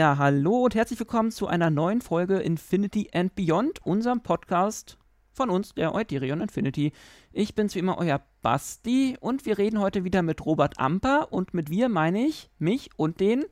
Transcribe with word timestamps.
Ja, 0.00 0.16
hallo 0.16 0.64
und 0.64 0.74
herzlich 0.74 0.98
willkommen 0.98 1.30
zu 1.30 1.46
einer 1.46 1.68
neuen 1.68 2.00
Folge 2.00 2.38
Infinity 2.38 3.10
and 3.12 3.34
Beyond, 3.34 3.84
unserem 3.84 4.22
Podcast 4.22 4.96
von 5.34 5.50
uns, 5.50 5.74
der 5.74 5.94
Euderion 5.94 6.40
Infinity. 6.40 6.92
Ich 7.32 7.54
bin's 7.54 7.74
wie 7.74 7.80
immer, 7.80 7.98
euer 7.98 8.22
Basti 8.40 9.18
und 9.20 9.44
wir 9.44 9.58
reden 9.58 9.78
heute 9.78 10.02
wieder 10.02 10.22
mit 10.22 10.46
Robert 10.46 10.80
Amper 10.80 11.30
und 11.34 11.52
mit 11.52 11.68
wir 11.68 11.90
meine 11.90 12.24
ich 12.24 12.48
mich 12.58 12.88
und 12.96 13.20
den 13.20 13.44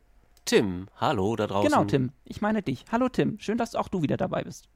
Tim. 0.47 0.87
Hallo 0.97 1.37
da 1.37 1.49
draußen. 1.49 1.71
Genau, 1.71 1.85
Tim. 1.85 2.13
Ich 2.25 2.41
meine 2.41 2.63
dich. 2.63 2.87
Hallo 2.91 3.11
Tim. 3.11 3.39
Schön, 3.41 3.59
dass 3.59 3.75
auch 3.75 3.89
du 3.89 4.01
wieder 4.01 4.17
dabei 4.17 4.43
bist. 4.43 4.71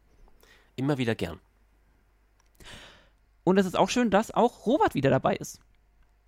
Immer 0.76 0.98
wieder 0.98 1.14
gern. 1.14 1.40
Und 3.44 3.56
es 3.56 3.64
ist 3.64 3.78
auch 3.78 3.88
schön, 3.88 4.10
dass 4.10 4.30
auch 4.30 4.66
Robert 4.66 4.94
wieder 4.94 5.08
dabei 5.08 5.36
ist. 5.36 5.58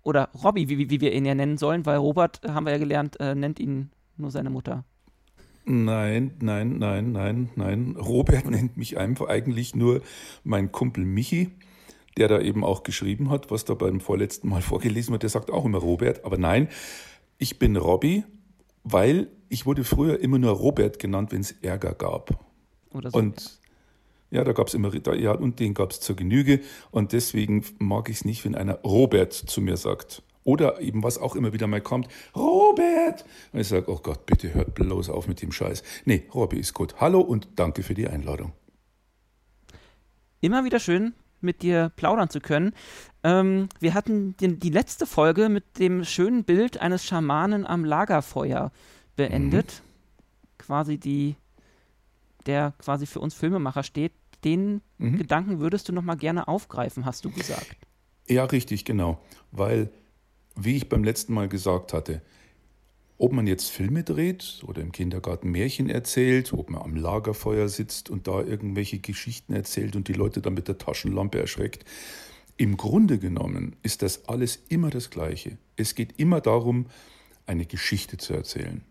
Oder 0.01 0.29
Robby, 0.43 0.69
wie, 0.69 0.89
wie 0.89 1.01
wir 1.01 1.13
ihn 1.13 1.25
ja 1.25 1.35
nennen 1.35 1.59
sollen, 1.59 1.85
weil 1.85 1.97
Robert, 1.97 2.41
haben 2.47 2.65
wir 2.65 2.71
ja 2.71 2.79
gelernt, 2.79 3.19
äh, 3.19 3.35
nennt 3.35 3.59
ihn 3.59 3.91
nur 4.17 4.31
seine 4.31 4.49
Mutter. 4.49 4.85
Nein, 5.65 6.35
nein, 6.41 6.77
nein, 6.77 7.11
nein, 7.11 7.49
nein. 7.55 7.95
Robert 7.97 8.45
nennt 8.49 8.77
mich 8.77 8.97
einfach 8.97 9.27
eigentlich 9.27 9.75
nur 9.75 10.01
mein 10.43 10.71
Kumpel 10.71 11.05
Michi, 11.05 11.51
der 12.17 12.27
da 12.27 12.39
eben 12.39 12.63
auch 12.63 12.83
geschrieben 12.83 13.29
hat, 13.29 13.49
was 13.51 13.65
da 13.65 13.73
beim 13.73 13.99
vorletzten 13.99 14.49
Mal 14.49 14.61
vorgelesen 14.63 15.11
wird. 15.11 15.23
Der 15.23 15.29
sagt 15.29 15.51
auch 15.51 15.65
immer 15.65 15.79
Robert, 15.79 16.23
aber 16.23 16.37
nein, 16.37 16.69
ich 17.37 17.59
bin 17.59 17.75
Robby, 17.75 18.23
weil 18.83 19.27
ich 19.49 19.65
wurde 19.65 19.83
früher 19.83 20.19
immer 20.19 20.37
nur 20.37 20.51
Robert 20.51 20.99
genannt, 20.99 21.31
wenn 21.31 21.41
es 21.41 21.51
Ärger 21.61 21.93
gab. 21.93 22.45
Oder 22.93 23.11
so. 23.11 23.17
Und 23.17 23.59
ja, 24.31 24.43
da 24.43 24.53
gab 24.53 24.67
es 24.67 24.73
immer, 24.73 24.91
da, 24.91 25.13
ja, 25.13 25.31
und 25.31 25.59
den 25.59 25.73
gab 25.73 25.91
es 25.91 25.99
zur 25.99 26.15
Genüge. 26.15 26.61
Und 26.91 27.13
deswegen 27.13 27.63
mag 27.79 28.09
ich 28.09 28.17
es 28.17 28.25
nicht, 28.25 28.45
wenn 28.45 28.55
einer 28.55 28.75
Robert 28.81 29.33
zu 29.33 29.61
mir 29.61 29.77
sagt. 29.77 30.21
Oder 30.45 30.79
eben, 30.79 31.01
was 31.01 31.17
auch 31.17 31.35
immer 31.35 31.53
wieder 31.53 31.65
mal 31.65 31.81
kommt, 31.81 32.07
Robert! 32.35 33.25
Und 33.51 33.59
ich 33.59 33.67
sage, 33.67 33.91
oh 33.91 33.99
Gott, 34.01 34.27
bitte 34.27 34.53
hört 34.53 34.75
bloß 34.75 35.09
auf 35.09 35.27
mit 35.27 35.41
dem 35.41 35.51
Scheiß. 35.51 35.81
Nee, 36.05 36.27
Robby 36.33 36.59
ist 36.59 36.75
gut. 36.75 36.95
Hallo 37.01 37.19
und 37.19 37.47
danke 37.55 37.81
für 37.81 37.95
die 37.95 38.07
Einladung. 38.07 38.53
Immer 40.41 40.63
wieder 40.63 40.79
schön, 40.79 41.15
mit 41.41 41.63
dir 41.63 41.91
plaudern 41.95 42.29
zu 42.29 42.39
können. 42.39 42.73
Ähm, 43.23 43.69
wir 43.79 43.95
hatten 43.95 44.37
die, 44.37 44.59
die, 44.59 44.69
letzte 44.69 45.07
Folge 45.07 45.49
mit 45.49 45.79
dem 45.79 46.05
schönen 46.05 46.43
Bild 46.43 46.79
eines 46.79 47.03
Schamanen 47.03 47.65
am 47.65 47.83
Lagerfeuer 47.83 48.71
beendet. 49.15 49.81
Mhm. 49.81 50.57
Quasi 50.59 50.97
die, 50.99 51.37
der 52.45 52.75
quasi 52.77 53.07
für 53.07 53.19
uns 53.19 53.33
Filmemacher 53.33 53.81
steht. 53.81 54.13
Den 54.43 54.81
mhm. 54.99 55.17
Gedanken 55.17 55.59
würdest 55.59 55.89
du 55.89 55.93
noch 55.93 56.03
mal 56.03 56.17
gerne 56.17 56.47
aufgreifen, 56.47 57.03
hast 57.03 57.25
du 57.25 57.31
gesagt. 57.31 57.77
Ja, 58.27 58.45
richtig, 58.45 58.85
genau. 58.85 59.19
Weil 59.51 59.89
wie 60.55 60.77
ich 60.77 60.89
beim 60.89 61.03
letzten 61.03 61.33
Mal 61.33 61.49
gesagt 61.49 61.93
hatte, 61.93 62.21
ob 63.17 63.31
man 63.31 63.47
jetzt 63.47 63.69
Filme 63.69 64.03
dreht 64.03 64.61
oder 64.65 64.81
im 64.81 64.91
Kindergarten 64.91 65.49
Märchen 65.49 65.89
erzählt, 65.89 66.51
ob 66.51 66.69
man 66.69 66.81
am 66.81 66.95
Lagerfeuer 66.95 67.69
sitzt 67.69 68.09
und 68.09 68.27
da 68.27 68.41
irgendwelche 68.41 68.99
Geschichten 68.99 69.53
erzählt 69.53 69.95
und 69.95 70.07
die 70.09 70.13
Leute 70.13 70.41
dann 70.41 70.53
mit 70.53 70.67
der 70.67 70.77
Taschenlampe 70.77 71.39
erschreckt, 71.39 71.85
im 72.57 72.77
Grunde 72.77 73.17
genommen 73.19 73.75
ist 73.83 74.01
das 74.01 74.27
alles 74.27 74.59
immer 74.69 74.89
das 74.89 75.09
Gleiche. 75.09 75.57
Es 75.75 75.95
geht 75.95 76.19
immer 76.19 76.41
darum, 76.41 76.87
eine 77.45 77.65
Geschichte 77.65 78.17
zu 78.17 78.33
erzählen. 78.33 78.81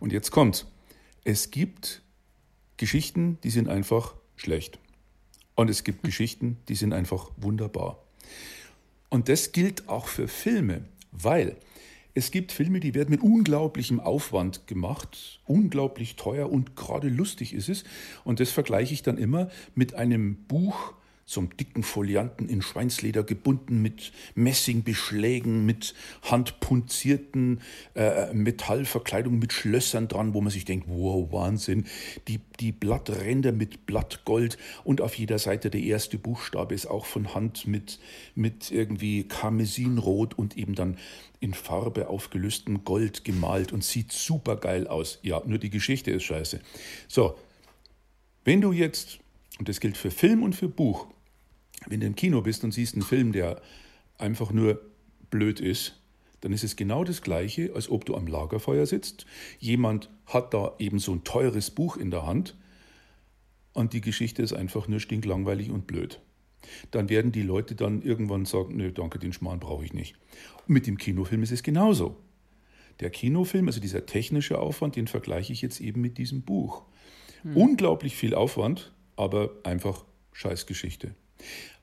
Und 0.00 0.12
jetzt 0.12 0.30
kommt, 0.30 0.66
es 1.24 1.50
gibt 1.50 2.02
Geschichten, 2.76 3.38
die 3.42 3.50
sind 3.50 3.68
einfach 3.68 4.14
schlecht. 4.36 4.78
Und 5.54 5.70
es 5.70 5.84
gibt 5.84 6.02
Geschichten, 6.02 6.58
die 6.68 6.74
sind 6.74 6.92
einfach 6.92 7.30
wunderbar. 7.36 8.02
Und 9.08 9.28
das 9.28 9.52
gilt 9.52 9.88
auch 9.88 10.08
für 10.08 10.28
Filme. 10.28 10.84
Weil 11.22 11.56
es 12.14 12.30
gibt 12.30 12.52
Filme, 12.52 12.80
die 12.80 12.94
werden 12.94 13.10
mit 13.10 13.20
unglaublichem 13.20 14.00
Aufwand 14.00 14.66
gemacht, 14.66 15.40
unglaublich 15.44 16.16
teuer 16.16 16.50
und 16.50 16.74
gerade 16.74 17.08
lustig 17.08 17.52
ist 17.52 17.68
es. 17.68 17.84
Und 18.24 18.40
das 18.40 18.50
vergleiche 18.50 18.94
ich 18.94 19.02
dann 19.02 19.18
immer 19.18 19.50
mit 19.74 19.94
einem 19.94 20.36
Buch, 20.46 20.94
einem 21.34 21.56
dicken 21.56 21.82
Folianten 21.82 22.48
in 22.48 22.62
Schweinsleder 22.62 23.24
gebunden 23.24 23.82
mit 23.82 24.12
Messingbeschlägen, 24.36 25.66
mit 25.66 25.94
handpunzierten 26.22 27.60
äh, 27.94 28.32
Metallverkleidungen, 28.32 29.40
mit 29.40 29.52
Schlössern 29.52 30.06
dran, 30.06 30.34
wo 30.34 30.40
man 30.40 30.52
sich 30.52 30.64
denkt, 30.64 30.86
wow, 30.88 31.30
Wahnsinn. 31.32 31.86
Die, 32.28 32.38
die 32.60 32.70
Blattränder 32.70 33.50
mit 33.50 33.86
Blattgold 33.86 34.56
und 34.84 35.00
auf 35.00 35.16
jeder 35.16 35.40
Seite 35.40 35.68
der 35.68 35.80
erste 35.80 36.16
Buchstabe 36.16 36.76
ist 36.76 36.86
auch 36.86 37.06
von 37.06 37.34
Hand 37.34 37.66
mit, 37.66 37.98
mit 38.36 38.70
irgendwie 38.70 39.24
Karmesinrot 39.24 40.38
und 40.38 40.56
eben 40.56 40.76
dann 40.76 40.96
in 41.40 41.54
Farbe 41.54 42.08
aufgelöstem 42.08 42.84
Gold 42.84 43.24
gemalt 43.24 43.72
und 43.72 43.82
sieht 43.82 44.12
super 44.12 44.56
geil 44.56 44.86
aus. 44.86 45.18
Ja, 45.22 45.42
nur 45.44 45.58
die 45.58 45.70
Geschichte 45.70 46.12
ist 46.12 46.22
scheiße. 46.22 46.60
So, 47.08 47.36
wenn 48.44 48.60
du 48.60 48.70
jetzt, 48.70 49.18
und 49.58 49.68
das 49.68 49.80
gilt 49.80 49.96
für 49.96 50.12
Film 50.12 50.44
und 50.44 50.54
für 50.54 50.68
Buch, 50.68 51.08
wenn 51.88 52.00
du 52.00 52.06
im 52.06 52.16
Kino 52.16 52.42
bist 52.42 52.64
und 52.64 52.72
siehst 52.72 52.94
einen 52.94 53.02
Film, 53.02 53.32
der 53.32 53.60
einfach 54.18 54.52
nur 54.52 54.80
blöd 55.30 55.60
ist, 55.60 56.00
dann 56.40 56.52
ist 56.52 56.64
es 56.64 56.76
genau 56.76 57.04
das 57.04 57.22
Gleiche, 57.22 57.72
als 57.74 57.90
ob 57.90 58.04
du 58.04 58.14
am 58.14 58.26
Lagerfeuer 58.26 58.86
sitzt. 58.86 59.26
Jemand 59.58 60.10
hat 60.26 60.54
da 60.54 60.74
eben 60.78 60.98
so 60.98 61.12
ein 61.12 61.24
teures 61.24 61.70
Buch 61.70 61.96
in 61.96 62.10
der 62.10 62.26
Hand 62.26 62.56
und 63.72 63.92
die 63.92 64.00
Geschichte 64.00 64.42
ist 64.42 64.52
einfach 64.52 64.88
nur 64.88 65.00
stinklangweilig 65.00 65.70
und 65.70 65.86
blöd. 65.86 66.20
Dann 66.90 67.08
werden 67.08 67.32
die 67.32 67.42
Leute 67.42 67.74
dann 67.74 68.02
irgendwann 68.02 68.44
sagen, 68.44 68.76
nö, 68.76 68.92
danke, 68.92 69.18
den 69.18 69.32
Schmarrn 69.32 69.60
brauche 69.60 69.84
ich 69.84 69.92
nicht. 69.92 70.16
Und 70.66 70.74
mit 70.74 70.86
dem 70.86 70.98
Kinofilm 70.98 71.42
ist 71.42 71.52
es 71.52 71.62
genauso. 71.62 72.16
Der 73.00 73.10
Kinofilm, 73.10 73.66
also 73.66 73.80
dieser 73.80 74.06
technische 74.06 74.58
Aufwand, 74.58 74.96
den 74.96 75.06
vergleiche 75.06 75.52
ich 75.52 75.62
jetzt 75.62 75.80
eben 75.80 76.00
mit 76.00 76.18
diesem 76.18 76.42
Buch. 76.42 76.82
Hm. 77.42 77.56
Unglaublich 77.56 78.16
viel 78.16 78.34
Aufwand, 78.34 78.92
aber 79.16 79.50
einfach 79.64 80.04
Scheißgeschichte. 80.32 81.14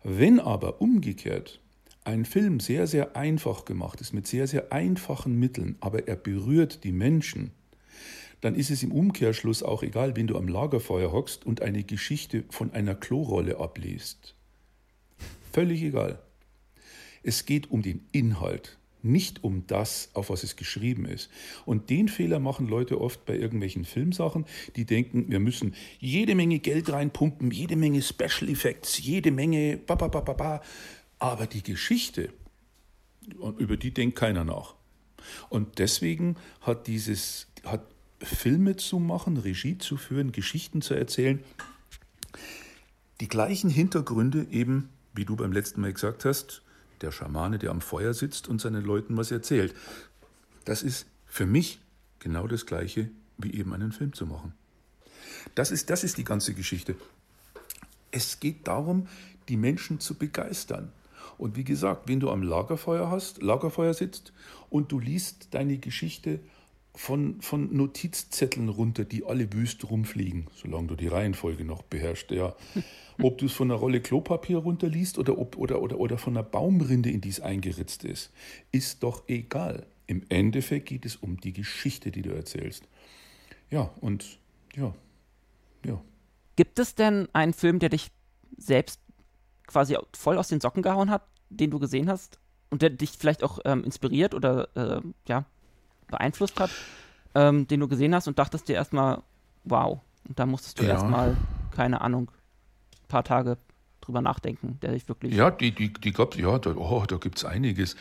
Wenn 0.03 0.40
aber 0.40 0.81
umgekehrt 0.81 1.59
ein 2.03 2.25
Film 2.25 2.59
sehr, 2.59 2.88
sehr 2.88 3.16
einfach 3.16 3.64
gemacht 3.64 4.02
ist, 4.02 4.14
mit 4.14 4.28
sehr, 4.28 4.47
sehr 4.47 4.74
einfachen 4.74 5.40
Mitteln, 5.40 5.78
aber 5.80 6.08
er 6.08 6.18
berührt 6.18 6.84
die 6.84 6.91
Menschen, 6.91 7.52
dann 8.42 8.56
ist 8.56 8.69
es 8.69 8.84
im 8.84 8.92
Umkehrschluss 8.92 9.63
auch 9.63 9.84
egal, 9.84 10.18
wenn 10.18 10.28
du 10.28 10.38
am 10.38 10.50
Lagerfeuer 10.50 11.13
hockst 11.13 11.46
und 11.46 11.62
eine 11.62 11.86
Geschichte 11.86 12.44
von 12.50 12.74
einer 12.74 12.96
Klorolle 12.96 13.58
abliest. 13.58 14.36
Völlig 15.53 15.81
egal. 15.81 16.19
Es 17.24 17.46
geht 17.46 17.72
um 17.72 17.81
den 17.81 18.06
Inhalt 18.12 18.78
nicht 19.03 19.44
um 19.44 19.68
das, 19.68 20.09
auf 20.14 20.30
was 20.30 20.44
es 20.44 20.56
geschrieben 20.56 21.06
ist. 21.06 21.30
Und 21.66 21.90
den 21.90 22.08
Fehler 22.08 22.40
machen 22.40 22.68
Leute 22.68 23.00
oft 23.00 23.25
bei 23.25 23.38
irgendwelchen 23.38 23.86
Filmsachen, 23.86 24.46
die 24.75 24.86
denken, 24.86 25.30
wir 25.30 25.40
müssen 25.40 25.75
jede 26.00 26.36
Menge 26.36 26.59
Geld 26.59 26.91
reinpumpen, 26.91 27.52
jede 27.52 27.75
Menge 27.75 28.02
Special 28.02 28.50
Effects, 28.50 29.00
jede 29.00 29.31
Menge 29.31 29.78
ba, 29.78 29.96
ba, 29.96 30.08
ba, 30.08 30.22
ba, 30.22 30.34
ba. 30.34 30.62
aber 31.19 31.47
die 31.47 31.63
Geschichte, 31.63 32.30
über 33.58 33.78
die 33.78 33.94
denkt 33.94 34.18
keiner 34.18 34.44
nach. 34.44 34.75
Und 35.50 35.80
deswegen 35.80 36.36
hat 36.62 36.88
dieses 36.88 37.47
hat 37.63 37.86
Filme 38.19 38.75
zu 38.75 39.00
machen, 39.00 39.38
Regie 39.38 39.78
zu 39.78 39.97
führen, 39.97 40.31
Geschichten 40.31 40.81
zu 40.81 40.94
erzählen, 40.94 41.44
die 43.22 43.28
gleichen 43.28 43.69
Hintergründe 43.69 44.47
eben, 44.52 44.90
wie 45.13 45.25
du 45.25 45.36
beim 45.36 45.52
letzten 45.52 45.81
Mal 45.81 45.94
gesagt 45.94 46.25
hast, 46.25 46.62
der 47.04 47.12
Schamane, 47.12 47.60
der 47.60 47.72
am 47.72 47.82
Feuer 47.82 48.14
sitzt 48.14 48.48
und 48.48 48.60
seinen 48.60 48.84
Leuten 48.84 49.16
was 49.18 49.32
erzählt. 49.32 49.76
Das 50.66 50.82
ist 50.82 51.06
für 51.26 51.46
mich 51.46 51.80
genau 52.20 52.48
das 52.48 52.66
Gleiche, 52.66 53.10
wie 53.38 53.54
eben 53.54 53.74
einen 53.74 53.92
Film 53.92 54.14
zu 54.14 54.26
machen. 54.26 54.54
Das 55.56 55.72
ist, 55.72 55.90
das 55.90 56.04
ist 56.04 56.18
die 56.18 56.24
ganze 56.24 56.54
Geschichte. 56.54 56.96
Es 58.12 58.40
geht 58.40 58.68
darum, 58.68 59.08
die 59.50 59.58
Menschen 59.58 60.00
zu 60.00 60.16
begeistern. 60.16 60.92
Und 61.38 61.56
wie 61.56 61.64
gesagt, 61.64 62.08
wenn 62.08 62.20
du 62.20 62.30
am 62.30 62.44
Lagerfeuer 62.44 63.10
hast, 63.10 63.42
Lagerfeuer 63.42 63.94
sitzt 63.94 64.34
und 64.70 64.92
du 64.92 65.00
liest 65.00 65.54
deine 65.54 65.78
Geschichte 65.78 66.40
von, 66.95 67.42
von 67.42 67.75
Notizzetteln 67.75 68.69
runter, 68.69 69.04
die 69.04 69.25
alle 69.25 69.51
wüst 69.51 69.90
rumfliegen, 69.90 70.48
solange 70.56 70.88
du 70.88 70.95
die 70.95 71.07
Reihenfolge 71.07 71.66
noch 71.66 71.81
beherrschst, 71.84 72.31
ja. 72.31 72.56
Ob 73.22 73.38
du 73.38 73.45
es 73.45 73.54
von 73.54 73.69
einer 73.69 73.80
Rolle 73.80 74.01
Klopapier 74.01 74.57
runterliest 74.57 75.19
oder, 75.19 75.38
ob, 75.38 75.56
oder, 75.56 75.84
oder, 75.84 76.00
oder 76.00 76.18
von 76.18 76.36
einer 76.36 76.44
Baumrinde, 76.44 77.12
in 77.12 77.22
die 77.22 77.30
es 77.30 77.40
eingeritzt 77.40 78.04
ist, 78.06 78.31
ist 78.72 79.04
doch 79.04 79.24
egal. 79.28 79.86
Im 80.07 80.24
Endeffekt 80.30 80.88
geht 80.88 81.06
es 81.06 81.16
um 81.16 81.40
die 81.40 81.54
Geschichte, 81.54 82.10
die 82.10 82.24
du 82.24 82.31
erzählst. 82.31 82.88
Ja, 83.69 83.92
und 84.01 84.40
ja, 84.75 84.95
ja. 85.86 86.01
Gibt 86.56 86.80
es 86.80 86.95
denn 86.95 87.28
einen 87.34 87.54
Film, 87.54 87.78
der 87.78 87.90
dich 87.90 88.10
selbst 88.57 89.00
quasi 89.68 89.95
voll 90.16 90.40
aus 90.40 90.48
den 90.48 90.60
Socken 90.60 90.81
gehauen 90.81 91.12
hat, 91.12 91.28
den 91.50 91.69
du 91.69 91.78
gesehen 91.78 92.10
hast 92.10 92.40
und 92.72 92.81
der 92.81 92.90
dich 92.90 93.12
vielleicht 93.12 93.44
auch 93.44 93.60
ähm, 93.66 93.84
inspiriert 93.84 94.34
oder 94.34 94.69
äh, 94.75 95.01
ja, 95.28 95.45
beeinflusst 96.08 96.60
hat, 96.60 96.72
ähm, 97.36 97.68
den 97.68 97.80
du 97.80 97.88
gesehen 97.88 98.14
hast 98.14 98.28
und 98.28 98.40
dachtest 98.40 98.68
dir 98.68 98.76
erstmal, 98.76 99.22
wow. 99.64 100.00
Und 100.28 100.40
da 100.40 100.46
musstest 100.46 100.80
du 100.80 100.84
ja. 100.84 100.92
erstmal, 100.92 101.36
keine 101.76 102.02
Ahnung, 102.02 102.32
ein 102.32 103.08
paar 103.08 103.24
Tage 103.24 103.58
drüber 104.02 104.22
nachdenken, 104.22 104.78
der 104.82 104.92
dich 104.92 105.08
wirklich. 105.08 105.34
Ja, 105.34 105.52
die, 105.52 105.72
die, 105.72 105.92
die 105.92 106.12
gab 106.12 106.36
ja, 106.36 106.60
da, 106.60 106.76
oh, 106.76 107.04
da 107.08 107.18
gibt 107.18 107.38
es 107.38 107.46
einiges. 107.46 107.96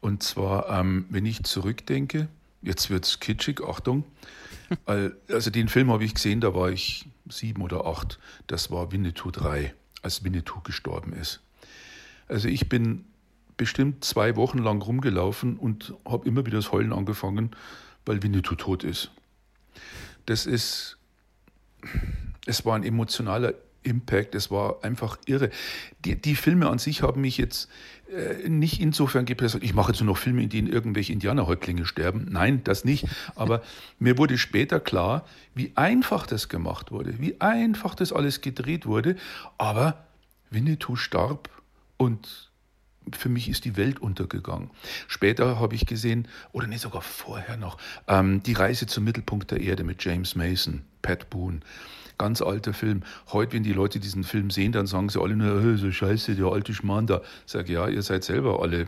Und 0.00 0.22
zwar, 0.22 0.68
ähm, 0.68 1.06
wenn 1.10 1.26
ich 1.26 1.44
zurückdenke, 1.44 2.28
jetzt 2.62 2.90
wird's 2.90 3.20
kitschig, 3.20 3.60
Achtung. 3.62 4.04
Also 5.28 5.50
den 5.50 5.68
Film 5.68 5.92
habe 5.92 6.02
ich 6.02 6.14
gesehen, 6.14 6.40
da 6.40 6.54
war 6.54 6.70
ich 6.70 7.04
sieben 7.28 7.60
oder 7.60 7.84
acht. 7.84 8.18
Das 8.46 8.70
war 8.70 8.90
Winnetou 8.90 9.30
3, 9.30 9.74
als 10.00 10.24
Winnetou 10.24 10.60
gestorben 10.60 11.12
ist. 11.12 11.42
Also 12.26 12.48
ich 12.48 12.70
bin 12.70 13.04
bestimmt 13.62 14.04
zwei 14.04 14.34
Wochen 14.34 14.58
lang 14.58 14.82
rumgelaufen 14.82 15.56
und 15.56 15.94
habe 16.04 16.26
immer 16.26 16.44
wieder 16.44 16.58
das 16.58 16.72
Heulen 16.72 16.92
angefangen, 16.92 17.52
weil 18.04 18.20
Winnetou 18.20 18.56
tot 18.56 18.82
ist. 18.82 19.12
Das 20.26 20.46
ist, 20.46 20.98
es 22.44 22.64
war 22.64 22.74
ein 22.74 22.82
emotionaler 22.82 23.54
Impact, 23.84 24.34
es 24.34 24.50
war 24.50 24.82
einfach 24.82 25.16
irre. 25.26 25.50
Die, 26.04 26.20
die 26.20 26.34
Filme 26.34 26.68
an 26.68 26.80
sich 26.80 27.02
haben 27.02 27.20
mich 27.20 27.38
jetzt 27.38 27.68
äh, 28.10 28.48
nicht 28.48 28.80
insofern 28.80 29.26
gepresst, 29.26 29.56
ich 29.60 29.74
mache 29.74 29.92
jetzt 29.92 30.00
nur 30.00 30.12
noch 30.12 30.18
Filme, 30.18 30.42
in 30.42 30.48
denen 30.48 30.66
irgendwelche 30.66 31.12
Indianerhäuptlinge 31.12 31.84
sterben. 31.84 32.26
Nein, 32.32 32.64
das 32.64 32.84
nicht. 32.84 33.06
Aber 33.36 33.62
mir 34.00 34.18
wurde 34.18 34.38
später 34.38 34.80
klar, 34.80 35.24
wie 35.54 35.70
einfach 35.76 36.26
das 36.26 36.48
gemacht 36.48 36.90
wurde, 36.90 37.20
wie 37.20 37.40
einfach 37.40 37.94
das 37.94 38.12
alles 38.12 38.40
gedreht 38.40 38.86
wurde. 38.86 39.14
Aber 39.56 40.04
Winnetou 40.50 40.96
starb 40.96 41.48
und 41.96 42.50
für 43.12 43.28
mich 43.28 43.48
ist 43.48 43.64
die 43.64 43.76
Welt 43.76 44.00
untergegangen. 44.00 44.70
Später 45.08 45.58
habe 45.58 45.74
ich 45.74 45.86
gesehen, 45.86 46.28
oder 46.52 46.66
nee, 46.66 46.76
sogar 46.76 47.02
vorher 47.02 47.56
noch, 47.56 47.78
ähm, 48.08 48.42
die 48.42 48.52
Reise 48.52 48.86
zum 48.86 49.04
Mittelpunkt 49.04 49.50
der 49.50 49.60
Erde 49.60 49.84
mit 49.84 50.04
James 50.04 50.34
Mason, 50.34 50.82
Pat 51.02 51.30
Boone. 51.30 51.60
Ganz 52.18 52.40
alter 52.42 52.72
Film. 52.72 53.02
Heute, 53.32 53.54
wenn 53.54 53.62
die 53.64 53.72
Leute 53.72 53.98
diesen 53.98 54.22
Film 54.22 54.50
sehen, 54.50 54.72
dann 54.72 54.86
sagen 54.86 55.08
sie 55.08 55.20
alle 55.20 55.34
nur, 55.34 55.56
oh, 55.56 55.76
so 55.76 55.90
scheiße, 55.90 56.36
der 56.36 56.46
alte 56.46 56.74
Schmarrn 56.74 57.06
da. 57.06 57.22
Sag 57.46 57.68
ja, 57.68 57.88
ihr 57.88 58.02
seid 58.02 58.22
selber 58.22 58.62
alle. 58.62 58.86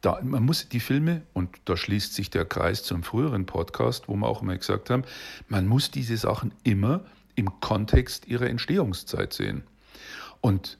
Da, 0.00 0.18
man 0.22 0.42
muss 0.42 0.68
die 0.68 0.80
Filme, 0.80 1.22
und 1.34 1.50
da 1.66 1.76
schließt 1.76 2.14
sich 2.14 2.30
der 2.30 2.44
Kreis 2.44 2.82
zum 2.82 3.04
früheren 3.04 3.46
Podcast, 3.46 4.08
wo 4.08 4.16
wir 4.16 4.26
auch 4.26 4.42
immer 4.42 4.56
gesagt 4.56 4.90
haben, 4.90 5.04
man 5.48 5.68
muss 5.68 5.92
diese 5.92 6.16
Sachen 6.16 6.52
immer 6.64 7.04
im 7.36 7.60
Kontext 7.60 8.26
ihrer 8.26 8.48
Entstehungszeit 8.48 9.32
sehen. 9.32 9.62
Und 10.40 10.78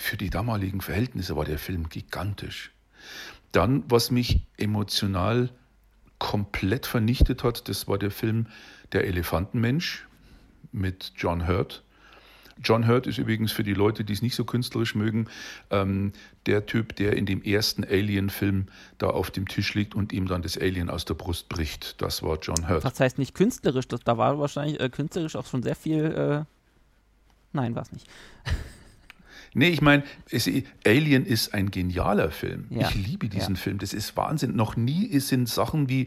für 0.00 0.16
die 0.16 0.30
damaligen 0.30 0.80
Verhältnisse 0.80 1.36
war 1.36 1.44
der 1.44 1.58
Film 1.58 1.88
gigantisch. 1.88 2.72
Dann, 3.52 3.84
was 3.88 4.10
mich 4.10 4.40
emotional 4.56 5.50
komplett 6.18 6.86
vernichtet 6.86 7.44
hat, 7.44 7.68
das 7.68 7.86
war 7.86 7.98
der 7.98 8.10
Film 8.10 8.46
Der 8.92 9.06
Elefantenmensch 9.06 10.06
mit 10.72 11.12
John 11.16 11.46
Hurt. 11.46 11.84
John 12.62 12.86
Hurt 12.86 13.06
ist 13.06 13.18
übrigens 13.18 13.52
für 13.52 13.62
die 13.62 13.74
Leute, 13.74 14.04
die 14.04 14.12
es 14.12 14.22
nicht 14.22 14.34
so 14.34 14.44
künstlerisch 14.44 14.94
mögen, 14.94 15.28
ähm, 15.70 16.12
der 16.46 16.66
Typ, 16.66 16.96
der 16.96 17.16
in 17.16 17.24
dem 17.24 17.42
ersten 17.42 17.84
Alien-Film 17.84 18.66
da 18.98 19.08
auf 19.08 19.30
dem 19.30 19.48
Tisch 19.48 19.74
liegt 19.74 19.94
und 19.94 20.12
ihm 20.12 20.26
dann 20.26 20.42
das 20.42 20.58
Alien 20.58 20.90
aus 20.90 21.04
der 21.04 21.14
Brust 21.14 21.48
bricht. 21.48 22.00
Das 22.02 22.22
war 22.22 22.38
John 22.40 22.68
Hurt. 22.68 22.84
Was 22.84 23.00
heißt 23.00 23.18
nicht 23.18 23.34
künstlerisch? 23.34 23.88
Das, 23.88 24.00
da 24.00 24.18
war 24.18 24.38
wahrscheinlich 24.38 24.80
äh, 24.80 24.90
künstlerisch 24.90 25.36
auch 25.36 25.46
schon 25.46 25.62
sehr 25.62 25.76
viel. 25.76 26.04
Äh 26.04 26.44
Nein, 27.52 27.74
war 27.74 27.82
es 27.82 27.92
nicht. 27.92 28.06
Nee, 29.52 29.68
ich 29.68 29.82
meine, 29.82 30.04
Alien 30.86 31.26
ist 31.26 31.54
ein 31.54 31.70
genialer 31.70 32.30
Film. 32.30 32.66
Ja. 32.70 32.88
Ich 32.88 32.94
liebe 32.94 33.28
diesen 33.28 33.56
ja. 33.56 33.60
Film. 33.60 33.78
Das 33.78 33.92
ist 33.92 34.16
Wahnsinn. 34.16 34.54
Noch 34.54 34.76
nie 34.76 35.18
sind 35.18 35.48
Sachen 35.48 35.88
wie 35.88 36.06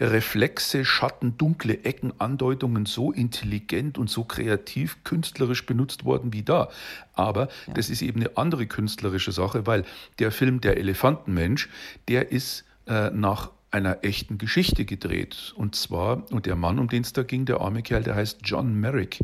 Reflexe, 0.00 0.84
Schatten, 0.84 1.36
dunkle 1.36 1.84
Ecken, 1.84 2.12
Andeutungen 2.18 2.86
so 2.86 3.12
intelligent 3.12 3.98
und 3.98 4.08
so 4.08 4.24
kreativ 4.24 5.04
künstlerisch 5.04 5.66
benutzt 5.66 6.04
worden 6.04 6.32
wie 6.32 6.42
da. 6.42 6.70
Aber 7.12 7.48
ja. 7.66 7.74
das 7.74 7.90
ist 7.90 8.00
eben 8.00 8.20
eine 8.20 8.36
andere 8.36 8.66
künstlerische 8.66 9.32
Sache, 9.32 9.66
weil 9.66 9.84
der 10.18 10.30
Film 10.30 10.60
Der 10.60 10.78
Elefantenmensch, 10.78 11.68
der 12.08 12.32
ist 12.32 12.64
äh, 12.86 13.10
nach 13.10 13.50
einer 13.70 13.98
echten 14.02 14.38
Geschichte 14.38 14.84
gedreht. 14.84 15.52
Und 15.56 15.74
zwar, 15.76 16.30
und 16.32 16.46
der 16.46 16.56
Mann, 16.56 16.78
um 16.78 16.88
den 16.88 17.02
es 17.02 17.12
da 17.12 17.22
ging, 17.22 17.44
der 17.44 17.60
arme 17.60 17.82
Kerl, 17.82 18.02
der 18.02 18.14
heißt 18.14 18.40
John 18.44 18.74
Merrick. 18.74 19.18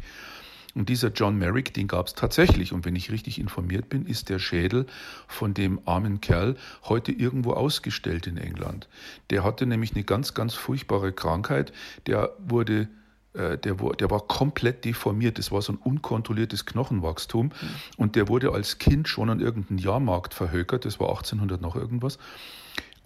Und 0.74 0.88
dieser 0.88 1.08
John 1.08 1.38
Merrick, 1.38 1.72
den 1.72 1.86
gab 1.86 2.08
es 2.08 2.14
tatsächlich. 2.14 2.72
Und 2.72 2.84
wenn 2.84 2.96
ich 2.96 3.10
richtig 3.10 3.40
informiert 3.40 3.88
bin, 3.88 4.06
ist 4.06 4.28
der 4.28 4.38
Schädel 4.38 4.86
von 5.28 5.54
dem 5.54 5.80
armen 5.84 6.20
Kerl 6.20 6.56
heute 6.84 7.12
irgendwo 7.12 7.52
ausgestellt 7.52 8.26
in 8.26 8.36
England. 8.36 8.88
Der 9.30 9.44
hatte 9.44 9.66
nämlich 9.66 9.94
eine 9.94 10.04
ganz, 10.04 10.34
ganz 10.34 10.54
furchtbare 10.54 11.12
Krankheit. 11.12 11.72
Der 12.06 12.32
wurde 12.38 12.88
äh, 13.34 13.58
der, 13.58 13.74
der, 13.74 14.10
war 14.10 14.20
komplett 14.20 14.84
deformiert. 14.84 15.38
Das 15.38 15.52
war 15.52 15.62
so 15.62 15.72
ein 15.72 15.78
unkontrolliertes 15.78 16.66
Knochenwachstum. 16.66 17.50
Und 17.96 18.16
der 18.16 18.28
wurde 18.28 18.52
als 18.52 18.78
Kind 18.78 19.08
schon 19.08 19.30
an 19.30 19.40
irgendeinem 19.40 19.78
Jahrmarkt 19.78 20.34
verhökert. 20.34 20.84
Das 20.84 20.98
war 20.98 21.08
1800 21.10 21.60
noch 21.60 21.76
irgendwas. 21.76 22.18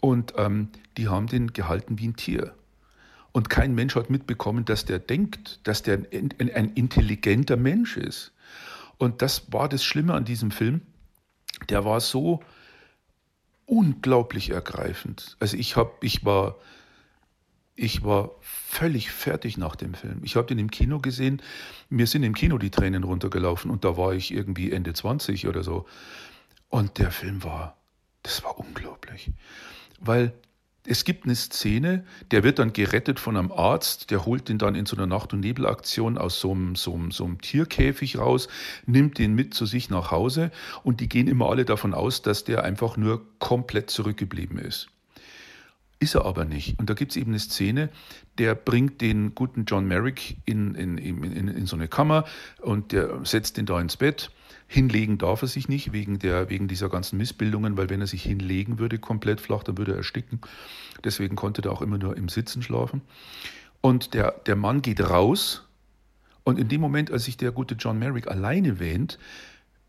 Und 0.01 0.35
ähm, 0.37 0.69
die 0.97 1.09
haben 1.09 1.27
den 1.27 1.53
gehalten 1.53 1.99
wie 1.99 2.09
ein 2.09 2.17
Tier. 2.17 2.55
Und 3.33 3.51
kein 3.51 3.75
Mensch 3.75 3.95
hat 3.95 4.11
mitbekommen, 4.11 4.65
dass 4.65 4.85
der 4.85 4.99
denkt, 4.99 5.61
dass 5.65 5.83
der 5.83 6.01
ein, 6.13 6.35
ein 6.39 6.73
intelligenter 6.75 7.57
Mensch 7.57 7.97
ist. 7.97 8.33
Und 8.97 9.23
das 9.23 9.53
war 9.53 9.69
das 9.69 9.85
Schlimme 9.85 10.15
an 10.15 10.25
diesem 10.25 10.51
Film. 10.51 10.81
Der 11.69 11.85
war 11.85 12.01
so 12.01 12.43
unglaublich 13.67 14.51
ergreifend. 14.51 15.37
Also 15.41 15.57
ich 15.57 15.77
habe, 15.77 15.93
ich 16.01 16.25
war, 16.25 16.57
ich 17.77 18.03
war 18.03 18.31
völlig 18.41 19.11
fertig 19.11 19.57
nach 19.59 19.77
dem 19.77 19.95
Film. 19.95 20.21
Ich 20.25 20.37
habe 20.37 20.47
den 20.47 20.59
im 20.59 20.71
Kino 20.71 20.99
gesehen. 20.99 21.43
Mir 21.91 22.07
sind 22.07 22.23
im 22.23 22.35
Kino 22.35 22.59
die 22.59 22.71
Tränen 22.71 23.05
runtergelaufen 23.05 23.71
und 23.71 23.85
da 23.85 23.97
war 23.97 24.15
ich 24.15 24.33
irgendwie 24.33 24.73
Ende 24.73 24.95
20 24.95 25.47
oder 25.47 25.63
so. 25.63 25.87
Und 26.69 26.99
der 26.99 27.11
Film 27.11 27.45
war, 27.45 27.77
das 28.23 28.43
war 28.43 28.59
unglaublich. 28.59 29.31
Weil 30.01 30.33
es 30.89 31.05
gibt 31.05 31.25
eine 31.25 31.37
Szene, 31.37 32.05
der 32.31 32.45
wird 32.45 32.59
dann 32.59 32.73
gerettet 32.73 33.21
von 33.21 33.37
einem 33.37 33.53
Arzt, 33.53 34.11
der 34.11 34.25
holt 34.25 34.49
ihn 34.49 34.59
dann 34.59 34.75
in 34.75 34.87
so 34.87 34.97
einer 34.97 35.07
Nacht- 35.07 35.33
und 35.35 35.41
Nebelaktion 35.41 36.17
aus 36.17 36.41
so 36.41 36.53
einem, 36.53 36.77
so, 36.77 36.95
einem, 36.95 37.11
so 37.11 37.25
einem 37.25 37.41
Tierkäfig 37.41 38.19
raus, 38.19 38.49
nimmt 38.87 39.19
ihn 39.19 39.35
mit 39.35 39.53
zu 39.53 39.67
sich 39.67 39.91
nach 39.91 40.11
Hause 40.11 40.51
und 40.83 41.01
die 41.01 41.09
gehen 41.09 41.29
immer 41.29 41.51
alle 41.51 41.67
davon 41.67 41.93
aus, 41.93 42.23
dass 42.23 42.45
der 42.45 42.65
einfach 42.65 42.97
nur 42.97 43.23
komplett 43.39 43.91
zurückgeblieben 43.91 44.59
ist. 44.59 44.89
Ist 46.01 46.15
er 46.15 46.25
aber 46.25 46.45
nicht. 46.45 46.79
Und 46.79 46.89
da 46.89 46.95
gibt 46.95 47.13
es 47.13 47.17
eben 47.17 47.33
eine 47.33 47.41
Szene, 47.41 47.91
der 48.39 48.55
bringt 48.55 49.01
den 49.01 49.35
guten 49.35 49.65
John 49.67 49.87
Merrick 49.87 50.37
in, 50.47 50.75
in, 50.75 50.97
in, 50.97 51.49
in, 51.49 51.67
so 51.67 51.77
eine 51.77 51.89
Kammer 51.89 52.25
und 52.61 52.93
der 52.93 53.25
setzt 53.25 53.59
ihn 53.59 53.67
da 53.67 53.81
ins 53.81 53.97
Bett 53.97 54.31
Hinlegen 54.71 55.17
darf 55.17 55.41
er 55.41 55.49
sich 55.49 55.67
nicht 55.67 55.93
wegen, 55.93 56.19
der, 56.19 56.51
wegen 56.51 56.69
dieser 56.69 56.91
ganzen 56.91 57.17
Missbildungen, 57.17 57.79
weil 57.79 57.89
wenn 57.89 58.03
er 58.03 58.07
sich 58.07 58.23
hinlegen 58.23 58.79
würde 58.79 58.99
komplett 58.99 59.41
flach, 59.41 59.63
dann 59.63 59.79
würde 59.79 59.93
er 59.93 59.99
ersticken. 59.99 60.41
Deswegen 61.03 61.37
konnte 61.37 61.63
er 61.65 61.73
auch 61.73 61.81
immer 61.81 61.97
nur 61.97 62.17
im 62.19 62.29
Sitzen 62.29 62.63
schlafen. 62.63 63.01
Und 63.81 64.13
der, 64.13 64.33
der 64.45 64.57
Mann 64.57 64.83
geht 64.83 65.01
raus 65.01 65.67
und 66.45 66.59
in 66.59 66.69
dem 66.69 66.83
Moment, 66.83 67.11
als 67.11 67.25
sich 67.25 67.39
der 67.39 67.51
gute 67.51 67.77
John 67.77 67.99
Merrick 67.99 68.29
alleine 68.29 68.79
wähnt, 68.79 69.19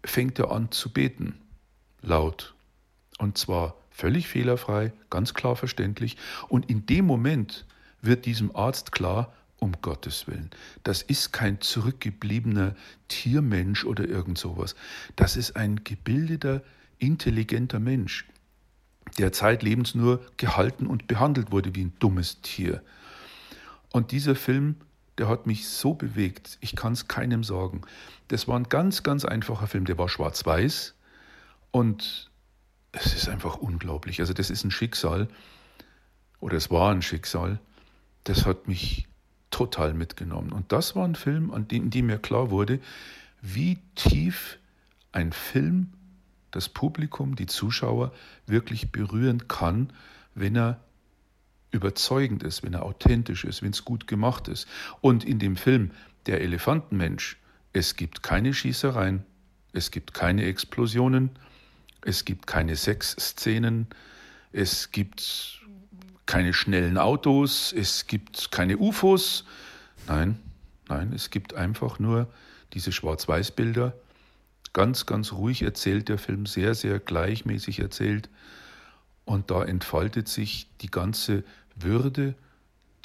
fängt 0.06 0.40
er 0.40 0.52
an 0.52 0.72
zu 0.72 0.92
beten. 0.92 1.36
Laut. 2.02 2.56
Und 3.18 3.38
zwar 3.38 3.76
völlig 3.90 4.30
fehlerfrei, 4.30 4.94
ganz 5.10 5.34
klar 5.34 5.58
verständlich. 5.58 6.16
Und 6.48 6.70
in 6.70 6.86
dem 6.86 7.06
Moment 7.06 7.66
wird 8.02 8.26
diesem 8.26 8.56
Arzt 8.56 8.94
klar, 8.94 9.34
um 9.60 9.74
Gottes 9.82 10.28
Willen. 10.28 10.50
Das 10.84 11.02
ist 11.02 11.32
kein 11.32 11.62
zurückgebliebener 11.62 12.76
Tiermensch 13.08 13.86
oder 13.86 14.08
irgend 14.08 14.38
sowas. 14.38 14.76
Das 15.16 15.38
ist 15.38 15.56
ein 15.56 15.84
gebildeter, 15.84 16.64
intelligenter 16.98 17.80
Mensch, 17.80 18.28
der 19.18 19.32
zeitlebens 19.32 19.96
nur 19.96 20.26
gehalten 20.38 20.88
und 20.88 21.08
behandelt 21.08 21.52
wurde 21.52 21.76
wie 21.76 21.86
ein 21.86 21.94
dummes 22.00 22.42
Tier. 22.42 22.82
Und 23.92 24.12
dieser 24.12 24.36
Film, 24.36 24.76
der 25.18 25.28
hat 25.28 25.48
mich 25.48 25.68
so 25.68 25.94
bewegt, 25.94 26.58
ich 26.62 26.76
kann 26.76 26.94
es 26.94 27.08
keinem 27.08 27.44
sagen. 27.44 27.82
Das 28.30 28.48
war 28.48 28.58
ein 28.58 28.70
ganz, 28.70 29.04
ganz 29.04 29.26
einfacher 29.26 29.68
Film, 29.68 29.86
der 29.86 29.98
war 29.98 30.08
schwarz-weiß 30.08 30.96
und 31.72 32.30
es 32.92 33.14
ist 33.14 33.30
einfach 33.30 33.58
unglaublich. 33.58 34.20
Also 34.22 34.34
das 34.34 34.50
ist 34.50 34.64
ein 34.64 34.72
Schicksal, 34.72 35.28
oder 36.40 36.56
es 36.56 36.72
war 36.72 36.92
ein 36.92 37.02
Schicksal, 37.02 37.60
das 38.24 38.46
hat 38.46 38.68
mich 38.68 39.09
total 39.60 39.94
mitgenommen. 39.94 40.54
Und 40.54 40.72
das 40.72 40.96
war 40.96 41.04
ein 41.04 41.16
Film, 41.16 41.52
an 41.52 41.68
dem, 41.68 41.84
in 41.84 41.90
dem 41.90 42.06
mir 42.06 42.18
klar 42.18 42.50
wurde, 42.50 42.80
wie 43.42 43.78
tief 43.96 44.58
ein 45.12 45.34
Film 45.34 45.90
das 46.52 46.70
Publikum, 46.70 47.36
die 47.36 47.46
Zuschauer 47.46 48.14
wirklich 48.48 48.94
berühren 48.94 49.50
kann, 49.50 49.92
wenn 50.34 50.56
er 50.56 50.80
überzeugend 51.72 52.42
ist, 52.42 52.64
wenn 52.64 52.74
er 52.74 52.84
authentisch 52.84 53.44
ist, 53.44 53.62
wenn 53.62 53.72
es 53.72 53.84
gut 53.84 54.08
gemacht 54.08 54.48
ist. 54.48 54.66
Und 55.02 55.26
in 55.26 55.40
dem 55.40 55.58
Film 55.58 55.92
Der 56.26 56.42
Elefantenmensch, 56.42 57.38
es 57.74 57.96
gibt 57.96 58.24
keine 58.24 58.54
Schießereien, 58.54 59.26
es 59.74 59.92
gibt 59.92 60.14
keine 60.14 60.46
Explosionen, 60.46 61.32
es 62.06 62.24
gibt 62.24 62.48
keine 62.48 62.78
Sexszenen, 62.78 63.88
es 64.54 64.92
gibt 64.92 65.59
keine 66.30 66.54
schnellen 66.54 67.00
Autos, 67.00 67.74
es 67.74 68.06
gibt 68.06 68.52
keine 68.52 68.78
UFOs. 68.78 69.46
Nein, 70.08 70.38
nein, 70.88 71.12
es 71.12 71.32
gibt 71.32 71.56
einfach 71.56 71.98
nur 71.98 72.28
diese 72.74 72.92
Schwarz-Weiß-Bilder. 72.92 73.94
Ganz, 74.72 75.08
ganz 75.08 75.34
ruhig 75.34 75.64
erzählt 75.64 76.08
der 76.08 76.20
Film, 76.20 76.46
sehr, 76.46 76.76
sehr 76.76 77.00
gleichmäßig 77.00 77.80
erzählt. 77.80 78.30
Und 79.26 79.50
da 79.50 79.64
entfaltet 79.64 80.28
sich 80.28 80.68
die 80.82 80.92
ganze 80.92 81.44
Würde 81.76 82.36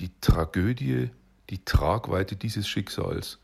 die 0.01 0.11
Tragödie, 0.21 1.09
die 1.49 1.65
Tragweite 1.65 2.37
dieses 2.37 2.69
Schicksals. 2.69 3.39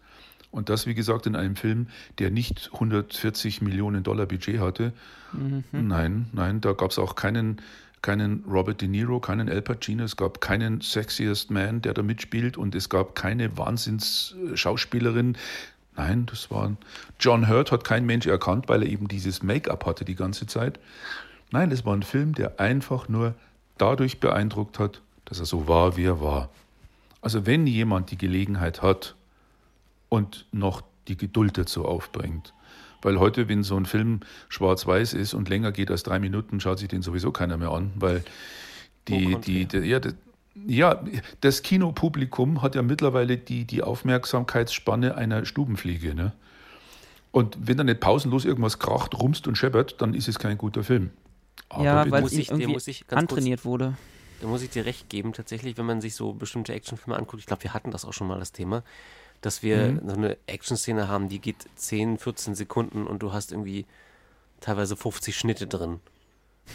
Und 0.51 0.69
das, 0.69 0.87
wie 0.87 0.95
gesagt, 0.95 1.27
in 1.27 1.37
einem 1.37 1.57
Film, 1.57 1.87
der 2.19 2.31
nicht 2.31 2.69
140 2.75 3.63
Millionen 3.63 4.03
Dollar 4.03 4.27
Budget 4.27 4.61
hatte. 4.61 4.93
Mhm. 5.33 5.65
Nein, 5.71 6.29
nein, 6.33 6.61
da 6.61 6.73
gab 6.73 6.91
es 6.91 6.99
auch 6.99 7.15
keinen, 7.15 7.63
keinen 8.03 8.45
Robert 8.49 8.81
De 8.81 8.89
Niro, 8.89 9.21
keinen 9.21 9.49
El 9.49 9.63
Pacino, 9.63 10.05
es 10.05 10.17
gab 10.17 10.41
keinen 10.41 10.81
Sexiest 10.81 11.51
Man, 11.51 11.83
der 11.83 11.95
da 11.95 12.03
mitspielt 12.03 12.57
und 12.57 12.75
es 12.75 12.89
gab 12.89 13.15
keine 13.15 13.57
Wahnsinns-Schauspielerin. 13.57 15.37
Nein, 15.97 16.27
das 16.27 16.51
war 16.51 16.77
John 17.19 17.49
Hurt 17.49 17.73
hat 17.73 17.85
kein 17.85 18.07
Mensch 18.07 18.27
erkannt, 18.27 18.69
weil 18.69 18.83
er 18.83 18.89
eben 18.89 19.09
dieses 19.09 19.43
Make-up 19.43 19.87
hatte 19.87 20.05
die 20.05 20.15
ganze 20.15 20.47
Zeit. 20.47 20.81
Nein, 21.51 21.71
es 21.73 21.85
war 21.85 21.95
ein 21.95 22.03
Film, 22.03 22.35
der 22.35 22.61
einfach 22.61 23.09
nur 23.09 23.35
dadurch 23.77 24.21
beeindruckt 24.21 24.79
hat, 24.79 25.03
dass 25.25 25.41
er 25.41 25.47
so 25.47 25.69
war, 25.69 25.97
wie 25.97 26.05
er 26.05 26.21
war. 26.21 26.49
Also 27.21 27.45
wenn 27.45 27.67
jemand 27.67 28.11
die 28.11 28.19
Gelegenheit 28.19 28.83
hat, 28.83 29.15
und 30.11 30.45
noch 30.53 30.83
die 31.09 31.17
Geduld 31.17 31.57
dazu 31.57 31.87
aufbringt. 31.87 32.53
Weil 33.03 33.19
heute, 33.19 33.49
wenn 33.49 33.63
so 33.63 33.77
ein 33.77 33.87
Film 33.87 34.21
schwarz-weiß 34.49 35.15
ist 35.15 35.35
und 35.35 35.49
länger 35.49 35.73
geht 35.73 35.91
als 35.91 36.03
drei 36.03 36.19
Minuten, 36.19 36.61
schaut 36.61 36.79
sich 36.79 36.89
den 36.89 37.03
sowieso 37.03 37.33
keiner 37.33 37.57
mehr 37.57 37.71
an, 37.71 37.93
weil 37.97 38.23
die, 39.09 39.37
die, 39.41 39.67
die, 39.67 39.79
ja, 39.79 40.01
das, 40.01 40.15
ja, 40.67 41.03
das 41.41 41.63
Kinopublikum 41.63 42.63
hat 42.63 42.75
ja 42.75 42.83
mittlerweile 42.83 43.39
die, 43.39 43.65
die 43.65 43.83
Aufmerksamkeitsspanne 43.83 45.15
einer 45.17 45.45
Stubenfliege. 45.45 46.15
Ne? 46.15 46.33
Und 47.33 47.57
wenn 47.61 47.77
da 47.77 47.85
nicht 47.85 48.01
pausenlos 48.01 48.45
irgendwas 48.45 48.79
kracht, 48.79 49.15
rumst 49.15 49.47
und 49.47 49.57
scheppert, 49.57 50.01
dann 50.03 50.15
ist 50.15 50.29
es 50.29 50.39
kein 50.39 50.59
guter 50.59 50.85
Film. 50.85 51.11
Aber 51.69 51.85
ja, 51.85 52.11
weil 52.11 52.25
es 52.25 52.33
irgendwie 52.33 52.77
ich 52.87 53.05
antrainiert 53.11 53.61
kurz, 53.61 53.65
wurde. 53.65 53.97
Da 54.41 54.49
muss 54.49 54.63
ich 54.63 54.71
dir 54.71 54.85
recht 54.85 55.09
geben, 55.09 55.33
tatsächlich, 55.33 55.79
wenn 55.79 55.87
man 55.87 56.01
sich 56.01 56.15
so 56.15 56.33
bestimmte 56.33 56.73
Actionfilme 56.73 57.17
anguckt. 57.17 57.41
Ich 57.41 57.47
glaube, 57.47 57.63
wir 57.63 57.73
hatten 57.73 57.91
das 57.91 58.05
auch 58.05 58.13
schon 58.13 58.27
mal, 58.27 58.39
das 58.39 58.53
Thema 58.53 58.83
dass 59.41 59.63
wir 59.63 59.93
mhm. 59.93 60.09
so 60.09 60.17
eine 60.17 60.39
Action-Szene 60.47 61.09
haben, 61.09 61.29
die 61.29 61.39
geht 61.39 61.67
10, 61.77 62.19
14 62.19 62.55
Sekunden 62.55 63.07
und 63.07 63.23
du 63.23 63.33
hast 63.33 63.53
irgendwie 63.53 63.87
teilweise 64.61 64.97
50 64.97 65.37
Schnitte 65.37 65.67
drin. 65.67 66.01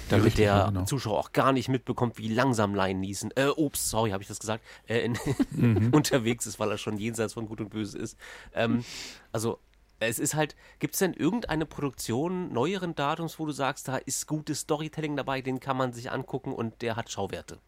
Damit 0.09 0.25
Richtig, 0.25 0.45
der 0.45 0.65
genau. 0.67 0.83
Zuschauer 0.85 1.19
auch 1.19 1.31
gar 1.31 1.53
nicht 1.53 1.69
mitbekommt, 1.69 2.17
wie 2.17 2.27
langsam 2.27 2.75
Laien 2.75 2.99
niesen. 2.99 3.31
Äh, 3.35 3.47
ups, 3.47 3.89
sorry, 3.89 4.11
habe 4.11 4.21
ich 4.21 4.27
das 4.27 4.39
gesagt. 4.39 4.63
Äh, 4.87 4.99
in, 5.05 5.17
mhm. 5.51 5.89
unterwegs 5.93 6.45
ist, 6.45 6.59
weil 6.59 6.71
er 6.71 6.77
schon 6.77 6.97
jenseits 6.97 7.33
von 7.33 7.47
Gut 7.47 7.61
und 7.61 7.69
Böse 7.69 7.97
ist. 7.97 8.17
Ähm, 8.53 8.83
also, 9.31 9.59
es 9.99 10.19
ist 10.19 10.35
halt, 10.35 10.55
gibt 10.79 10.95
es 10.95 10.99
denn 10.99 11.13
irgendeine 11.13 11.65
Produktion 11.65 12.51
neueren 12.51 12.95
Datums, 12.95 13.39
wo 13.39 13.45
du 13.45 13.51
sagst, 13.51 13.87
da 13.87 13.95
ist 13.95 14.27
gutes 14.27 14.61
Storytelling 14.61 15.15
dabei, 15.15 15.41
den 15.41 15.59
kann 15.59 15.77
man 15.77 15.93
sich 15.93 16.11
angucken 16.11 16.51
und 16.53 16.81
der 16.81 16.95
hat 16.95 17.09
Schauwerte? 17.09 17.59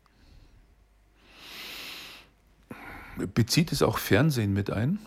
Bezieht 3.34 3.72
es 3.72 3.82
auch 3.82 3.98
Fernsehen 3.98 4.54
mit 4.54 4.70
ein? 4.70 5.00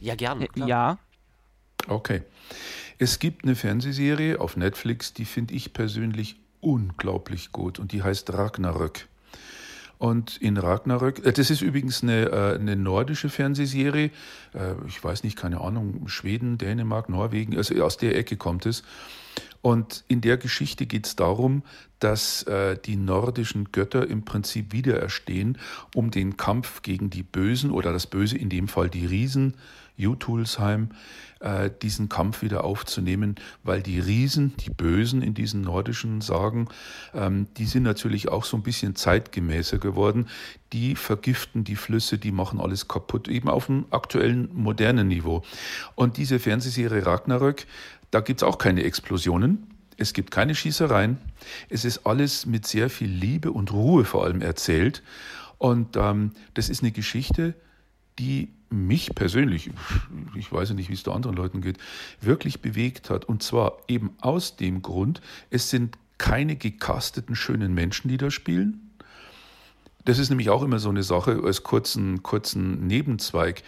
Ja, 0.00 0.14
gerne. 0.14 0.46
Äh. 0.56 0.66
Ja. 0.66 0.98
Okay. 1.88 2.22
Es 2.98 3.18
gibt 3.18 3.44
eine 3.44 3.54
Fernsehserie 3.54 4.40
auf 4.40 4.56
Netflix, 4.56 5.12
die 5.12 5.24
finde 5.24 5.54
ich 5.54 5.72
persönlich 5.72 6.36
unglaublich 6.60 7.52
gut 7.52 7.78
und 7.78 7.92
die 7.92 8.02
heißt 8.02 8.32
Ragnarök. 8.32 9.06
Und 9.98 10.36
in 10.36 10.56
Ragnarök, 10.56 11.24
äh, 11.24 11.32
das 11.32 11.50
ist 11.50 11.62
übrigens 11.62 12.02
eine, 12.02 12.26
äh, 12.26 12.54
eine 12.56 12.76
nordische 12.76 13.28
Fernsehserie, 13.28 14.10
ich 14.86 15.04
weiß 15.04 15.22
nicht, 15.22 15.36
keine 15.36 15.60
Ahnung, 15.60 16.08
Schweden, 16.08 16.56
Dänemark, 16.56 17.10
Norwegen, 17.10 17.56
also 17.58 17.74
aus 17.82 17.98
der 17.98 18.16
Ecke 18.16 18.38
kommt 18.38 18.64
es. 18.64 18.84
Und 19.66 20.04
in 20.06 20.20
der 20.20 20.36
Geschichte 20.36 20.86
geht 20.86 21.08
es 21.08 21.16
darum, 21.16 21.64
dass 21.98 22.44
äh, 22.44 22.78
die 22.78 22.94
nordischen 22.94 23.72
Götter 23.72 24.06
im 24.06 24.24
Prinzip 24.24 24.72
wiedererstehen, 24.72 25.58
um 25.92 26.12
den 26.12 26.36
Kampf 26.36 26.82
gegen 26.82 27.10
die 27.10 27.24
Bösen 27.24 27.72
oder 27.72 27.92
das 27.92 28.06
Böse, 28.06 28.38
in 28.38 28.48
dem 28.48 28.68
Fall 28.68 28.88
die 28.88 29.06
Riesen, 29.06 29.54
Jutulsheim, 29.96 30.90
äh, 31.40 31.70
diesen 31.82 32.08
Kampf 32.08 32.42
wieder 32.42 32.64
aufzunehmen, 32.64 33.34
weil 33.62 33.82
die 33.82 33.98
Riesen, 33.98 34.54
die 34.58 34.70
Bösen 34.70 35.22
in 35.22 35.34
diesen 35.34 35.62
nordischen 35.62 36.20
Sagen, 36.20 36.68
ähm, 37.12 37.48
die 37.56 37.66
sind 37.66 37.82
natürlich 37.82 38.28
auch 38.28 38.44
so 38.44 38.56
ein 38.56 38.62
bisschen 38.62 38.94
zeitgemäßer 38.94 39.78
geworden. 39.78 40.28
Die 40.72 40.94
vergiften 40.94 41.64
die 41.64 41.76
Flüsse, 41.76 42.18
die 42.18 42.32
machen 42.32 42.60
alles 42.60 42.88
kaputt, 42.88 43.28
eben 43.28 43.48
auf 43.48 43.66
dem 43.66 43.86
aktuellen 43.90 44.48
modernen 44.54 45.08
Niveau. 45.08 45.42
Und 45.94 46.16
diese 46.16 46.38
Fernsehserie 46.38 47.04
Ragnarök 47.04 47.66
da 48.10 48.20
gibt 48.20 48.40
es 48.40 48.44
auch 48.44 48.58
keine 48.58 48.84
Explosionen. 48.84 49.66
Es 49.96 50.12
gibt 50.12 50.30
keine 50.30 50.54
Schießereien. 50.54 51.18
Es 51.68 51.84
ist 51.84 52.06
alles 52.06 52.46
mit 52.46 52.66
sehr 52.66 52.90
viel 52.90 53.08
Liebe 53.08 53.50
und 53.50 53.72
Ruhe 53.72 54.04
vor 54.04 54.24
allem 54.24 54.42
erzählt. 54.42 55.02
Und 55.58 55.96
ähm, 55.96 56.32
das 56.54 56.68
ist 56.68 56.82
eine 56.82 56.92
Geschichte, 56.92 57.54
die 58.18 58.52
mich 58.68 59.14
persönlich, 59.14 59.70
ich 60.34 60.52
weiß 60.52 60.70
nicht, 60.70 60.88
wie 60.88 60.94
es 60.94 61.02
da 61.02 61.12
anderen 61.12 61.36
Leuten 61.36 61.60
geht, 61.60 61.78
wirklich 62.20 62.60
bewegt 62.60 63.10
hat. 63.10 63.24
Und 63.24 63.42
zwar 63.42 63.78
eben 63.88 64.16
aus 64.20 64.56
dem 64.56 64.82
Grund, 64.82 65.20
es 65.50 65.70
sind 65.70 65.96
keine 66.18 66.56
gecasteten 66.56 67.36
schönen 67.36 67.74
Menschen, 67.74 68.08
die 68.08 68.16
da 68.16 68.30
spielen. 68.30 68.90
Das 70.04 70.18
ist 70.18 70.30
nämlich 70.30 70.50
auch 70.50 70.62
immer 70.62 70.78
so 70.78 70.88
eine 70.88 71.02
Sache 71.02 71.40
als 71.44 71.62
kurzen, 71.62 72.22
kurzen 72.22 72.86
Nebenzweig. 72.86 73.62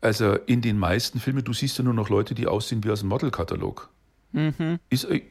Also 0.00 0.34
in 0.34 0.60
den 0.60 0.78
meisten 0.78 1.18
Filmen, 1.18 1.44
du 1.44 1.52
siehst 1.52 1.78
ja 1.78 1.84
nur 1.84 1.94
noch 1.94 2.08
Leute, 2.08 2.34
die 2.34 2.46
aussehen 2.46 2.84
wie 2.84 2.90
aus 2.90 3.00
dem 3.00 3.08
Modelkatalog. 3.08 3.90
Mhm. 4.32 4.78
Ist, 4.90 5.04
äh, 5.04 5.22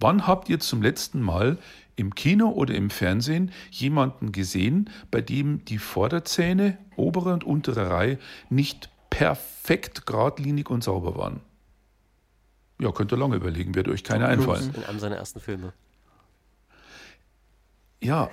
wann 0.00 0.26
habt 0.26 0.48
ihr 0.48 0.60
zum 0.60 0.80
letzten 0.80 1.20
Mal 1.20 1.58
im 1.96 2.14
Kino 2.14 2.50
oder 2.50 2.74
im 2.74 2.90
Fernsehen 2.90 3.52
jemanden 3.70 4.32
gesehen, 4.32 4.90
bei 5.10 5.20
dem 5.20 5.64
die 5.64 5.78
Vorderzähne, 5.78 6.78
obere 6.96 7.32
und 7.32 7.44
untere 7.44 7.90
Reihe, 7.90 8.18
nicht 8.50 8.90
perfekt 9.10 10.06
geradlinig 10.06 10.70
und 10.70 10.82
sauber 10.84 11.16
waren? 11.16 11.40
Ja, 12.80 12.92
könnt 12.92 13.12
ihr 13.12 13.18
lange 13.18 13.36
überlegen, 13.36 13.74
wird 13.74 13.88
euch 13.88 14.02
keine 14.02 14.26
einfallen. 14.26 14.74
In 14.74 14.84
einem 14.84 14.98
seiner 14.98 15.16
ersten 15.16 15.40
Filme. 15.40 15.72
Ja, 18.00 18.30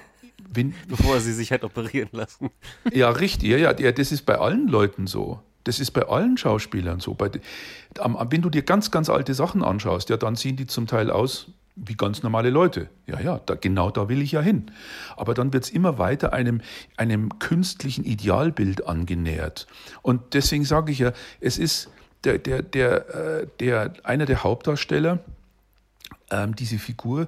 wenn, 0.49 0.73
bevor 0.87 1.15
er 1.15 1.21
sie 1.21 1.33
sich 1.33 1.51
hat 1.51 1.63
operieren 1.63 2.09
lassen. 2.11 2.49
Ja, 2.91 3.09
richtig. 3.09 3.49
Ja, 3.49 3.57
ja, 3.57 3.91
das 3.91 4.11
ist 4.11 4.25
bei 4.25 4.37
allen 4.37 4.67
Leuten 4.67 5.07
so. 5.07 5.41
Das 5.63 5.79
ist 5.79 5.91
bei 5.91 6.07
allen 6.07 6.37
Schauspielern 6.37 6.99
so. 6.99 7.13
Bei, 7.13 7.29
wenn 7.95 8.41
du 8.41 8.49
dir 8.49 8.63
ganz, 8.63 8.91
ganz 8.91 9.09
alte 9.09 9.33
Sachen 9.33 9.63
anschaust, 9.63 10.09
ja, 10.09 10.17
dann 10.17 10.35
sehen 10.35 10.55
die 10.55 10.67
zum 10.67 10.87
Teil 10.87 11.11
aus 11.11 11.47
wie 11.75 11.95
ganz 11.95 12.23
normale 12.23 12.49
Leute. 12.49 12.89
Ja, 13.07 13.19
ja, 13.19 13.39
da, 13.45 13.55
genau 13.55 13.91
da 13.91 14.09
will 14.09 14.21
ich 14.21 14.33
ja 14.33 14.41
hin. 14.41 14.71
Aber 15.15 15.33
dann 15.33 15.53
wird 15.53 15.65
es 15.65 15.69
immer 15.69 15.97
weiter 15.97 16.33
einem, 16.33 16.61
einem 16.97 17.39
künstlichen 17.39 18.03
Idealbild 18.03 18.85
angenähert. 18.87 19.67
Und 20.01 20.33
deswegen 20.33 20.65
sage 20.65 20.91
ich 20.91 20.99
ja, 20.99 21.13
es 21.39 21.57
ist 21.57 21.89
der, 22.23 22.37
der, 22.37 22.61
der, 22.61 23.15
äh, 23.15 23.47
der, 23.59 23.93
einer 24.03 24.25
der 24.25 24.43
Hauptdarsteller, 24.43 25.19
ähm, 26.29 26.55
diese 26.55 26.77
Figur, 26.77 27.27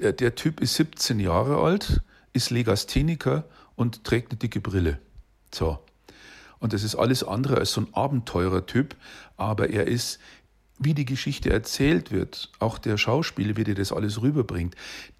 der, 0.00 0.12
der 0.12 0.34
Typ 0.34 0.60
ist 0.60 0.74
17 0.74 1.20
Jahre 1.20 1.58
alt, 1.58 2.02
ist 2.32 2.50
Legastheniker 2.50 3.44
und 3.74 4.04
trägt 4.04 4.32
eine 4.32 4.38
dicke 4.38 4.60
Brille. 4.60 4.98
So. 5.52 5.78
Und 6.60 6.72
das 6.72 6.82
ist 6.82 6.94
alles 6.94 7.22
andere 7.22 7.56
als 7.56 7.72
so 7.72 7.82
ein 7.82 7.88
Abenteurertyp, 7.92 8.96
aber 9.36 9.70
er 9.70 9.86
ist, 9.86 10.18
wie 10.78 10.94
die 10.94 11.04
Geschichte 11.04 11.50
erzählt 11.50 12.10
wird, 12.10 12.50
auch 12.58 12.78
der 12.78 12.98
Schauspieler, 12.98 13.56
wie 13.56 13.64
der 13.64 13.74
das 13.74 13.92
alles 13.92 14.22
rüberbringt, 14.22 14.74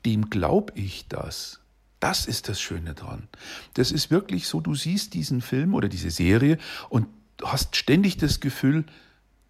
dem 0.05 0.31
glaube 0.31 0.73
ich 0.77 1.07
das. 1.09 1.61
Das 2.01 2.27
ist 2.27 2.49
das 2.49 2.61
Schöne 2.61 2.95
dran. 2.95 3.29
Das 3.75 3.91
ist 3.91 4.11
wirklich 4.11 4.47
so, 4.47 4.61
du 4.61 4.75
siehst 4.75 5.15
diesen 5.15 5.41
Film 5.41 5.75
oder 5.75 5.89
diese 5.89 6.11
Serie 6.11 6.59
und 6.89 7.07
hast 7.45 7.77
ständig 7.77 8.17
das 8.17 8.41
Gefühl, 8.41 8.85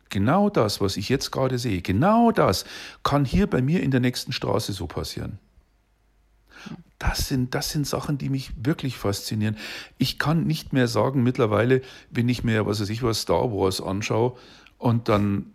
genau 0.08 0.48
das, 0.48 0.80
was 0.80 0.96
ich 0.96 1.08
jetzt 1.08 1.30
gerade 1.30 1.58
sehe, 1.58 1.82
genau 1.82 2.32
das 2.32 2.64
kann 3.02 3.24
hier 3.24 3.46
bei 3.46 3.60
mir 3.60 3.82
in 3.82 3.90
der 3.90 4.00
nächsten 4.00 4.32
Straße 4.32 4.72
so 4.72 4.86
passieren. 4.86 5.38
Das 6.98 7.28
sind, 7.28 7.54
das 7.54 7.70
sind 7.70 7.86
Sachen, 7.86 8.18
die 8.18 8.28
mich 8.28 8.52
wirklich 8.60 8.96
faszinieren. 8.96 9.56
Ich 9.98 10.18
kann 10.18 10.44
nicht 10.44 10.72
mehr 10.72 10.88
sagen, 10.88 11.22
mittlerweile, 11.22 11.82
wenn 12.10 12.28
ich 12.28 12.42
mir, 12.42 12.66
was 12.66 12.80
weiß 12.80 12.88
ich, 12.88 13.02
was 13.02 13.22
Star 13.22 13.52
Wars 13.52 13.80
anschaue 13.80 14.36
und 14.78 15.08
dann, 15.08 15.46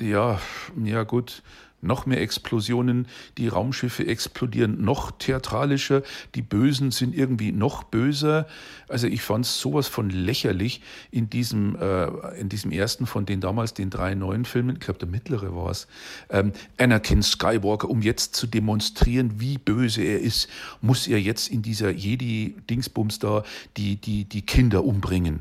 ja, 0.00 0.40
ja 0.82 1.04
gut, 1.04 1.42
noch 1.80 2.06
mehr 2.06 2.20
Explosionen, 2.20 3.06
die 3.36 3.48
Raumschiffe 3.48 4.06
explodieren 4.06 4.82
noch 4.84 5.12
theatralischer, 5.12 6.02
die 6.34 6.42
Bösen 6.42 6.90
sind 6.90 7.14
irgendwie 7.14 7.52
noch 7.52 7.84
böser. 7.84 8.46
Also 8.88 9.06
ich 9.06 9.22
fand 9.22 9.44
es 9.44 9.60
sowas 9.60 9.86
von 9.86 10.10
lächerlich 10.10 10.82
in 11.10 11.30
diesem, 11.30 11.76
äh, 11.76 12.06
in 12.38 12.48
diesem 12.48 12.72
ersten 12.72 13.06
von 13.06 13.26
den 13.26 13.40
damals 13.40 13.74
den 13.74 13.90
drei 13.90 14.14
neuen 14.14 14.44
Filmen, 14.44 14.76
ich 14.76 14.80
glaube 14.80 14.98
der 14.98 15.08
mittlere 15.08 15.54
war 15.54 15.70
es, 15.70 15.86
ähm, 16.30 16.52
Anakin 16.78 17.22
Skywalker, 17.22 17.88
um 17.88 18.02
jetzt 18.02 18.34
zu 18.34 18.46
demonstrieren, 18.46 19.40
wie 19.40 19.58
böse 19.58 20.02
er 20.02 20.20
ist, 20.20 20.48
muss 20.80 21.06
er 21.06 21.20
jetzt 21.20 21.48
in 21.48 21.62
dieser 21.62 21.90
Jedi-Dingsbums 21.90 23.18
da 23.20 23.44
die, 23.76 23.96
die, 23.96 24.24
die 24.24 24.42
Kinder 24.42 24.84
umbringen, 24.84 25.40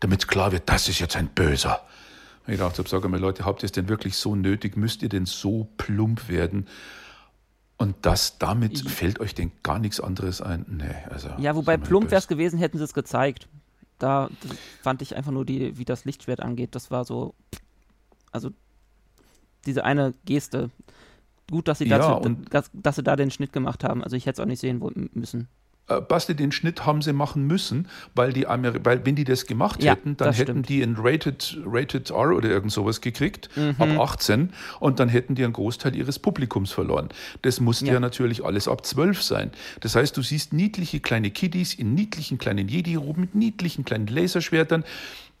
damit 0.00 0.28
klar 0.28 0.52
wird, 0.52 0.62
das 0.66 0.88
ist 0.88 1.00
jetzt 1.00 1.16
ein 1.16 1.28
Böser. 1.28 1.80
Ich 2.46 2.58
dachte, 2.58 2.84
sage 2.86 3.08
mal, 3.08 3.18
Leute, 3.20 3.44
habt 3.46 3.62
ihr 3.62 3.66
es 3.66 3.72
denn 3.72 3.88
wirklich 3.88 4.16
so 4.16 4.34
nötig? 4.36 4.76
Müsst 4.76 5.02
ihr 5.02 5.08
denn 5.08 5.24
so 5.26 5.68
plump 5.78 6.28
werden? 6.28 6.66
Und 7.76 7.96
das, 8.02 8.38
damit 8.38 8.72
ich 8.72 8.88
fällt 8.88 9.18
euch 9.18 9.34
denn 9.34 9.50
gar 9.62 9.78
nichts 9.78 9.98
anderes 10.00 10.40
ein? 10.40 10.64
Nee, 10.68 10.94
also. 11.10 11.30
Ja, 11.38 11.56
wobei 11.56 11.76
plump 11.76 12.10
wäre 12.10 12.18
es 12.18 12.28
gewesen, 12.28 12.58
hätten 12.58 12.78
sie 12.78 12.84
es 12.84 12.94
gezeigt. 12.94 13.48
da 13.98 14.28
fand 14.82 15.00
ich 15.02 15.16
einfach 15.16 15.32
nur 15.32 15.44
die, 15.46 15.78
wie 15.78 15.84
das 15.84 16.04
Lichtschwert 16.04 16.40
angeht, 16.40 16.74
das 16.74 16.90
war 16.90 17.04
so, 17.04 17.34
also 18.32 18.50
diese 19.66 19.84
eine 19.84 20.12
Geste. 20.24 20.70
Gut, 21.50 21.68
dass 21.68 21.78
sie, 21.78 21.86
Ja, 21.88 21.98
dazu, 21.98 22.20
und- 22.26 22.52
dass, 22.52 22.70
dass 22.74 22.96
sie 22.96 23.02
da 23.02 23.16
den 23.16 23.30
Schnitt 23.30 23.52
gemacht 23.52 23.82
haben. 23.84 24.02
Also 24.02 24.16
ich 24.16 24.26
hätte 24.26 24.40
es 24.40 24.44
auch 24.44 24.48
nicht 24.48 24.60
sehen 24.60 24.82
müssen. 25.14 25.48
Äh, 25.86 26.00
Basti, 26.00 26.34
den 26.34 26.50
Schnitt 26.50 26.86
haben 26.86 27.02
sie 27.02 27.12
machen 27.12 27.46
müssen, 27.46 27.88
weil 28.14 28.32
die 28.32 28.46
Ameri 28.46 28.80
weil 28.84 29.04
wenn 29.04 29.16
die 29.16 29.24
das 29.24 29.44
gemacht 29.46 29.82
Ja, 29.82 29.92
hätten, 29.92 30.16
dann 30.16 30.32
hätten 30.32 30.64
stimmt. 30.64 30.68
die 30.70 30.82
ein 30.82 30.96
Rated, 30.98 31.58
Rated 31.66 32.10
R 32.10 32.34
oder 32.34 32.48
irgend 32.48 32.72
sowas 32.72 33.02
gekriegt, 33.02 33.50
Mhm. 33.56 33.74
ab 33.78 33.98
18, 33.98 34.50
und 34.80 34.98
dann 34.98 35.10
hätten 35.10 35.34
die 35.34 35.44
einen 35.44 35.52
Großteil 35.52 35.94
ihres 35.94 36.18
Publikums 36.18 36.72
verloren. 36.72 37.10
Das 37.42 37.60
musste 37.60 37.86
ja. 37.86 37.94
Ja. 37.94 38.00
natürlich 38.00 38.44
alles 38.44 38.66
ab 38.66 38.86
12 38.86 39.22
sein. 39.22 39.50
Das 39.80 39.94
heißt, 39.94 40.16
du 40.16 40.22
siehst 40.22 40.54
niedliche 40.54 41.00
kleine 41.00 41.30
Kiddies 41.30 41.74
in 41.74 41.92
niedlichen 41.94 42.38
kleinen 42.38 42.68
Jedi-Roben 42.68 43.20
mit 43.20 43.34
niedlichen 43.34 43.84
kleinen 43.84 44.06
Laserschwertern, 44.06 44.84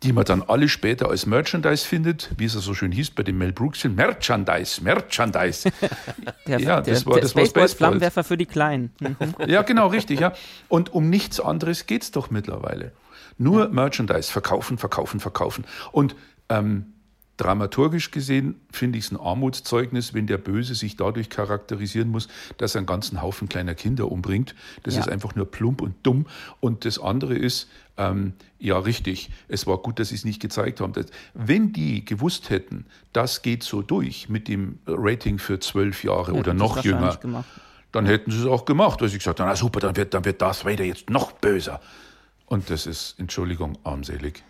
die 0.04 0.12
man 0.12 0.24
dann 0.24 0.42
alle 0.42 0.68
später 0.68 1.08
als 1.10 1.26
Merchandise 1.26 1.84
findet, 1.86 2.30
wie 2.36 2.44
es 2.44 2.54
ja 2.54 2.60
so 2.60 2.74
schön 2.74 2.92
hieß 2.92 3.10
bei 3.10 3.22
dem 3.22 3.38
Mel 3.38 3.52
Brooks-Film. 3.52 3.94
Merchandise, 3.96 4.82
Merchandise. 4.82 5.70
Der, 6.46 6.60
Ja, 6.60 6.80
der, 6.80 6.94
das 6.94 7.06
war- 7.06 7.14
der 7.14 7.22
das 7.22 7.34
war 7.34 7.40
Spaceballs 7.42 7.50
Spaceballs. 7.50 7.74
Flammenwerfer 7.74 8.24
für 8.24 8.36
die 8.36 8.46
Kleinen. 8.46 8.90
Mhm. 9.00 9.16
Ja, 9.48 9.62
genau, 9.62 9.88
richtig, 9.88 10.20
ja. 10.20 10.32
Und 10.68 10.92
um 10.94 11.10
nichts 11.10 11.40
anderes 11.40 11.86
geht's 11.86 12.10
doch 12.10 12.30
mittlerweile. 12.30 12.92
Nur 13.38 13.68
Merchandise 13.70 14.30
verkaufen, 14.30 14.78
verkaufen, 14.78 15.18
verkaufen. 15.20 15.64
Und 15.90 16.14
ähm, 16.48 16.92
dramaturgisch 17.36 18.12
gesehen 18.12 18.60
finde 18.70 18.98
ich 18.98 19.06
es 19.06 19.10
ein 19.10 19.16
Armutszeugnis, 19.18 20.14
wenn 20.14 20.26
der 20.28 20.38
Böse 20.38 20.74
sich 20.76 20.96
dadurch 20.96 21.30
charakterisieren 21.30 22.08
muss, 22.10 22.28
dass 22.58 22.74
er 22.76 22.80
einen 22.80 22.86
ganzen 22.86 23.22
Haufen 23.22 23.48
kleiner 23.48 23.74
Kinder 23.74 24.10
umbringt. 24.12 24.54
Das 24.84 24.94
Ja. 24.94 25.00
ist 25.00 25.08
einfach 25.08 25.34
nur 25.34 25.50
plump 25.50 25.80
und 25.82 25.94
dumm. 26.04 26.26
Und 26.60 26.84
das 26.84 27.00
andere 27.00 27.34
ist, 27.34 27.68
ähm, 27.96 28.32
ja, 28.58 28.78
richtig, 28.78 29.30
es 29.48 29.66
war 29.66 29.78
gut, 29.78 29.98
dass 29.98 30.08
sie 30.08 30.16
es 30.16 30.24
nicht 30.24 30.40
gezeigt 30.40 30.80
haben. 30.80 30.92
Das, 30.92 31.06
wenn 31.34 31.72
die 31.72 32.04
gewusst 32.04 32.50
hätten, 32.50 32.86
das 33.12 33.42
geht 33.42 33.62
so 33.62 33.82
durch 33.82 34.28
mit 34.28 34.48
dem 34.48 34.78
Rating 34.86 35.38
für 35.38 35.60
zwölf 35.60 36.02
Jahre 36.02 36.32
oder 36.32 36.52
Hätten 36.52 36.58
sie 36.58 36.64
noch 36.64 36.84
jünger, 36.84 37.44
dann 37.92 38.06
hätten 38.06 38.32
sie 38.32 38.40
es 38.40 38.46
auch 38.46 38.64
gemacht, 38.64 39.00
weil 39.00 39.08
sie 39.08 39.18
gesagt 39.18 39.38
haben, 39.38 39.48
na 39.48 39.54
super, 39.54 39.78
dann 39.80 39.96
wird, 39.96 40.14
dann 40.14 40.24
wird 40.24 40.42
Darth 40.42 40.64
Vader 40.64 40.84
jetzt 40.84 41.10
noch 41.10 41.32
böser. 41.32 41.80
Und 42.46 42.68
das 42.68 42.86
ist, 42.86 43.14
Entschuldigung, 43.18 43.78
armselig. 43.84 44.42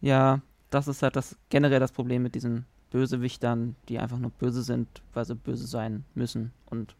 Ja, 0.00 0.40
das 0.70 0.88
ist 0.88 1.02
halt 1.02 1.16
das 1.16 1.36
generell 1.50 1.80
das 1.80 1.92
Problem 1.92 2.22
mit 2.22 2.34
diesen 2.34 2.64
Bösewichtern, 2.90 3.76
die 3.88 3.98
einfach 3.98 4.18
nur 4.18 4.30
böse 4.30 4.62
sind, 4.62 4.88
weil 5.12 5.24
sie 5.24 5.34
böse 5.34 5.66
sein 5.66 6.04
müssen. 6.14 6.52
Und 6.64 6.94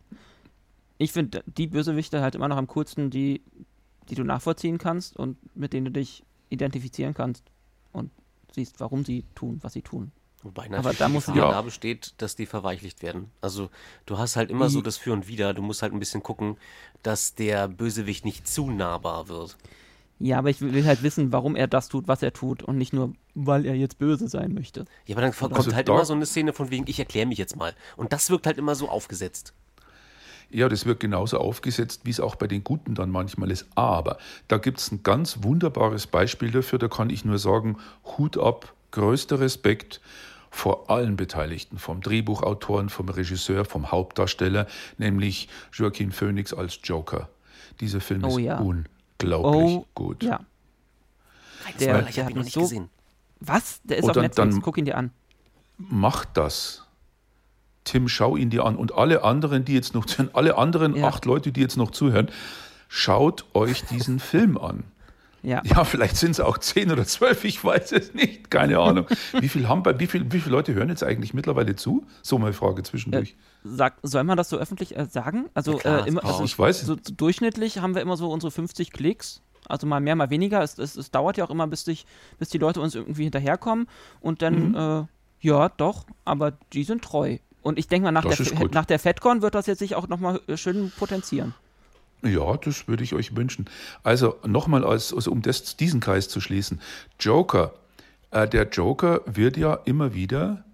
ich 0.99 1.13
finde 1.13 1.43
die 1.47 1.67
Bösewichter 1.67 2.21
halt 2.21 2.35
immer 2.35 2.49
noch 2.49 2.57
am 2.57 2.67
coolsten, 2.67 3.11
die, 3.11 3.41
die 4.09 4.15
du 4.15 4.25
nachvollziehen 4.25 4.79
kannst 4.79 5.17
und 5.17 5.37
mit 5.57 5.73
denen 5.73 5.87
du 5.87 5.91
dich 5.93 6.23
identifizieren 6.49 7.15
kannst 7.15 7.45
und 7.93 8.11
siehst, 8.55 8.79
warum 8.81 9.05
sie 9.05 9.25
tun, 9.35 9.59
was 9.63 9.73
sie 9.73 9.83
tun. 9.83 10.13
Wobei 10.43 10.67
Aber 10.67 10.77
natürlich 10.77 10.99
da 10.99 11.07
die 11.09 11.13
muss- 11.13 11.27
Gefahr 11.27 11.37
Ja. 11.43 11.51
da 11.51 11.63
besteht, 11.63 12.15
dass 12.19 12.37
die 12.37 12.47
verweichlicht 12.47 13.03
werden. 13.03 13.31
Also 13.41 13.69
du 14.05 14.19
hast 14.19 14.37
halt 14.37 14.51
immer 14.51 14.69
so 14.69 14.81
das 14.81 14.97
Für 14.97 15.13
und 15.13 15.27
Wider. 15.27 15.55
Du 15.55 15.63
musst 15.63 15.83
halt 15.83 15.93
ein 15.93 15.99
bisschen 15.99 16.23
gucken, 16.23 16.57
dass 17.03 17.35
der 17.35 17.67
Bösewicht 17.69 18.25
nicht 18.25 18.47
zu 18.47 18.71
nahbar 18.71 19.29
wird. 19.29 19.57
Ja, 20.19 20.39
aber 20.39 20.49
ich 20.51 20.61
will 20.61 20.87
halt 20.87 21.03
wissen, 21.03 21.33
warum 21.33 21.57
er 21.57 21.67
das 21.67 21.89
tut, 21.89 22.07
was 22.09 22.23
er 22.23 22.33
tut 22.33 22.63
und 22.63 22.79
nicht 22.79 22.93
nur, 22.93 23.13
weil 23.35 23.67
er 23.67 23.75
jetzt 23.75 23.99
böse 23.99 24.29
sein 24.29 24.55
möchte. 24.55 24.85
Ja, 25.07 25.15
aber 25.17 25.23
dann 25.23 25.33
kommt 25.35 25.55
Also 25.55 25.75
halt 25.75 25.89
da- 25.89 25.95
immer 25.95 26.05
so 26.05 26.15
eine 26.15 26.25
Szene 26.27 26.53
von 26.53 26.71
wegen, 26.71 26.85
ich 26.87 26.99
erkläre 26.99 27.27
mich 27.27 27.39
jetzt 27.39 27.57
mal. 27.57 27.75
Und 27.97 28.13
das 28.13 28.31
wirkt 28.31 28.47
halt 28.47 28.57
immer 28.57 28.75
so 28.77 28.89
aufgesetzt. 28.89 29.53
Ja, 30.51 30.69
das 30.69 30.87
wird 30.87 31.01
genauso 31.01 31.39
aufgesetzt, 31.39 32.03
wie 32.05 32.11
es 32.11 32.21
auch 32.21 32.37
bei 32.37 32.47
den 32.47 32.63
Guten 32.65 32.95
dann 32.95 33.11
manchmal 33.11 33.51
ist. 33.51 33.67
Aber 33.75 34.17
da 34.49 34.59
gibt 34.59 34.79
es 34.79 34.93
ein 34.93 35.03
ganz 35.03 35.39
wunderbares 35.43 36.07
Beispiel 36.07 36.51
dafür. 36.51 36.79
Da 36.79 36.89
kann 36.89 37.11
ich 37.11 37.25
nur 37.25 37.39
sagen, 37.39 37.77
Hut 38.17 38.39
ab, 38.39 38.73
größter 38.93 39.41
Respekt 39.41 40.01
vor 40.51 40.89
allen 40.89 41.17
Beteiligten, 41.17 41.79
vom 41.79 42.01
Drehbuchautoren, 42.01 42.89
vom 42.89 43.09
Regisseur, 43.09 43.65
vom 43.65 43.91
Hauptdarsteller, 43.91 44.67
nämlich 44.97 45.49
Joaquin 45.73 46.13
Phoenix 46.13 46.55
als 46.55 46.79
Joker. 46.83 47.29
Dieser 47.81 48.01
Film 48.01 48.25
Oh 48.25 48.39
ist 48.39 48.45
ja. 48.45 48.59
unglaublich 48.59 49.75
Oh, 49.75 49.87
gut. 49.95 50.23
Ja. 50.23 50.41
Der- 51.81 51.87
der 51.87 51.95
habe 51.97 52.07
hat 52.07 52.17
ihn 52.31 52.37
noch 52.37 52.45
nicht 52.45 52.55
so- 52.55 52.61
gesehen. 52.61 52.89
Was? 53.41 53.81
Der 53.83 53.99
ist 53.99 54.05
Und 54.05 54.11
auf 54.11 54.15
dann- 54.15 54.23
Netflix. 54.25 54.55
dann- 54.55 54.63
Guck 54.63 54.79
ihn 54.79 54.85
dir 54.87 54.97
an. 54.97 55.11
macht 55.77 56.29
das. 56.35 56.86
Tim, 57.87 58.09
schau 58.09 58.37
ihn 58.37 58.51
dir 58.51 58.65
an. 58.67 58.77
Und 58.77 58.93
alle 58.95 59.25
anderen, 59.25 59.65
die 59.65 59.73
jetzt 59.73 59.95
noch 59.95 60.05
zuhören, 60.05 60.31
alle 60.35 60.59
anderen 60.59 60.95
Ja. 60.97 61.09
acht 61.09 61.25
Leute, 61.25 61.51
die 61.53 61.61
jetzt 61.63 61.79
noch 61.79 61.91
zuhören, 61.91 62.29
schaut 62.89 63.47
euch 63.55 63.83
diesen 63.85 64.19
Film 64.21 64.59
an. 64.59 64.85
Ja. 65.43 65.63
Ja, 65.65 65.85
vielleicht 65.85 66.17
sind 66.17 66.33
es 66.33 66.41
auch 66.41 66.59
zehn 66.59 66.91
oder 66.91 67.05
zwölf, 67.05 67.45
ich 67.45 67.63
weiß 67.65 67.93
es 67.93 68.15
nicht, 68.15 68.51
keine 68.51 68.81
Ahnung. 68.81 69.07
Wie 69.39 69.49
viel 69.49 69.69
haben 69.69 69.85
bei, 69.85 69.99
wie 70.01 70.09
viel, 70.09 70.31
wie 70.33 70.41
viele 70.41 70.57
Leute 70.57 70.75
hören 70.75 70.89
jetzt 70.89 71.05
eigentlich 71.05 71.35
mittlerweile 71.35 71.77
zu? 71.77 72.05
So 72.23 72.37
mal 72.39 72.53
Frage 72.53 72.83
zwischendurch. 72.83 73.37
Sag, 73.63 73.95
soll 74.03 74.25
man 74.25 74.37
das 74.37 74.49
so 74.49 74.57
öffentlich 74.57 74.97
äh, 74.97 75.07
sagen? 75.07 75.47
Also, 75.55 75.77
klar, 75.77 76.05
äh, 76.05 76.09
immer, 76.09 76.25
also 76.25 76.43
ich 76.43 76.59
weiß. 76.59 76.81
so, 76.81 76.95
so 77.01 77.13
durchschnittlich 77.17 77.79
haben 77.79 77.95
wir 77.95 78.03
immer 78.03 78.17
so 78.17 78.29
unsere 78.31 78.51
50 78.51 78.91
Klicks. 78.93 79.41
Also 79.69 79.87
mal 79.87 80.01
mehr, 80.01 80.17
mal 80.17 80.31
weniger. 80.31 80.63
Es, 80.63 80.79
es, 80.79 80.97
es 80.97 81.11
dauert 81.13 81.37
ja 81.37 81.45
auch 81.45 81.51
immer, 81.51 81.67
bis, 81.69 81.85
dich, 81.85 82.07
bis 82.41 82.49
die 82.49 82.59
Leute 82.59 82.81
uns 82.81 82.95
irgendwie 82.97 83.23
hinterherkommen. 83.25 83.89
Und 84.21 84.43
dann, 84.43 84.71
Mhm. 84.71 84.75
äh, 84.75 85.05
ja, 85.47 85.69
doch, 85.69 86.07
aber 86.25 86.55
die 86.73 86.83
sind 86.83 87.03
treu. 87.03 87.39
Und 87.67 87.81
ich 87.81 87.89
denke 87.89 88.05
mal, 88.05 88.13
nach 88.13 88.25
Das 88.25 88.39
der, 88.39 88.69
nach 88.69 88.85
der 88.85 89.01
FedCon 89.01 89.43
wird 89.43 89.57
das 89.57 89.67
jetzt 89.67 89.81
sich 89.81 89.97
auch 89.97 90.07
nochmal 90.07 90.41
schön 90.55 90.93
potenzieren. 90.97 91.53
Ja, 92.23 92.57
das 92.57 92.87
würde 92.87 93.03
ich 93.03 93.13
euch 93.13 93.35
wünschen. 93.35 93.67
Also 94.05 94.37
nochmal, 94.47 94.85
als, 94.85 95.13
also 95.13 95.33
um 95.33 95.43
das, 95.43 95.75
diesen 95.75 95.99
Kreis 95.99 96.29
zu 96.29 96.41
schließen. 96.41 96.81
Joker. 97.19 97.75
Äh, 98.31 98.47
der 98.47 98.69
Joker 98.69 99.21
wird 99.27 99.57
ja 99.57 99.81
immer 99.85 100.15
wieder 100.15 100.63
äh, 100.63 100.66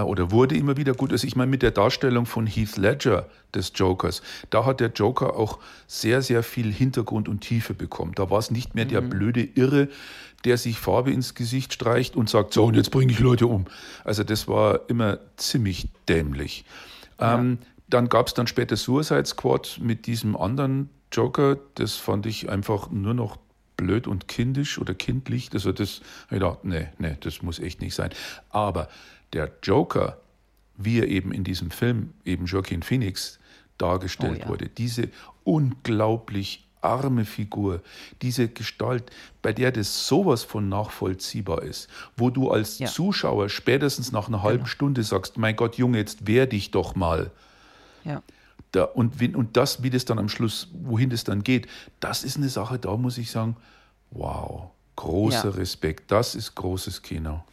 oder 0.00 0.30
wurde 0.30 0.56
immer 0.56 0.76
wieder 0.76 0.94
gut. 0.94 1.12
Also 1.12 1.26
ich 1.26 1.36
meine, 1.36 1.50
mit 1.50 1.62
der 1.62 1.70
Darstellung 1.70 2.26
von 2.26 2.46
Heath 2.46 2.76
Ledger 2.76 3.28
des 3.54 3.72
Jokers, 3.74 4.22
da 4.50 4.64
hat 4.64 4.80
der 4.80 4.90
Joker 4.90 5.36
auch 5.36 5.58
sehr, 5.86 6.22
sehr 6.22 6.42
viel 6.42 6.72
Hintergrund 6.72 7.28
und 7.28 7.40
Tiefe 7.40 7.74
bekommen. 7.74 8.12
Da 8.14 8.30
war 8.30 8.38
es 8.38 8.50
nicht 8.50 8.74
mehr 8.74 8.86
der 8.86 9.02
blöde 9.02 9.42
Irre, 9.42 9.88
der 10.44 10.58
sich 10.58 10.78
Farbe 10.78 11.12
ins 11.12 11.34
Gesicht 11.34 11.72
streicht 11.72 12.16
und 12.16 12.28
sagt, 12.28 12.52
so, 12.54 12.64
und 12.64 12.74
jetzt 12.74 12.90
bringe 12.90 13.12
ich 13.12 13.20
Leute 13.20 13.46
um. 13.46 13.66
Also 14.04 14.24
das 14.24 14.48
war 14.48 14.80
immer 14.88 15.18
ziemlich 15.36 15.88
dämlich. 16.08 16.64
Ähm, 17.18 17.58
dann 17.88 18.08
gab 18.08 18.26
es 18.26 18.34
dann 18.34 18.46
später 18.46 18.76
Suicide 18.76 19.26
Squad 19.26 19.78
mit 19.80 20.06
diesem 20.06 20.36
anderen 20.36 20.90
Joker. 21.12 21.58
Das 21.74 21.94
fand 21.94 22.26
ich 22.26 22.48
einfach 22.48 22.90
nur 22.90 23.14
noch 23.14 23.36
blöd 23.76 24.06
und 24.06 24.28
kindisch 24.28 24.78
oder 24.78 24.94
kindlich. 24.94 25.50
Also 25.52 25.72
das, 25.72 26.00
ich 26.30 26.38
dachte, 26.38 26.66
nee, 26.66 26.88
nee, 26.98 27.16
das 27.20 27.42
muss 27.42 27.58
echt 27.58 27.80
nicht 27.80 27.94
sein. 27.94 28.10
Aber 28.50 28.88
der 29.32 29.50
Joker, 29.62 30.18
wie 30.76 30.98
er 31.00 31.08
eben 31.08 31.32
in 31.32 31.44
diesem 31.44 31.70
Film, 31.70 32.12
eben 32.24 32.46
Joaquin 32.46 32.82
Phoenix, 32.82 33.38
dargestellt 33.78 34.38
Oh 34.38 34.42
ja. 34.42 34.48
wurde, 34.48 34.68
diese 34.68 35.08
unglaublich 35.44 36.66
arme 36.80 37.24
Figur, 37.24 37.80
diese 38.22 38.48
Gestalt, 38.48 39.10
bei 39.40 39.52
der 39.52 39.70
das 39.70 40.08
sowas 40.08 40.42
von 40.42 40.68
nachvollziehbar 40.68 41.62
ist, 41.62 41.88
wo 42.16 42.28
du 42.28 42.50
als 42.50 42.78
Ja. 42.80 42.88
Zuschauer 42.88 43.48
spätestens 43.48 44.10
nach 44.10 44.26
einer 44.28 44.42
halben 44.42 44.66
Stunde 44.66 45.04
sagst, 45.04 45.38
mein 45.38 45.54
Gott, 45.54 45.76
Junge, 45.76 45.98
jetzt 45.98 46.26
wehr 46.26 46.46
dich 46.46 46.72
doch 46.72 46.96
mal. 46.96 47.30
Ja. 48.04 48.22
Da, 48.72 48.84
und, 48.84 49.20
und 49.36 49.56
das, 49.56 49.82
wie 49.84 49.90
das 49.90 50.04
dann 50.06 50.18
am 50.18 50.28
Schluss, 50.28 50.68
wohin 50.72 51.10
das 51.10 51.22
dann 51.24 51.44
geht, 51.44 51.68
das 52.00 52.24
ist 52.24 52.36
eine 52.36 52.48
Sache, 52.48 52.78
da 52.78 52.96
muss 52.96 53.16
ich 53.18 53.30
sagen, 53.30 53.56
wow, 54.10 54.70
großer 54.96 55.50
Ja. 55.50 55.54
Respekt, 55.56 56.10
das 56.10 56.34
ist 56.34 56.54
großes 56.56 57.02
Kino. 57.02 57.44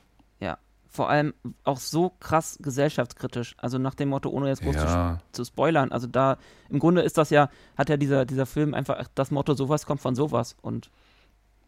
Vor 0.92 1.08
allem 1.10 1.34
auch 1.64 1.78
so 1.80 2.10
krass 2.20 2.58
gesellschaftskritisch. 2.62 3.54
Also 3.58 3.78
nach 3.78 3.94
dem 3.94 4.10
Motto, 4.10 4.30
ohne 4.30 4.48
jetzt 4.48 4.64
groß 4.64 4.76
Ja. 4.76 5.20
zu, 5.32 5.44
zu 5.44 5.46
spoilern. 5.46 5.92
Also 5.92 6.08
da, 6.08 6.38
im 6.70 6.80
Grunde 6.80 7.02
ist 7.02 7.18
das 7.18 7.30
ja, 7.30 7.50
hat 7.78 7.90
ja 7.90 7.98
dieser, 7.98 8.26
dieser 8.26 8.48
Film 8.48 8.74
einfach 8.74 9.08
das 9.14 9.30
Motto, 9.30 9.54
sowas 9.54 9.86
kommt 9.86 10.02
von 10.02 10.16
sowas. 10.16 10.56
Und 10.62 10.90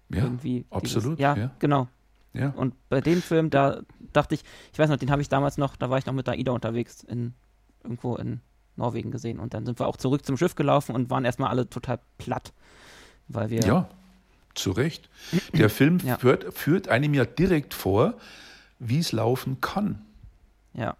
Ja, 0.09 0.23
irgendwie. 0.23 0.65
absolut, 0.71 1.19
ja, 1.19 1.35
ja. 1.37 1.51
genau. 1.59 1.87
ja. 2.33 2.49
Und 2.55 2.73
bei 2.89 2.99
dem 2.99 3.21
Film, 3.21 3.51
da 3.51 3.81
dachte 4.11 4.33
ich, 4.35 4.43
ich 4.73 4.79
weiß 4.79 4.89
noch, 4.89 4.97
den 4.97 5.11
habe 5.11 5.21
ich 5.21 5.29
damals 5.29 5.57
noch, 5.59 5.75
da 5.75 5.89
war 5.91 5.99
ich 5.99 6.05
noch 6.07 6.13
mit 6.13 6.27
AIDA 6.27 6.51
unterwegs, 6.51 7.03
in, 7.03 7.35
irgendwo 7.83 8.15
in 8.15 8.41
Norwegen 8.75 9.11
gesehen. 9.11 9.39
Und 9.39 9.53
dann 9.53 9.65
sind 9.67 9.77
wir 9.79 9.85
auch 9.87 9.97
zurück 9.97 10.25
zum 10.25 10.35
Schiff 10.35 10.55
gelaufen 10.55 10.95
und 10.95 11.11
waren 11.11 11.25
erstmal 11.25 11.49
alle 11.49 11.69
total 11.69 11.99
platt. 12.17 12.53
Weil 13.27 13.51
wir. 13.51 13.61
Ja, 13.61 13.87
zu 14.55 14.71
Recht. 14.71 15.09
Der 15.53 15.69
Film 15.69 15.99
Ja. 15.99 16.17
führt, 16.17 16.51
führt 16.55 16.87
einem 16.89 17.13
ja 17.13 17.23
direkt 17.25 17.75
vor, 17.75 18.15
wie 18.81 18.99
es 18.99 19.11
laufen 19.11 19.61
kann. 19.61 20.01
Ja. 20.73 20.97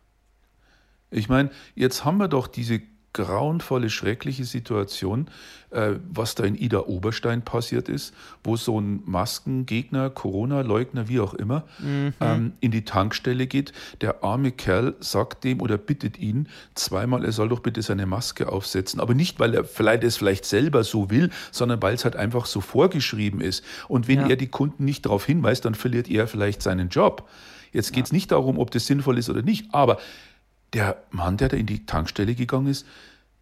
Ich 1.09 1.27
meine, 1.27 1.49
jetzt 1.75 2.05
haben 2.05 2.17
wir 2.17 2.27
doch 2.27 2.47
diese 2.47 2.81
grauenvolle, 3.13 3.89
schreckliche 3.89 4.45
Situation, 4.45 5.27
äh, 5.71 5.95
was 6.09 6.35
da 6.35 6.45
in 6.45 6.55
Ida 6.55 6.79
Oberstein 6.79 7.41
passiert 7.41 7.89
ist, 7.89 8.13
wo 8.43 8.55
so 8.55 8.79
ein 8.79 9.01
Maskengegner, 9.05 10.09
Corona-Leugner, 10.09 11.09
wie 11.09 11.19
auch 11.19 11.33
immer, 11.33 11.65
mhm. 11.79 12.13
ähm, 12.21 12.53
in 12.61 12.71
die 12.71 12.85
Tankstelle 12.85 13.47
geht. 13.47 13.73
Der 13.99 14.23
arme 14.23 14.51
Kerl 14.51 14.95
sagt 15.01 15.43
dem 15.43 15.61
oder 15.61 15.77
bittet 15.77 16.19
ihn 16.19 16.47
zweimal, 16.75 17.25
er 17.25 17.33
soll 17.33 17.49
doch 17.49 17.59
bitte 17.59 17.81
seine 17.81 18.05
Maske 18.05 18.47
aufsetzen. 18.47 19.01
Aber 19.01 19.13
nicht, 19.13 19.39
weil 19.39 19.55
er 19.55 19.65
vielleicht 19.65 20.03
es 20.03 20.15
vielleicht 20.15 20.45
selber 20.45 20.83
so 20.83 21.09
will, 21.09 21.31
sondern 21.51 21.81
weil 21.81 21.95
es 21.95 22.05
halt 22.05 22.15
einfach 22.15 22.45
so 22.45 22.61
vorgeschrieben 22.61 23.41
ist. 23.41 23.63
Und 23.89 24.07
wenn 24.07 24.21
ja. 24.21 24.27
er 24.29 24.35
die 24.37 24.47
Kunden 24.47 24.85
nicht 24.85 25.05
darauf 25.05 25.25
hinweist, 25.25 25.65
dann 25.65 25.75
verliert 25.75 26.09
er 26.09 26.27
vielleicht 26.27 26.61
seinen 26.61 26.87
Job. 26.87 27.27
Jetzt 27.71 27.93
geht 27.93 28.05
es 28.05 28.11
ja. 28.11 28.15
nicht 28.15 28.31
darum, 28.31 28.59
ob 28.59 28.71
das 28.71 28.85
sinnvoll 28.85 29.17
ist 29.17 29.29
oder 29.29 29.41
nicht, 29.41 29.73
aber 29.73 29.99
der 30.73 31.03
Mann, 31.11 31.37
der 31.37 31.49
da 31.49 31.57
in 31.57 31.65
die 31.65 31.85
Tankstelle 31.85 32.35
gegangen 32.35 32.67
ist, 32.67 32.85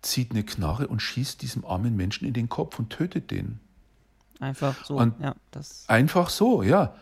zieht 0.02 0.32
eine 0.32 0.44
Knarre 0.44 0.88
und 0.88 1.02
schießt 1.02 1.42
diesem 1.42 1.66
armen 1.66 1.96
Menschen 1.96 2.28
in 2.28 2.34
den 2.34 2.50
Kopf 2.50 2.80
und 2.80 2.90
tötet 2.90 3.32
den. 3.32 3.60
Einfach 4.40 4.86
so, 4.86 4.96
und 4.98 5.20
ja. 5.20 5.36
einfach 5.88 6.30
so, 6.30 6.64
ja. 6.64 6.96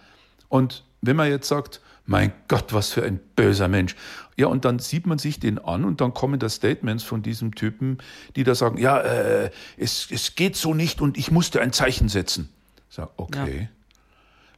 Und 0.49 0.83
wenn 1.01 1.15
man 1.15 1.29
jetzt 1.29 1.47
sagt, 1.47 1.81
mein 2.07 2.31
Gott, 2.47 2.73
was 2.73 2.91
für 2.91 3.03
ein 3.03 3.19
böser 3.35 3.67
Mensch. 3.67 3.95
Ja, 4.37 4.47
und 4.47 4.65
dann 4.65 4.79
sieht 4.79 5.05
man 5.05 5.19
sich 5.19 5.39
den 5.39 5.59
an 5.59 5.83
und 5.83 6.01
dann 6.01 6.13
kommen 6.13 6.39
da 6.39 6.49
Statements 6.49 7.03
von 7.03 7.21
diesem 7.21 7.53
Typen, 7.53 7.97
die 8.35 8.43
da 8.43 8.55
sagen, 8.55 8.77
ja, 8.77 8.99
äh, 9.01 9.51
es, 9.75 10.07
es 10.09 10.35
geht 10.35 10.55
so 10.55 10.73
nicht 10.73 11.01
und 11.01 11.17
ich 11.17 11.31
musste 11.31 11.61
ein 11.61 11.73
Zeichen 11.73 12.07
setzen. 12.07 12.49
Ich 12.89 12.95
sage, 12.95 13.11
okay. 13.17 13.61
Ja. 13.61 13.76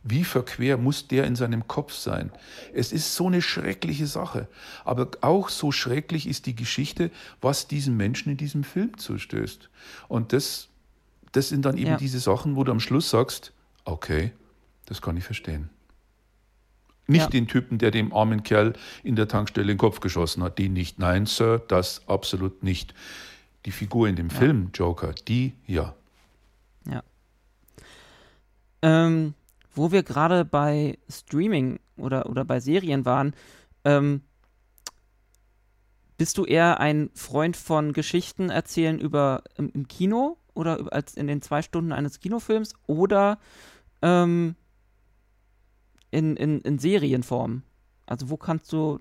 Wie 0.03 0.23
verquer 0.23 0.77
muss 0.77 1.07
der 1.07 1.25
in 1.25 1.35
seinem 1.35 1.67
Kopf 1.67 1.93
sein? 1.93 2.31
Es 2.73 2.93
ist 2.93 3.15
so 3.15 3.27
eine 3.27 3.41
schreckliche 3.41 4.07
Sache. 4.07 4.47
Aber 4.85 5.09
auch 5.21 5.49
so 5.49 5.71
schrecklich 5.71 6.27
ist 6.27 6.45
die 6.45 6.55
Geschichte, 6.55 7.11
was 7.41 7.67
diesen 7.67 7.97
Menschen 7.97 8.31
in 8.31 8.37
diesem 8.37 8.63
Film 8.63 8.97
zustößt. 8.97 9.69
Und 10.07 10.31
das, 10.31 10.69
das 11.33 11.49
sind 11.49 11.65
dann 11.65 11.77
eben 11.77 11.91
ja. 11.91 11.97
diese 11.97 12.19
Sachen, 12.19 12.55
wo 12.55 12.63
du 12.63 12.71
am 12.71 12.79
Schluss 12.79 13.09
sagst, 13.09 13.51
okay, 13.83 14.31
das 14.85 15.01
kann 15.01 15.17
ich 15.17 15.25
verstehen. 15.25 15.69
Nicht 17.07 17.21
ja. 17.23 17.29
den 17.29 17.47
Typen, 17.47 17.79
der 17.79 17.91
dem 17.91 18.13
armen 18.13 18.43
Kerl 18.43 18.73
in 19.03 19.15
der 19.15 19.27
Tankstelle 19.27 19.67
den 19.67 19.77
Kopf 19.77 19.99
geschossen 19.99 20.43
hat, 20.43 20.59
den 20.59 20.73
nicht. 20.73 20.99
Nein, 20.99 21.25
Sir, 21.25 21.59
das 21.67 22.07
absolut 22.07 22.63
nicht. 22.63 22.93
Die 23.65 23.71
Figur 23.71 24.07
in 24.07 24.15
dem 24.15 24.29
ja. 24.29 24.35
Film, 24.35 24.69
Joker, 24.73 25.13
die 25.27 25.55
ja. 25.65 25.95
Ja. 26.85 27.03
Ähm, 28.81 29.33
wo 29.79 29.91
wir 29.91 30.03
gerade 30.03 30.45
bei 30.45 30.99
Streaming 31.09 31.79
oder, 31.97 32.29
oder 32.29 32.45
bei 32.45 32.59
Serien 32.59 33.05
waren, 33.05 33.33
ähm, 33.85 34.21
bist 36.17 36.37
du 36.37 36.43
eher 36.43 36.81
ein 36.81 37.09
Freund 37.15 37.55
von 37.55 37.93
Geschichten 37.93 38.49
erzählen 38.49 38.99
über 38.99 39.43
im, 39.55 39.69
im 39.73 39.87
Kino 39.87 40.37
oder 40.53 40.91
als 40.91 41.15
in 41.15 41.27
den 41.27 41.41
zwei 41.41 41.61
Stunden 41.61 41.93
eines 41.93 42.19
Kinofilms 42.19 42.73
oder 42.87 43.39
ähm, 44.01 44.55
in, 46.11 46.35
in, 46.35 46.59
in 46.59 46.77
Serienform? 46.77 47.63
Also 48.05 48.29
wo 48.29 48.35
kannst 48.35 48.73
du 48.73 48.99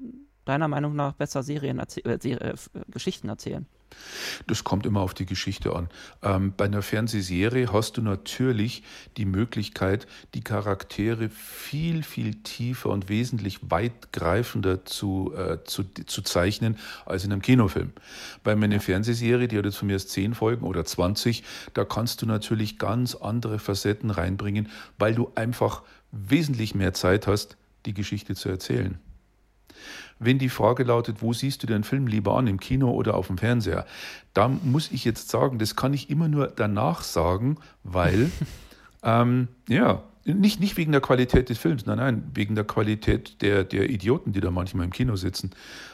deiner 0.49 0.69
Meinung 0.69 0.97
nach 0.97 1.13
besser 1.13 1.43
Serien 1.43 1.79
erzäh 1.79 2.01
äh, 2.01 2.15
äh, 2.33 2.55
Geschichten 2.91 3.29
erzählen? 3.29 3.67
Das 4.47 4.65
kommt 4.65 4.87
immer 4.87 5.01
auf 5.01 5.15
die 5.15 5.27
Geschichte 5.27 5.75
an. 5.75 5.89
Ähm, 6.23 6.53
bei 6.57 6.67
einer 6.67 6.83
Fernsehserie 6.83 7.73
hast 7.73 7.97
du 7.97 8.03
natürlich 8.03 8.83
die 9.17 9.25
Möglichkeit, 9.25 10.07
die 10.35 10.43
Charaktere 10.43 11.31
viel, 11.31 12.03
viel 12.03 12.35
tiefer 12.43 12.91
und 12.91 13.09
wesentlich 13.09 13.59
weitgreifender 13.63 14.85
zu, 14.85 15.33
äh, 15.35 15.65
zu, 15.65 15.85
zu 15.85 16.23
zeichnen 16.23 16.79
als 17.07 17.25
in 17.25 17.33
einem 17.33 17.43
Kinofilm. 17.43 17.93
Bei 18.45 18.53
einer 18.53 18.81
Fernsehserie, 18.81 19.49
die 19.49 19.59
hat 19.59 19.65
jetzt 19.65 19.77
von 19.77 19.87
mir 19.87 19.95
erst 19.95 20.11
10 20.11 20.35
Folgen 20.35 20.65
oder 20.67 20.85
20, 20.85 21.43
da 21.75 21.85
kannst 21.85 22.23
du 22.23 22.27
natürlich 22.27 22.79
ganz 22.79 23.15
andere 23.15 23.59
Facetten 23.59 24.11
reinbringen, 24.11 24.69
weil 24.99 25.15
du 25.15 25.31
einfach 25.35 25.83
wesentlich 26.13 26.75
mehr 26.75 26.95
Zeit 26.95 27.27
hast, 27.27 27.57
die 27.87 27.95
Geschichte 27.95 28.35
zu 28.35 28.49
erzählen. 28.49 28.99
Wenn 30.19 30.39
die 30.39 30.49
Frage 30.49 30.85
lautet, 30.85 31.23
wo 31.23 31.33
siehst 31.33 31.63
du 31.63 31.67
den 31.67 31.85
Film 31.85 32.07
lieber 32.07 32.37
an, 32.37 32.47
im 32.47 32.59
Kino 32.61 32.91
oder 32.91 33.15
auf 33.15 33.29
dem 33.29 33.39
Fernseher, 33.39 33.87
da 34.35 34.49
muss 34.49 34.91
ich 34.91 35.05
jetzt 35.05 35.29
sagen, 35.29 35.59
das 35.59 35.77
kann 35.77 35.95
ich 35.95 36.11
immer 36.11 36.29
nur 36.29 36.49
danach 36.49 37.03
sagen, 37.03 37.59
weil, 37.85 38.31
ähm, 39.03 39.49
ja, 39.69 40.03
nicht, 40.25 40.61
nicht 40.61 40.77
wegen 40.77 40.93
der 40.93 41.01
Qualität 41.01 41.49
des 41.49 41.59
Films, 41.59 41.87
nein, 41.87 41.99
nein, 41.99 42.31
wegen 42.35 42.55
der 42.55 42.65
Qualität 42.65 43.41
der, 43.41 43.65
der 43.65 43.89
Idioten, 43.89 44.33
die 44.33 44.41
da 44.41 44.51
manchmal 44.51 44.85
im 44.85 44.93
Kino 44.93 45.17
sitzen. 45.17 45.51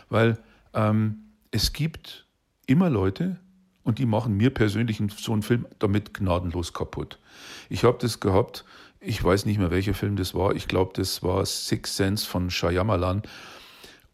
Weil 0.08 0.38
ähm, 0.72 1.18
es 1.50 1.72
gibt 1.72 2.26
immer 2.66 2.90
Leute, 2.90 3.38
und 3.84 3.98
die 3.98 4.06
machen 4.06 4.36
mir 4.36 4.50
persönlich 4.50 5.00
so 5.16 5.32
einen 5.32 5.42
Film 5.42 5.66
damit 5.78 6.14
gnadenlos 6.14 6.72
kaputt. 6.72 7.18
Ich 7.68 7.84
habe 7.84 7.98
das 8.00 8.18
gehabt, 8.18 8.64
ich 8.98 9.22
weiß 9.22 9.44
nicht 9.44 9.58
mehr, 9.58 9.70
welcher 9.70 9.94
Film 9.94 10.16
das 10.16 10.34
war. 10.34 10.54
Ich 10.54 10.66
glaube, 10.66 10.92
das 10.94 11.22
war 11.22 11.44
Six 11.44 11.96
Sense 11.96 12.26
von 12.26 12.50
Shyamalan. 12.50 13.22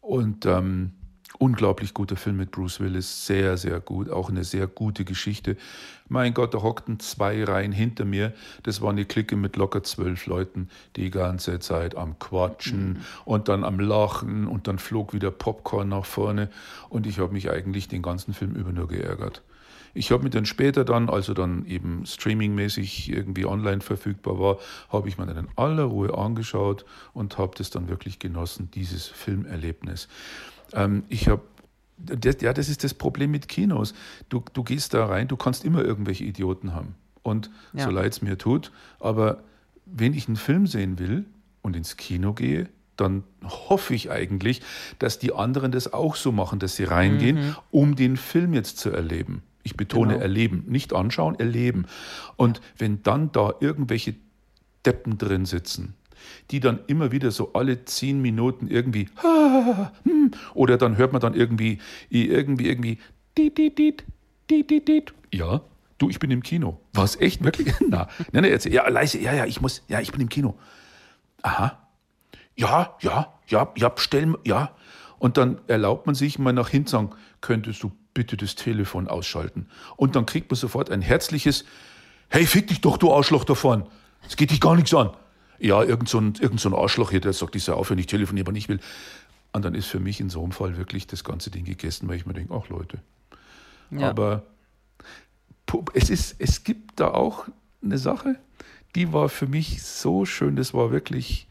Und 0.01 0.45
ähm, 0.45 0.91
unglaublich 1.37 1.93
guter 1.93 2.15
Film 2.15 2.37
mit 2.37 2.51
Bruce 2.51 2.79
Willis, 2.79 3.25
sehr, 3.25 3.57
sehr 3.57 3.79
gut, 3.79 4.09
auch 4.09 4.29
eine 4.29 4.43
sehr 4.43 4.67
gute 4.67 5.05
Geschichte. 5.05 5.57
Mein 6.09 6.33
Gott, 6.33 6.53
da 6.53 6.61
hockten 6.61 6.99
zwei 6.99 7.43
Reihen 7.43 7.71
hinter 7.71 8.05
mir. 8.05 8.33
Das 8.63 8.81
war 8.81 8.89
eine 8.89 9.05
Clique 9.05 9.35
mit 9.35 9.55
locker 9.55 9.83
zwölf 9.83 10.25
Leuten, 10.25 10.69
die 10.97 11.09
ganze 11.09 11.59
Zeit 11.59 11.95
am 11.95 12.19
Quatschen 12.19 12.89
mhm. 12.89 12.97
und 13.25 13.47
dann 13.47 13.63
am 13.63 13.79
Lachen 13.79 14.47
und 14.47 14.67
dann 14.67 14.77
flog 14.77 15.13
wieder 15.13 15.31
Popcorn 15.31 15.89
nach 15.89 16.05
vorne. 16.05 16.49
Und 16.89 17.07
ich 17.07 17.19
habe 17.19 17.33
mich 17.33 17.49
eigentlich 17.49 17.87
den 17.87 18.01
ganzen 18.01 18.33
Film 18.33 18.53
über 18.55 18.71
nur 18.71 18.87
geärgert. 18.87 19.41
Ich 19.93 20.11
habe 20.11 20.23
mir 20.23 20.29
dann 20.29 20.45
später 20.45 20.85
dann, 20.85 21.09
also 21.09 21.33
dann 21.33 21.65
eben 21.65 22.05
streamingmäßig 22.05 23.11
irgendwie 23.11 23.45
online 23.45 23.81
verfügbar 23.81 24.39
war, 24.39 24.57
habe 24.89 25.09
ich 25.09 25.17
mir 25.17 25.25
dann 25.25 25.37
in 25.37 25.47
aller 25.55 25.83
Ruhe 25.83 26.17
angeschaut 26.17 26.85
und 27.13 27.37
habe 27.37 27.53
das 27.57 27.69
dann 27.69 27.89
wirklich 27.89 28.19
genossen, 28.19 28.69
dieses 28.73 29.07
Filmerlebnis. 29.07 30.07
Ähm, 30.73 31.03
ich 31.09 31.27
habe 31.27 31.41
ja, 32.41 32.53
das 32.53 32.69
ist 32.69 32.83
das 32.83 32.93
Problem 32.93 33.31
mit 33.31 33.47
Kinos. 33.47 33.93
Du, 34.29 34.43
du 34.53 34.63
gehst 34.63 34.93
da 34.93 35.05
rein, 35.05 35.27
du 35.27 35.37
kannst 35.37 35.63
immer 35.63 35.83
irgendwelche 35.83 36.23
Idioten 36.23 36.73
haben. 36.73 36.95
Und 37.23 37.51
ja. 37.73 37.83
so 37.83 37.91
leid 37.91 38.13
es 38.13 38.21
mir 38.21 38.37
tut, 38.37 38.71
aber 38.99 39.43
wenn 39.85 40.13
ich 40.13 40.27
einen 40.27 40.37
Film 40.37 40.65
sehen 40.65 40.97
will 40.97 41.25
und 41.61 41.75
ins 41.75 41.97
Kino 41.97 42.33
gehe, 42.33 42.69
dann 42.97 43.23
hoffe 43.43 43.93
ich 43.93 44.11
eigentlich, 44.11 44.61
dass 44.99 45.19
die 45.19 45.33
anderen 45.33 45.71
das 45.71 45.93
auch 45.93 46.15
so 46.15 46.31
machen, 46.31 46.59
dass 46.59 46.75
sie 46.75 46.83
reingehen, 46.83 47.37
mhm. 47.37 47.55
um 47.71 47.95
den 47.95 48.17
Film 48.17 48.53
jetzt 48.53 48.77
zu 48.77 48.89
erleben. 48.89 49.43
Ich 49.63 49.75
betone 49.75 50.13
genau. 50.13 50.23
erleben, 50.23 50.63
nicht 50.67 50.93
anschauen, 50.93 51.35
erleben. 51.39 51.85
Und 52.35 52.61
wenn 52.77 53.03
dann 53.03 53.31
da 53.31 53.53
irgendwelche 53.59 54.15
Deppen 54.85 55.17
drin 55.17 55.45
sitzen, 55.45 55.95
die 56.51 56.59
dann 56.59 56.79
immer 56.87 57.11
wieder 57.11 57.31
so 57.31 57.53
alle 57.53 57.85
zehn 57.85 58.21
Minuten 58.21 58.67
irgendwie 58.67 59.07
hm, 60.03 60.31
oder 60.53 60.77
dann 60.77 60.97
hört 60.97 61.13
man 61.13 61.21
dann 61.21 61.33
irgendwie 61.33 61.79
irgendwie 62.09 62.67
irgendwie 62.67 62.97
ja 65.31 65.61
du 65.97 66.09
ich 66.09 66.19
bin 66.19 66.31
im 66.31 66.43
Kino. 66.43 66.79
Was 66.93 67.15
echt 67.19 67.43
wirklich? 67.43 67.73
Na 67.87 68.07
nein, 68.31 68.43
nein, 68.43 68.59
ja 68.71 68.87
leise 68.89 69.19
ja 69.19 69.33
ja 69.33 69.45
ich 69.45 69.61
muss 69.61 69.83
ja 69.87 69.99
ich 69.99 70.11
bin 70.11 70.21
im 70.21 70.29
Kino. 70.29 70.57
Aha. 71.41 71.87
Ja 72.55 72.95
ja 73.01 73.33
ja 73.47 73.71
ja 73.75 73.93
stellen 73.97 74.35
ja. 74.43 74.75
Und 75.19 75.37
dann 75.37 75.61
erlaubt 75.67 76.07
man 76.07 76.15
sich 76.15 76.39
mal 76.39 76.53
nach 76.53 76.69
hinten 76.69 76.89
sagen 76.89 77.09
könntest 77.41 77.83
du 77.83 77.91
bitte 78.13 78.37
das 78.37 78.55
Telefon 78.55 79.07
ausschalten. 79.07 79.67
Und 79.97 80.15
dann 80.15 80.25
kriegt 80.25 80.51
man 80.51 80.57
sofort 80.57 80.89
ein 80.89 81.01
herzliches, 81.01 81.65
hey, 82.29 82.45
fick 82.45 82.67
dich 82.67 82.81
doch, 82.81 82.97
du 82.97 83.13
Arschloch 83.13 83.43
davon. 83.43 83.85
Es 84.27 84.35
geht 84.35 84.51
dich 84.51 84.61
gar 84.61 84.75
nichts 84.75 84.93
an. 84.93 85.11
Ja, 85.59 85.83
irgend 85.83 86.09
so 86.09 86.19
ein, 86.19 86.33
irgend 86.39 86.59
so 86.59 86.69
ein 86.69 86.75
Arschloch 86.75 87.11
hier, 87.11 87.21
der 87.21 87.33
sagt, 87.33 87.55
ich 87.55 87.63
soll 87.63 87.75
aufhören, 87.75 87.99
ich 87.99 88.07
telefoniere, 88.07 88.45
aber 88.45 88.51
nicht 88.51 88.69
will. 88.69 88.79
Und 89.53 89.65
dann 89.65 89.75
ist 89.75 89.87
für 89.87 89.99
mich 89.99 90.19
in 90.19 90.29
so 90.29 90.41
einem 90.41 90.51
Fall 90.51 90.77
wirklich 90.77 91.07
das 91.07 91.23
ganze 91.23 91.51
Ding 91.51 91.65
gegessen, 91.65 92.07
weil 92.07 92.15
ich 92.15 92.25
mir 92.25 92.33
denke, 92.33 92.53
ach 92.53 92.69
Leute. 92.69 92.99
Ja. 93.91 94.09
Aber 94.09 94.43
es, 95.93 96.09
ist, 96.09 96.35
es 96.39 96.63
gibt 96.63 96.99
da 96.99 97.09
auch 97.09 97.47
eine 97.83 97.97
Sache, 97.97 98.37
die 98.95 99.13
war 99.13 99.29
für 99.29 99.47
mich 99.47 99.83
so 99.83 100.25
schön, 100.25 100.55
das 100.55 100.73
war 100.73 100.91
wirklich, 100.91 101.47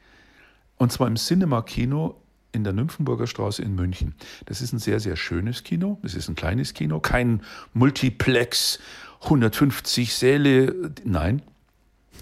und 0.77 0.93
zwar 0.93 1.07
im 1.07 1.17
Cinema-Kino 1.17 2.21
in 2.53 2.65
der 2.65 2.73
Nymphenburger 2.73 3.27
Straße 3.27 3.63
in 3.63 3.75
München. 3.75 4.15
Das 4.47 4.61
ist 4.61 4.73
ein 4.73 4.79
sehr, 4.79 5.01
sehr 5.01 5.17
schönes 5.17 5.65
Kino. 5.65 5.99
Es 6.03 6.15
ist 6.15 6.29
ein 6.29 6.35
kleines 6.35 6.75
Kino, 6.75 7.01
kein 7.01 7.43
Multiplex, 7.73 8.81
150 9.23 10.15
Säle. 10.15 10.93
Nein, 11.05 11.43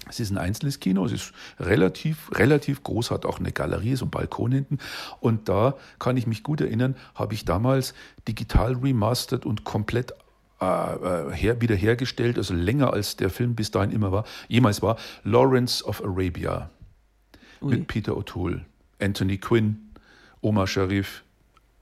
es 0.08 0.20
ist 0.20 0.30
ein 0.30 0.38
einzelnes 0.38 0.80
Kino. 0.80 1.04
Es 1.04 1.12
ist 1.12 1.32
relativ, 1.58 2.30
relativ 2.32 2.82
groß, 2.82 3.10
hat 3.10 3.24
auch 3.24 3.38
eine 3.38 3.52
Galerie, 3.52 3.96
so 3.96 4.06
ein 4.06 4.10
Balkon 4.10 4.52
hinten. 4.52 4.78
Und 5.20 5.48
da 5.48 5.76
kann 5.98 6.16
ich 6.16 6.26
mich 6.26 6.42
gut 6.42 6.60
erinnern, 6.60 6.96
habe 7.14 7.34
ich 7.34 7.44
damals 7.44 7.94
digital 8.26 8.74
remastered 8.74 9.46
und 9.46 9.64
komplett 9.64 10.12
äh, 10.60 10.64
äh 10.64 11.32
her, 11.32 11.60
wiederhergestellt, 11.60 12.38
also 12.38 12.54
länger 12.54 12.92
als 12.92 13.16
der 13.16 13.30
Film 13.30 13.54
bis 13.54 13.70
dahin 13.70 13.90
immer 13.90 14.12
war, 14.12 14.24
jemals 14.48 14.82
war, 14.82 14.96
Lawrence 15.24 15.84
of 15.84 16.02
Arabia 16.02 16.70
Ui. 17.60 17.70
mit 17.70 17.86
Peter 17.86 18.12
O'Toole, 18.12 18.62
Anthony 19.00 19.38
Quinn, 19.38 19.87
Omar 20.40 20.66
Sharif, 20.66 21.22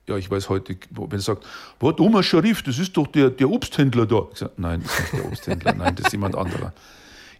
ja, 0.09 0.16
ich 0.16 0.31
weiß 0.31 0.49
heute, 0.49 0.77
wenn 0.90 1.11
er 1.11 1.19
sagt, 1.21 1.45
was, 1.81 1.99
Oma 1.99 2.23
Scharif, 2.23 2.62
das 2.62 2.79
ist 2.79 2.97
doch 2.97 3.07
der, 3.09 3.31
der 3.31 3.51
Obsthändler 3.51 4.07
da. 4.07 4.27
Ich 4.33 4.38
sage, 4.38 4.53
nein, 4.57 4.83
das 4.83 4.92
ist 4.92 5.01
nicht 5.01 5.12
der 5.14 5.25
Obsthändler, 5.27 5.75
nein, 5.75 5.95
das 5.97 6.07
ist 6.07 6.12
jemand 6.12 6.37
anderer. 6.37 6.73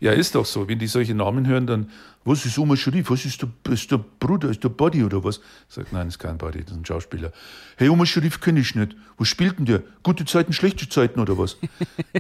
Ja, 0.01 0.13
ist 0.13 0.35
doch 0.35 0.45
so. 0.45 0.69
Wenn 0.69 0.79
die 0.79 0.89
solche 0.89 1.15
Namen 1.15 1.47
hören, 1.47 1.67
dann, 1.67 1.91
was 2.25 2.45
ist 2.45 2.59
Oma 2.59 2.77
Scharif? 2.77 3.11
Was 3.11 3.25
ist 3.25 3.41
der, 3.41 3.73
ist 3.73 3.91
der 3.91 3.99
Bruder? 3.99 4.51
Ist 4.51 4.63
der 4.63 4.69
Buddy 4.69 5.05
oder 5.05 5.25
was? 5.25 5.41
Sage, 5.69 5.89
nein, 5.91 6.09
ist 6.09 6.19
kein 6.19 6.37
Buddy, 6.37 6.63
das 6.63 6.73
ist 6.73 6.79
ein 6.79 6.85
Schauspieler. 6.85 7.33
Hey, 7.77 7.89
Oma 7.89 8.05
Scharif 8.05 8.41
kenne 8.41 8.61
ich 8.61 8.75
nicht. 8.75 8.95
Was 9.17 9.29
spielt 9.29 9.59
denn 9.59 9.65
der? 9.65 9.83
Gute 10.03 10.25
Zeiten, 10.25 10.53
schlechte 10.53 10.89
Zeiten 10.89 11.21
oder 11.21 11.39
was? 11.39 11.57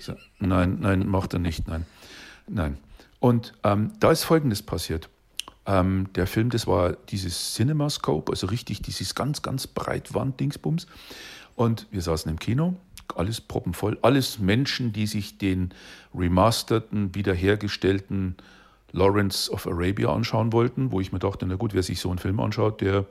Sage, 0.00 0.20
nein, 0.38 0.78
nein, 0.80 1.06
macht 1.06 1.34
er 1.34 1.38
nicht, 1.38 1.68
nein. 1.68 1.84
Nein. 2.48 2.78
Und 3.18 3.52
ähm, 3.64 3.92
da 4.00 4.10
ist 4.10 4.24
Folgendes 4.24 4.62
passiert. 4.62 5.08
Ähm, 5.66 6.08
der 6.14 6.26
Film, 6.26 6.50
das 6.50 6.66
war 6.66 6.92
dieses 6.92 7.54
CinemaScope, 7.54 8.32
also 8.32 8.46
richtig 8.46 8.82
dieses 8.82 9.14
ganz, 9.14 9.42
ganz 9.42 9.66
Breitwand-Dingsbums. 9.66 10.86
Und 11.56 11.86
wir 11.90 12.02
saßen 12.02 12.30
im 12.30 12.38
Kino, 12.38 12.76
alles 13.14 13.40
proppenvoll, 13.40 13.98
alles 14.02 14.38
Menschen, 14.38 14.92
die 14.92 15.06
sich 15.06 15.38
den 15.38 15.72
remasterten, 16.14 17.14
wiederhergestellten 17.14 18.36
Lawrence 18.92 19.50
of 19.50 19.66
Arabia 19.66 20.12
anschauen 20.12 20.52
wollten, 20.52 20.92
wo 20.92 21.00
ich 21.00 21.12
mir 21.12 21.18
dachte, 21.18 21.46
na 21.46 21.56
gut, 21.56 21.74
wer 21.74 21.82
sich 21.82 22.00
so 22.00 22.10
einen 22.10 22.18
Film 22.18 22.40
anschaut, 22.40 22.80
der 22.80 23.06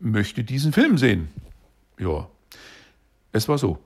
möchte 0.00 0.44
diesen 0.44 0.72
Film 0.72 0.98
sehen. 0.98 1.28
Ja, 1.98 2.28
es 3.32 3.48
war 3.48 3.58
so. 3.58 3.78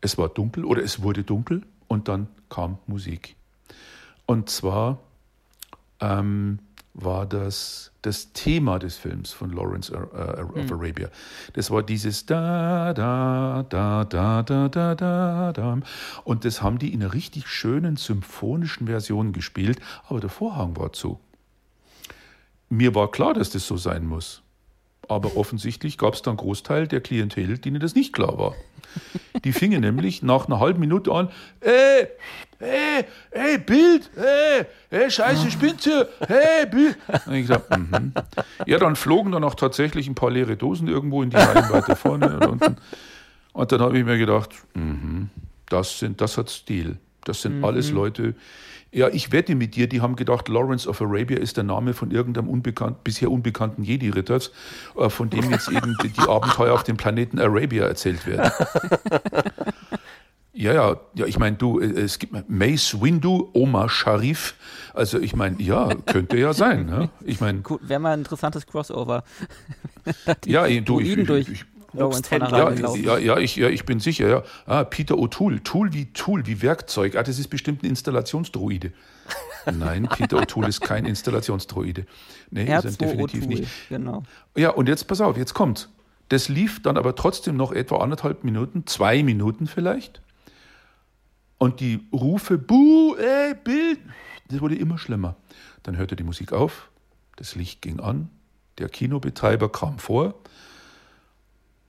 Es 0.00 0.18
war 0.18 0.28
dunkel 0.28 0.64
oder 0.64 0.82
es 0.82 1.02
wurde 1.02 1.22
dunkel 1.22 1.62
und 1.86 2.08
dann 2.08 2.26
kam 2.48 2.78
Musik. 2.86 3.36
Und 4.26 4.50
zwar 4.50 4.98
ähm, 6.00 6.58
war 6.94 7.26
das 7.26 7.92
das 8.02 8.32
Thema 8.32 8.78
des 8.78 8.96
Films 8.96 9.32
von 9.32 9.52
Lawrence 9.52 9.92
uh, 9.92 10.42
of 10.42 10.54
mhm. 10.54 10.72
Arabia. 10.72 11.08
Das 11.54 11.70
war 11.70 11.82
dieses 11.82 12.26
da 12.26 12.92
da 12.92 13.64
da 13.68 14.04
da 14.04 14.42
da 14.42 14.68
da 14.68 14.94
da 14.94 15.52
da 15.52 15.78
und 16.24 16.44
das 16.44 16.62
haben 16.62 16.78
die 16.78 16.92
in 16.92 17.02
einer 17.02 17.14
richtig 17.14 17.46
schönen 17.46 17.96
symphonischen 17.96 18.86
Version 18.88 19.32
gespielt, 19.32 19.80
aber 20.08 20.20
der 20.20 20.30
Vorhang 20.30 20.76
war 20.76 20.92
zu. 20.92 21.20
Mir 22.68 22.94
war 22.94 23.10
klar, 23.10 23.34
dass 23.34 23.50
das 23.50 23.66
so 23.66 23.76
sein 23.76 24.06
muss. 24.06 24.42
Aber 25.12 25.36
offensichtlich 25.36 25.98
gab 25.98 26.14
es 26.14 26.22
dann 26.22 26.32
einen 26.32 26.38
Großteil 26.38 26.88
der 26.88 27.02
Klientel, 27.02 27.58
denen 27.58 27.80
das 27.80 27.94
nicht 27.94 28.14
klar 28.14 28.38
war. 28.38 28.54
Die 29.44 29.52
fingen 29.52 29.82
nämlich 29.82 30.22
nach 30.22 30.46
einer 30.46 30.58
halben 30.58 30.80
Minute 30.80 31.12
an, 31.12 31.30
ey, 31.60 32.08
ey, 32.58 33.04
ey, 33.30 33.58
Bild, 33.58 34.10
ey, 34.16 34.64
ey, 34.90 35.10
scheiße, 35.10 35.50
spinnt 35.50 35.82
hier, 35.82 36.08
hey, 36.26 36.66
Bild. 36.66 36.96
Und 37.26 37.34
ich 37.34 37.42
gesagt, 37.42 37.76
mhm. 37.76 38.14
Ja, 38.66 38.78
dann 38.78 38.96
flogen 38.96 39.32
dann 39.32 39.44
auch 39.44 39.54
tatsächlich 39.54 40.08
ein 40.08 40.14
paar 40.14 40.30
leere 40.30 40.56
Dosen 40.56 40.88
irgendwo 40.88 41.22
in 41.22 41.28
die 41.28 41.36
Reihen 41.36 41.70
weiter 41.70 41.94
vorne 41.94 42.34
und 42.34 42.46
unten. 42.46 42.76
Und 43.52 43.70
dann 43.70 43.80
habe 43.80 43.98
ich 43.98 44.04
mir 44.04 44.16
gedacht, 44.16 44.50
mhm, 44.72 45.28
das, 45.68 45.98
sind, 45.98 46.22
das 46.22 46.38
hat 46.38 46.48
Stil. 46.48 46.96
Das 47.24 47.42
sind 47.42 47.58
mhm. 47.58 47.64
alles 47.64 47.90
Leute, 47.90 48.34
ja, 48.94 49.08
ich 49.08 49.32
wette 49.32 49.54
mit 49.54 49.74
dir, 49.74 49.88
die 49.88 50.02
haben 50.02 50.16
gedacht, 50.16 50.48
Lawrence 50.48 50.86
of 50.86 51.00
Arabia 51.00 51.38
ist 51.38 51.56
der 51.56 51.64
Name 51.64 51.94
von 51.94 52.10
irgendeinem 52.10 52.48
unbekannt, 52.48 53.02
bisher 53.04 53.30
unbekannten 53.30 53.84
Jedi-Ritters, 53.84 54.52
äh, 54.96 55.08
von 55.08 55.30
dem 55.30 55.50
jetzt 55.50 55.70
eben 55.70 55.96
die, 56.02 56.10
die 56.10 56.20
Abenteuer 56.20 56.74
auf 56.74 56.84
dem 56.84 56.98
Planeten 56.98 57.38
Arabia 57.38 57.86
erzählt 57.86 58.26
werden. 58.26 58.50
Ja, 60.54 60.74
ja, 60.74 61.00
ja, 61.14 61.24
ich 61.24 61.38
meine, 61.38 61.56
du, 61.56 61.80
äh, 61.80 61.86
es 61.86 62.18
gibt 62.18 62.48
Mace 62.48 63.00
Windu, 63.00 63.48
Omar 63.54 63.88
Sharif. 63.88 64.54
Also 64.92 65.18
ich 65.18 65.34
meine, 65.34 65.60
ja, 65.62 65.94
könnte 66.06 66.36
ja 66.36 66.52
sein. 66.52 66.84
Ne? 66.84 67.08
Ich 67.24 67.40
meine, 67.40 67.62
wäre 67.80 67.98
mal 67.98 68.12
ein 68.12 68.18
interessantes 68.18 68.66
Crossover. 68.66 69.24
ja, 70.44 70.68
du, 70.80 71.00
ich, 71.00 71.16
ich, 71.16 71.48
ich, 71.48 71.64
ja, 71.92 72.94
ja, 72.94 73.18
ja, 73.18 73.38
ich, 73.38 73.56
ja, 73.56 73.68
ich 73.68 73.84
bin 73.84 74.00
sicher. 74.00 74.28
Ja. 74.28 74.42
Ah, 74.66 74.84
Peter 74.84 75.16
O'Toole. 75.16 75.62
Tool 75.62 75.92
wie 75.92 76.06
Tool, 76.12 76.46
wie 76.46 76.62
Werkzeug. 76.62 77.16
Ah, 77.16 77.22
das 77.22 77.38
ist 77.38 77.48
bestimmt 77.48 77.82
ein 77.82 77.86
Installationsdroide. 77.86 78.92
Nein, 79.72 80.08
Peter 80.08 80.38
O'Toole 80.38 80.68
ist 80.68 80.80
kein 80.80 81.04
Installationsdroide. 81.04 82.06
Nee, 82.50 82.64
ist 82.64 82.84
er 82.84 82.92
definitiv 82.92 83.46
nicht. 83.46 83.68
Genau. 83.88 84.22
Ja, 84.56 84.70
und 84.70 84.88
jetzt 84.88 85.04
pass 85.04 85.20
auf, 85.20 85.36
jetzt 85.36 85.54
kommt. 85.54 85.88
Das 86.28 86.48
lief 86.48 86.82
dann 86.82 86.96
aber 86.96 87.14
trotzdem 87.14 87.56
noch 87.56 87.72
etwa 87.72 87.98
anderthalb 87.98 88.42
Minuten, 88.42 88.86
zwei 88.86 89.22
Minuten 89.22 89.66
vielleicht. 89.66 90.22
Und 91.58 91.80
die 91.80 92.08
Rufe, 92.12 92.58
Buh, 92.58 93.14
ey, 93.16 93.54
Bild, 93.54 94.00
das 94.48 94.60
wurde 94.60 94.74
immer 94.74 94.98
schlimmer. 94.98 95.36
Dann 95.82 95.96
hörte 95.96 96.16
die 96.16 96.24
Musik 96.24 96.52
auf, 96.52 96.90
das 97.36 97.54
Licht 97.54 97.82
ging 97.82 98.00
an, 98.00 98.30
der 98.78 98.88
Kinobetreiber 98.88 99.70
kam 99.70 99.98
vor 99.98 100.34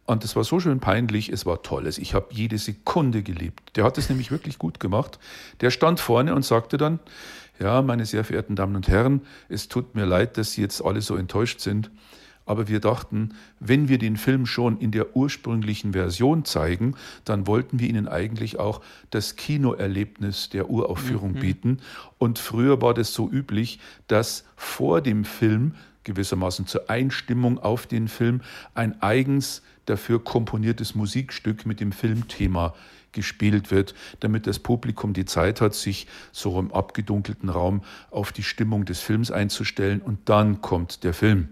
und 0.06 0.24
es 0.24 0.36
war 0.36 0.44
so 0.44 0.60
schön 0.60 0.80
peinlich, 0.80 1.30
es 1.30 1.46
war 1.46 1.62
tolles. 1.62 1.98
Ich 1.98 2.14
habe 2.14 2.28
jede 2.32 2.58
Sekunde 2.58 3.24
geliebt. 3.24 3.76
Der 3.76 3.86
hat 3.86 3.98
es 3.98 4.10
nämlich 4.10 4.32
wirklich 4.32 4.58
gut 4.58 4.80
gemacht. 4.80 5.18
Der 5.62 5.72
stand 5.72 6.00
vorne 6.00 6.36
und 6.36 6.44
sagte 6.44 6.78
dann, 6.78 7.00
ja, 7.60 7.82
meine 7.82 8.06
sehr 8.06 8.24
verehrten 8.24 8.56
Damen 8.56 8.76
und 8.76 8.88
Herren, 8.88 9.22
es 9.48 9.70
tut 9.70 9.96
mir 9.96 10.06
leid, 10.06 10.38
dass 10.38 10.54
Sie 10.54 10.62
jetzt 10.62 10.84
alle 10.84 11.02
so 11.02 11.16
enttäuscht 11.16 11.62
sind. 11.62 11.90
Aber 12.46 12.68
wir 12.68 12.82
dachten, 12.82 13.36
wenn 13.62 13.88
wir 13.88 13.98
den 13.98 14.18
Film 14.18 14.46
schon 14.46 14.78
in 14.78 14.92
der 14.92 15.16
ursprünglichen 15.16 15.94
Version 15.94 16.44
zeigen, 16.44 16.96
dann 17.24 17.48
wollten 17.48 17.80
wir 17.80 17.88
Ihnen 17.88 18.10
eigentlich 18.10 18.60
auch 18.60 18.82
das 19.12 19.38
Kinoerlebnis 19.38 20.50
der 20.50 20.70
Uraufführung 20.70 21.34
mhm. 21.34 21.40
bieten. 21.40 21.78
Und 22.18 22.40
früher 22.40 22.82
war 22.82 22.94
das 22.94 23.14
so 23.14 23.30
üblich, 23.30 23.80
dass 24.08 24.44
vor 24.58 25.00
dem 25.00 25.24
Film 25.24 25.76
gewissermaßen 26.04 26.68
zur 26.68 26.90
Einstimmung 26.90 27.60
auf 27.60 27.88
den 27.88 28.10
Film 28.10 28.42
ein 28.74 29.02
eigens 29.02 29.62
dafür 29.86 30.24
komponiertes 30.24 30.96
Musikstück 30.96 31.66
mit 31.66 31.80
dem 31.80 31.92
Filmthema 31.92 32.74
gespielt 33.12 33.72
wird, 33.72 33.94
damit 34.20 34.48
das 34.48 34.60
Publikum 34.60 35.14
die 35.14 35.26
Zeit 35.26 35.62
hat, 35.62 35.76
sich 35.76 36.08
so 36.32 36.60
im 36.60 36.74
abgedunkelten 36.74 37.50
Raum 37.50 37.84
auf 38.12 38.32
die 38.32 38.44
Stimmung 38.44 38.86
des 38.86 39.00
Films 39.00 39.32
einzustellen 39.32 40.02
und 40.02 40.30
dann 40.30 40.62
kommt 40.62 41.04
der 41.04 41.14
Film. 41.14 41.50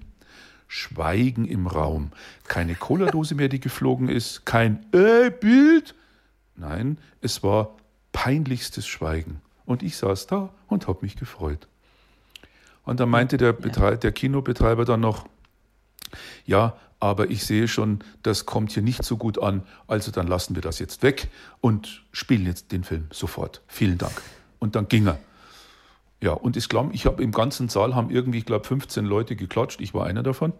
Schweigen 0.67 1.45
im 1.45 1.67
Raum. 1.67 2.11
Keine 2.47 2.75
Cola-Dose 2.75 3.35
mehr, 3.35 3.49
die 3.49 3.59
geflogen 3.59 4.07
ist, 4.07 4.45
kein 4.45 4.85
äh, 4.93 5.29
Bild. 5.29 5.95
Nein, 6.55 6.97
es 7.19 7.43
war 7.43 7.75
peinlichstes 8.13 8.87
Schweigen. 8.87 9.41
Und 9.65 9.83
ich 9.83 9.97
saß 9.97 10.27
da 10.27 10.49
und 10.67 10.87
habe 10.87 10.99
mich 11.01 11.17
gefreut. 11.17 11.67
Und 12.83 12.99
dann 12.99 13.09
meinte 13.09 13.37
der, 13.37 13.53
Betre 13.53 13.97
der 13.97 14.11
Kinobetreiber 14.11 14.85
dann 14.85 15.01
noch, 15.01 15.27
ja, 16.45 16.77
aber 17.01 17.31
ich 17.31 17.43
sehe 17.43 17.67
schon, 17.67 17.99
das 18.21 18.45
kommt 18.45 18.71
hier 18.71 18.83
nicht 18.83 19.03
so 19.03 19.17
gut 19.17 19.41
an, 19.41 19.63
also 19.87 20.11
dann 20.11 20.27
lassen 20.27 20.55
wir 20.55 20.61
das 20.61 20.77
jetzt 20.79 21.01
weg 21.01 21.29
und 21.59 22.03
spielen 22.11 22.45
jetzt 22.45 22.71
den 22.71 22.83
Film 22.83 23.07
sofort. 23.11 23.61
Vielen 23.67 23.97
Dank. 23.97 24.21
Und 24.59 24.75
dann 24.75 24.87
ging 24.87 25.07
er. 25.07 25.19
Ja, 26.21 26.33
und 26.33 26.55
ich 26.55 26.69
glaube, 26.69 26.93
ich 26.93 27.07
habe 27.07 27.23
im 27.23 27.31
ganzen 27.31 27.69
Saal 27.69 27.95
haben 27.95 28.11
irgendwie, 28.11 28.37
ich 28.37 28.45
glaube, 28.45 28.67
15 28.67 29.03
Leute 29.03 29.35
geklatscht. 29.35 29.81
Ich 29.81 29.95
war 29.95 30.05
einer 30.05 30.21
davon. 30.21 30.53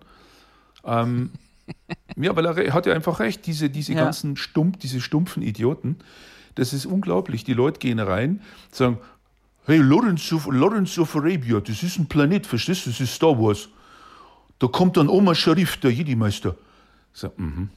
Ähm, 0.84 1.30
ja, 2.16 2.36
weil 2.36 2.46
er 2.48 2.74
hat 2.74 2.88
ja 2.88 2.94
einfach 2.94 3.20
recht, 3.20 3.46
diese, 3.46 3.70
diese 3.70 3.94
ja. 3.94 4.04
ganzen 4.04 4.36
stumpf, 4.36 4.78
diese 4.78 5.00
stumpfen 5.00 5.44
Idioten. 5.44 5.98
Das 6.56 6.74
ist 6.74 6.88
unglaublich. 6.88 7.44
Die 7.44 7.54
Leute 7.54 7.78
gehen 7.78 8.00
rein, 8.00 8.42
sagen, 8.72 8.98
hey, 9.68 9.78
Lawrence 9.78 10.34
of, 10.34 10.48
Lawrence 10.52 11.00
of 11.00 11.16
Arabia, 11.16 11.60
das 11.60 11.84
ist 11.84 12.00
ein 12.00 12.08
Planet, 12.08 12.48
verstehst 12.48 12.88
du, 12.88 12.90
das 12.90 13.00
ist 13.00 13.14
Star 13.14 13.40
Wars. 13.40 13.70
Da 14.62 14.68
kommt 14.68 14.96
dann 14.96 15.10
Oma 15.10 15.34
Sharif, 15.34 15.78
der 15.78 15.92
Jedi-Meister. 15.92 16.56
So, 17.14 17.32
mhm. 17.36 17.70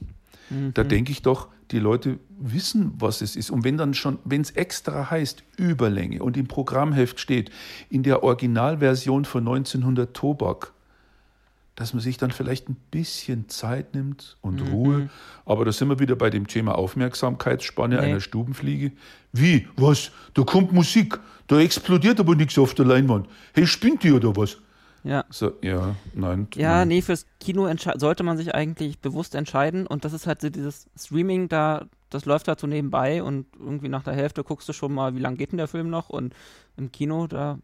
Mhm. 0.51 0.71
Da 0.75 0.83
denke 0.83 1.11
ich 1.11 1.23
doch, 1.23 1.47
die 1.71 1.79
Leute 1.79 2.19
wissen, 2.37 2.93
was 2.99 3.21
es 3.21 3.35
ist. 3.35 3.49
Und 3.49 3.63
wenn 3.63 3.75
dann 3.75 3.95
schon, 3.95 4.19
wenn 4.23 4.41
es 4.41 4.51
extra 4.51 5.09
heißt, 5.09 5.43
Überlänge 5.57 6.21
und 6.21 6.37
im 6.37 6.47
Programmheft 6.47 7.19
steht, 7.19 7.49
in 7.89 8.03
der 8.03 8.21
Originalversion 8.21 9.25
von 9.25 9.47
1900 9.47 10.15
Tobak, 10.15 10.73
dass 11.73 11.95
man 11.95 12.01
sich 12.01 12.17
dann 12.17 12.29
vielleicht 12.29 12.69
ein 12.69 12.77
bisschen 12.91 13.49
Zeit 13.49 13.95
nimmt 13.95 14.37
und 14.41 14.61
mhm. 14.61 14.67
Ruhe. 14.67 15.09
Aber 15.43 15.65
da 15.65 15.71
sind 15.71 15.87
wir 15.87 15.97
wieder 15.97 16.15
bei 16.15 16.29
dem 16.29 16.45
Thema 16.45 16.77
Aufmerksamkeitsspanne 16.77 17.95
nee. 17.95 18.01
einer 18.01 18.21
Stubenfliege. 18.21 18.91
Wie? 19.33 19.67
Was? 19.75 20.11
Da 20.35 20.43
kommt 20.43 20.71
Musik. 20.71 21.19
Da 21.47 21.59
explodiert 21.59 22.19
aber 22.19 22.35
nichts 22.35 22.59
auf 22.59 22.75
der 22.75 22.85
Leinwand. 22.85 23.27
Hey, 23.55 23.65
spinnt 23.65 24.03
die 24.03 24.11
oder 24.11 24.35
was? 24.35 24.57
Ja. 25.05 25.23
So, 25.29 25.53
ja, 25.61 25.95
nein. 26.15 26.47
Ja, 26.55 26.79
nein. 26.79 26.87
nee, 26.87 27.01
fürs 27.03 27.27
Kino 27.39 27.69
sollte 27.95 28.23
man 28.23 28.37
sich 28.37 28.55
eigentlich 28.55 28.99
bewusst 28.99 29.35
entscheiden 29.35 29.85
und 29.85 30.03
das 30.03 30.13
ist 30.13 30.25
halt 30.25 30.41
so 30.41 30.49
dieses 30.49 30.87
Streaming 30.97 31.47
da, 31.47 31.85
das 32.09 32.25
läuft 32.25 32.47
halt 32.47 32.59
so 32.59 32.65
nebenbei 32.65 33.21
und 33.21 33.45
irgendwie 33.59 33.87
nach 33.87 34.03
der 34.03 34.15
Hälfte 34.15 34.43
guckst 34.43 34.67
du 34.67 34.73
schon 34.73 34.91
mal, 34.91 35.15
wie 35.15 35.19
lange 35.19 35.37
geht 35.37 35.51
denn 35.51 35.57
der 35.57 35.67
Film 35.67 35.91
noch 35.91 36.09
und 36.09 36.33
im 36.75 36.91
Kino, 36.91 37.27
da 37.27 37.59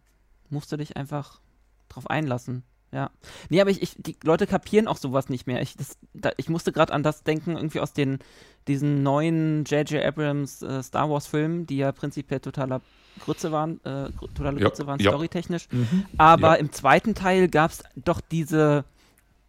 musst 0.52 0.72
du 0.72 0.78
dich 0.78 0.98
einfach 0.98 1.42
drauf 1.90 2.08
einlassen. 2.08 2.62
Ja. 2.92 3.10
Nee, 3.50 3.60
aber 3.60 3.72
ich, 3.72 3.82
ich, 3.82 3.96
die 3.98 4.18
Leute 4.24 4.46
kapieren 4.46 4.88
auch 4.88 4.98
sowas 4.98 5.30
nicht 5.30 5.48
mehr. 5.48 5.62
Ich, 5.62 5.76
das, 5.78 5.98
da, 6.14 6.32
ich 6.38 6.48
musste 6.48 6.72
gerade 6.72 6.94
an 6.94 7.02
das 7.02 7.24
denken, 7.24 7.56
irgendwie 7.56 7.80
aus 7.80 7.94
den 7.94 8.20
diesen 8.68 9.02
neuen 9.02 9.64
J.J. 9.64 10.04
Abrams 10.04 10.62
äh, 10.62 10.84
Star 10.84 11.10
Wars 11.10 11.26
Filmen, 11.26 11.66
die 11.66 11.78
ja 11.78 11.92
prinzipiell 11.92 12.42
totaler 12.42 12.82
Grütze 13.20 13.52
waren, 13.52 13.84
äh, 13.84 14.10
totale 14.34 14.60
Grütze 14.60 14.84
ja, 14.84 14.88
waren, 14.88 15.00
ja. 15.00 15.12
storytechnisch. 15.12 15.68
Mhm. 15.72 16.06
Aber 16.18 16.50
ja. 16.50 16.56
im 16.56 16.72
zweiten 16.72 17.14
Teil 17.14 17.48
gab 17.48 17.72
es 17.72 17.84
doch 17.96 18.22
diese 18.22 18.86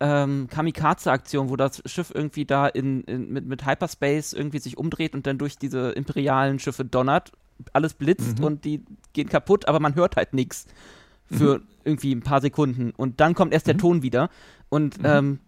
ähm, 0.01 0.49
Kamikaze-Aktion, 0.51 1.49
wo 1.49 1.57
das 1.57 1.83
Schiff 1.87 2.13
irgendwie 2.15 2.45
da 2.45 2.67
in, 2.67 3.03
in, 3.05 3.33
mit, 3.33 3.47
mit 3.47 3.67
Hyperspace 3.67 4.33
irgendwie 4.33 4.59
sich 4.59 4.77
umdreht 4.77 5.15
und 5.15 5.27
dann 5.27 5.39
durch 5.39 5.59
diese 5.59 5.91
imperialen 5.93 6.59
Schiffe 6.59 6.85
donnert. 6.85 7.33
Alles 7.73 7.95
blitzt 7.95 8.41
mhm. 8.41 8.45
und 8.45 8.65
die 8.65 8.83
gehen 9.13 9.29
kaputt, 9.29 9.69
aber 9.69 9.79
man 9.79 9.95
hört 9.95 10.17
halt 10.17 10.35
nichts 10.35 10.67
für 11.31 11.59
mhm. 11.59 11.65
irgendwie 11.85 12.15
ein 12.15 12.23
paar 12.23 12.41
Sekunden. 12.41 12.91
Und 12.97 13.21
dann 13.21 13.35
kommt 13.35 13.53
erst 13.53 13.69
der 13.69 13.75
mhm. 13.75 13.79
Ton 13.79 14.03
wieder. 14.03 14.29
Und 14.69 14.99
mhm. 14.99 15.07
ähm, 15.07 15.39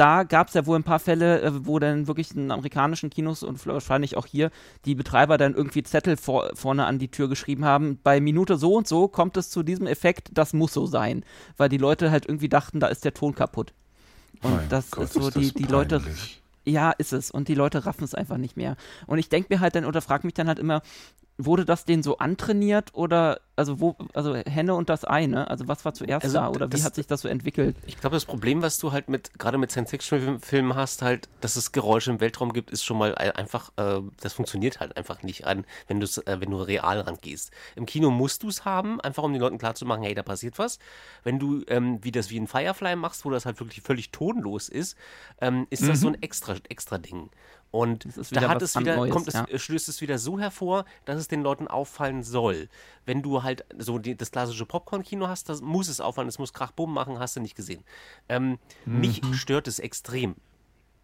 da 0.00 0.22
gab 0.22 0.48
es 0.48 0.54
ja 0.54 0.64
wohl 0.64 0.78
ein 0.78 0.82
paar 0.82 0.98
Fälle, 0.98 1.42
äh, 1.42 1.66
wo 1.66 1.78
dann 1.78 2.06
wirklich 2.06 2.34
in 2.34 2.50
amerikanischen 2.50 3.10
Kinos 3.10 3.42
und 3.42 3.64
wahrscheinlich 3.66 4.16
auch 4.16 4.24
hier 4.24 4.50
die 4.86 4.94
Betreiber 4.94 5.36
dann 5.36 5.54
irgendwie 5.54 5.82
Zettel 5.82 6.16
vor, 6.16 6.50
vorne 6.54 6.86
an 6.86 6.98
die 6.98 7.10
Tür 7.10 7.28
geschrieben 7.28 7.66
haben. 7.66 7.98
Bei 8.02 8.18
Minute 8.18 8.56
so 8.56 8.76
und 8.76 8.88
so 8.88 9.08
kommt 9.08 9.36
es 9.36 9.50
zu 9.50 9.62
diesem 9.62 9.86
Effekt, 9.86 10.30
das 10.32 10.54
muss 10.54 10.72
so 10.72 10.86
sein. 10.86 11.22
Weil 11.58 11.68
die 11.68 11.76
Leute 11.76 12.10
halt 12.10 12.24
irgendwie 12.26 12.48
dachten, 12.48 12.80
da 12.80 12.86
ist 12.86 13.04
der 13.04 13.12
Ton 13.12 13.34
kaputt. 13.34 13.74
Und 14.42 14.56
mein 14.56 14.68
das 14.70 14.90
Gott, 14.90 15.04
ist 15.04 15.12
so, 15.12 15.28
ist 15.28 15.36
die, 15.36 15.52
die 15.52 15.64
Leute. 15.64 16.00
Ja, 16.64 16.92
ist 16.92 17.12
es. 17.12 17.30
Und 17.30 17.48
die 17.48 17.54
Leute 17.54 17.84
raffen 17.84 18.04
es 18.04 18.14
einfach 18.14 18.38
nicht 18.38 18.56
mehr. 18.56 18.76
Und 19.06 19.18
ich 19.18 19.28
denke 19.28 19.52
mir 19.52 19.60
halt 19.60 19.74
dann 19.74 19.84
oder 19.84 20.00
frage 20.00 20.26
mich 20.26 20.32
dann 20.32 20.48
halt 20.48 20.58
immer, 20.58 20.80
wurde 21.36 21.66
das 21.66 21.84
denen 21.84 22.02
so 22.02 22.16
antrainiert 22.16 22.94
oder 22.94 23.40
also 23.60 23.78
wo, 23.78 23.94
also 24.14 24.34
Henne 24.34 24.74
und 24.74 24.88
das 24.88 25.06
Ei, 25.06 25.26
ne? 25.26 25.46
Also 25.48 25.68
was 25.68 25.84
war 25.84 25.92
zuerst 25.92 26.24
also, 26.24 26.38
da 26.38 26.48
oder 26.48 26.66
das, 26.66 26.80
wie 26.80 26.84
hat 26.84 26.94
sich 26.94 27.06
das 27.06 27.20
so 27.20 27.28
entwickelt? 27.28 27.76
Ich 27.86 28.00
glaube, 28.00 28.16
das 28.16 28.24
Problem, 28.24 28.62
was 28.62 28.78
du 28.78 28.90
halt 28.90 29.10
mit, 29.10 29.38
gerade 29.38 29.58
mit 29.58 29.70
Science-Fiction-Filmen 29.70 30.74
hast, 30.74 31.02
halt, 31.02 31.28
dass 31.42 31.56
es 31.56 31.70
Geräusche 31.70 32.10
im 32.10 32.20
Weltraum 32.20 32.54
gibt, 32.54 32.70
ist 32.70 32.84
schon 32.84 32.96
mal 32.96 33.14
einfach, 33.14 33.70
äh, 33.76 34.00
das 34.22 34.32
funktioniert 34.32 34.80
halt 34.80 34.96
einfach 34.96 35.22
nicht 35.22 35.46
an, 35.46 35.66
wenn 35.88 36.00
du 36.00 36.06
äh, 36.06 36.40
wenn 36.40 36.50
du 36.50 36.56
real 36.56 37.00
rangehst. 37.00 37.50
Im 37.76 37.84
Kino 37.84 38.10
musst 38.10 38.42
du 38.44 38.48
es 38.48 38.64
haben, 38.64 38.98
einfach 39.02 39.24
um 39.24 39.32
den 39.34 39.42
Leuten 39.42 39.58
klarzumachen, 39.58 40.04
hey, 40.04 40.14
da 40.14 40.22
passiert 40.22 40.58
was. 40.58 40.78
Wenn 41.22 41.38
du 41.38 41.62
ähm, 41.68 41.98
wie 42.02 42.12
das 42.12 42.30
wie 42.30 42.38
in 42.38 42.46
Firefly 42.46 42.96
machst, 42.96 43.26
wo 43.26 43.30
das 43.30 43.44
halt 43.44 43.60
wirklich 43.60 43.82
völlig 43.82 44.10
tonlos 44.10 44.70
ist, 44.70 44.96
ähm, 45.42 45.66
ist 45.68 45.82
mhm. 45.82 45.88
das 45.88 46.00
so 46.00 46.08
ein 46.08 46.22
extra, 46.22 46.56
extra 46.70 46.96
Ding. 46.96 47.28
Und 47.70 48.06
da 48.32 48.48
hat 48.48 48.62
es 48.62 48.76
wieder, 48.76 48.96
Neues, 48.96 49.12
kommt 49.12 49.32
ja. 49.32 49.46
es, 49.48 49.62
stößt 49.62 49.88
es 49.88 50.00
wieder 50.00 50.18
so 50.18 50.40
hervor, 50.40 50.84
dass 51.04 51.18
es 51.18 51.28
den 51.28 51.42
Leuten 51.42 51.68
auffallen 51.68 52.22
soll. 52.22 52.68
Wenn 53.06 53.22
du 53.22 53.42
halt 53.44 53.49
so 53.78 53.98
die, 53.98 54.16
das 54.16 54.30
klassische 54.30 54.66
Popcorn-Kino 54.66 55.28
hast, 55.28 55.48
das 55.48 55.60
muss 55.60 55.88
es 55.88 56.00
auffallen, 56.00 56.28
es 56.28 56.38
muss 56.38 56.52
Krachbumm 56.52 56.92
machen, 56.92 57.18
hast 57.18 57.36
du 57.36 57.40
nicht 57.40 57.54
gesehen. 57.54 57.84
Ähm, 58.28 58.58
mhm. 58.84 59.00
Mich 59.00 59.22
stört 59.32 59.68
es 59.68 59.78
extrem. 59.78 60.36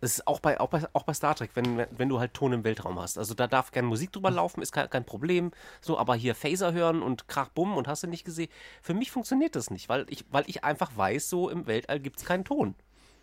Das 0.00 0.12
ist 0.12 0.26
auch 0.26 0.40
bei, 0.40 0.60
auch 0.60 0.68
bei, 0.68 0.84
auch 0.92 1.04
bei 1.04 1.14
Star 1.14 1.34
Trek, 1.34 1.50
wenn, 1.54 1.86
wenn 1.90 2.08
du 2.08 2.20
halt 2.20 2.34
Ton 2.34 2.52
im 2.52 2.64
Weltraum 2.64 2.98
hast. 3.00 3.16
Also 3.16 3.32
da 3.32 3.46
darf 3.46 3.70
gerne 3.70 3.88
Musik 3.88 4.12
drüber 4.12 4.30
laufen, 4.30 4.60
ist 4.60 4.72
kein, 4.72 4.90
kein 4.90 5.06
Problem. 5.06 5.52
So, 5.80 5.98
aber 5.98 6.14
hier 6.14 6.34
Phaser 6.34 6.72
hören 6.72 7.02
und 7.02 7.28
Krachbumm 7.28 7.76
und 7.76 7.88
hast 7.88 8.02
du 8.02 8.06
nicht 8.06 8.24
gesehen. 8.24 8.50
Für 8.82 8.92
mich 8.92 9.10
funktioniert 9.10 9.56
das 9.56 9.70
nicht, 9.70 9.88
weil 9.88 10.04
ich, 10.10 10.26
weil 10.30 10.44
ich 10.48 10.64
einfach 10.64 10.90
weiß, 10.94 11.30
so 11.30 11.48
im 11.48 11.66
Weltall 11.66 12.00
gibt 12.00 12.18
es 12.18 12.24
keinen 12.26 12.44
Ton. 12.44 12.74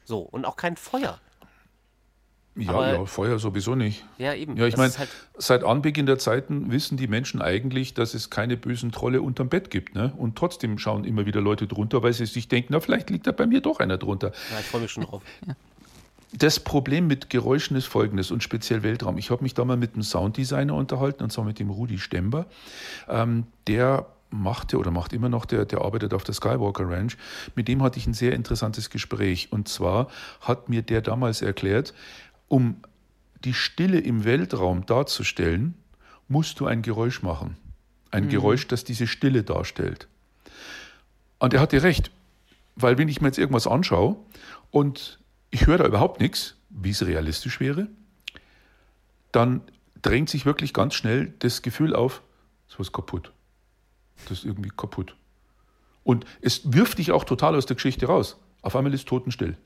So, 0.03 0.19
und 0.19 0.45
auch 0.45 0.55
kein 0.55 0.75
Feuer. 0.75 1.19
Ja, 2.55 2.71
Aber, 2.71 2.93
ja, 2.93 3.05
Feuer 3.05 3.39
sowieso 3.39 3.73
nicht. 3.73 4.05
Ja, 4.19 4.33
eben. 4.33 4.55
Ja, 4.57 4.67
ich 4.67 4.77
meine, 4.77 4.93
halt 4.95 5.09
seit 5.37 5.63
Anbeginn 5.63 6.05
der 6.05 6.19
Zeiten 6.19 6.71
wissen 6.71 6.97
die 6.97 7.07
Menschen 7.07 7.41
eigentlich, 7.41 7.95
dass 7.95 8.13
es 8.13 8.29
keine 8.29 8.57
bösen 8.57 8.91
Trolle 8.91 9.21
unterm 9.23 9.49
Bett 9.49 9.71
gibt. 9.71 9.95
Ne? 9.95 10.13
Und 10.17 10.35
trotzdem 10.35 10.77
schauen 10.77 11.03
immer 11.03 11.25
wieder 11.25 11.41
Leute 11.41 11.65
drunter, 11.65 12.03
weil 12.03 12.13
sie 12.13 12.27
sich 12.27 12.47
denken, 12.47 12.73
na, 12.73 12.79
vielleicht 12.79 13.09
liegt 13.09 13.25
da 13.25 13.31
bei 13.31 13.47
mir 13.47 13.61
doch 13.61 13.79
einer 13.79 13.97
drunter. 13.97 14.33
Ja, 14.51 14.59
ich 14.59 14.65
freue 14.65 14.81
mich 14.81 14.91
schon 14.91 15.03
drauf. 15.03 15.23
Ja. 15.47 15.55
Das 16.35 16.59
Problem 16.59 17.05
mit 17.05 17.29
Geräuschen 17.29 17.77
ist 17.77 17.85
folgendes 17.85 18.31
und 18.31 18.41
speziell 18.41 18.81
Weltraum. 18.81 19.19
Ich 19.19 19.29
habe 19.29 19.43
mich 19.43 19.53
da 19.53 19.65
mal 19.65 19.77
mit 19.77 19.93
einem 19.93 20.01
Sounddesigner 20.03 20.73
unterhalten 20.73 21.23
und 21.23 21.31
zwar 21.31 21.45
mit 21.45 21.59
dem 21.59 21.69
Rudi 21.69 21.99
Stember. 21.99 22.47
Ähm, 23.07 23.45
der 23.67 24.07
machte 24.33 24.77
oder 24.77 24.91
macht 24.91 25.13
immer 25.13 25.29
noch, 25.29 25.45
der, 25.45 25.65
der 25.65 25.81
arbeitet 25.81 26.13
auf 26.13 26.23
der 26.23 26.33
Skywalker 26.33 26.89
Ranch. 26.89 27.17
Mit 27.55 27.67
dem 27.67 27.83
hatte 27.83 27.99
ich 27.99 28.07
ein 28.07 28.13
sehr 28.13 28.33
interessantes 28.33 28.89
Gespräch. 28.89 29.49
Und 29.51 29.67
zwar 29.67 30.07
hat 30.41 30.69
mir 30.69 30.81
der 30.81 31.01
damals 31.01 31.41
erklärt, 31.41 31.93
um 32.47 32.77
die 33.43 33.53
Stille 33.53 33.99
im 33.99 34.23
Weltraum 34.25 34.85
darzustellen, 34.85 35.75
musst 36.27 36.59
du 36.59 36.65
ein 36.65 36.81
Geräusch 36.81 37.21
machen. 37.21 37.57
Ein 38.11 38.25
mhm. 38.25 38.29
Geräusch, 38.29 38.67
das 38.67 38.83
diese 38.83 39.07
Stille 39.07 39.43
darstellt. 39.43 40.07
Und 41.39 41.53
er 41.53 41.59
hatte 41.59 41.83
recht, 41.83 42.11
weil 42.75 42.97
wenn 42.97 43.09
ich 43.09 43.21
mir 43.21 43.27
jetzt 43.27 43.37
irgendwas 43.37 43.67
anschaue 43.67 44.15
und 44.71 45.19
ich 45.51 45.67
höre 45.67 45.77
da 45.77 45.85
überhaupt 45.85 46.21
nichts, 46.21 46.55
wie 46.69 46.91
es 46.91 47.05
realistisch 47.05 47.59
wäre, 47.59 47.87
dann 49.31 49.61
drängt 50.01 50.29
sich 50.29 50.45
wirklich 50.45 50.73
ganz 50.73 50.95
schnell 50.95 51.33
das 51.39 51.61
Gefühl 51.61 51.95
auf, 51.95 52.21
es 52.69 52.79
ist 52.79 52.93
kaputt. 52.93 53.31
Das 54.23 54.39
ist 54.39 54.45
irgendwie 54.45 54.71
kaputt. 54.75 55.15
Und 56.03 56.25
es 56.41 56.73
wirft 56.73 56.97
dich 56.97 57.11
auch 57.11 57.23
total 57.23 57.55
aus 57.55 57.65
der 57.65 57.75
Geschichte 57.75 58.07
raus. 58.07 58.37
Auf 58.61 58.75
einmal 58.75 58.93
ist 58.93 59.07
totenstill. 59.07 59.57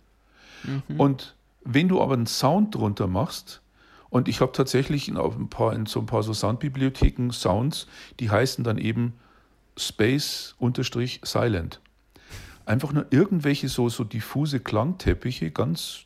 Mhm. 0.63 0.99
Und 0.99 1.35
wenn 1.67 1.87
du 1.89 2.01
aber 2.01 2.13
einen 2.13 2.27
Sound 2.27 2.75
drunter 2.75 3.07
machst, 3.07 3.61
und 4.09 4.27
ich 4.27 4.41
habe 4.41 4.51
tatsächlich 4.53 5.07
in, 5.09 5.17
ein 5.17 5.49
paar, 5.49 5.73
in 5.73 5.85
so 5.85 5.99
ein 5.99 6.05
paar 6.05 6.23
so 6.23 6.33
Soundbibliotheken 6.33 7.31
Sounds, 7.31 7.87
die 8.19 8.29
heißen 8.29 8.63
dann 8.63 8.77
eben 8.77 9.13
Space-Silent. 9.77 10.61
Einfach 12.65 12.93
nur 12.93 13.05
irgendwelche 13.11 13.67
so, 13.69 13.89
so 13.89 14.03
diffuse 14.03 14.59
Klangteppiche, 14.59 15.51
ganz, 15.51 16.05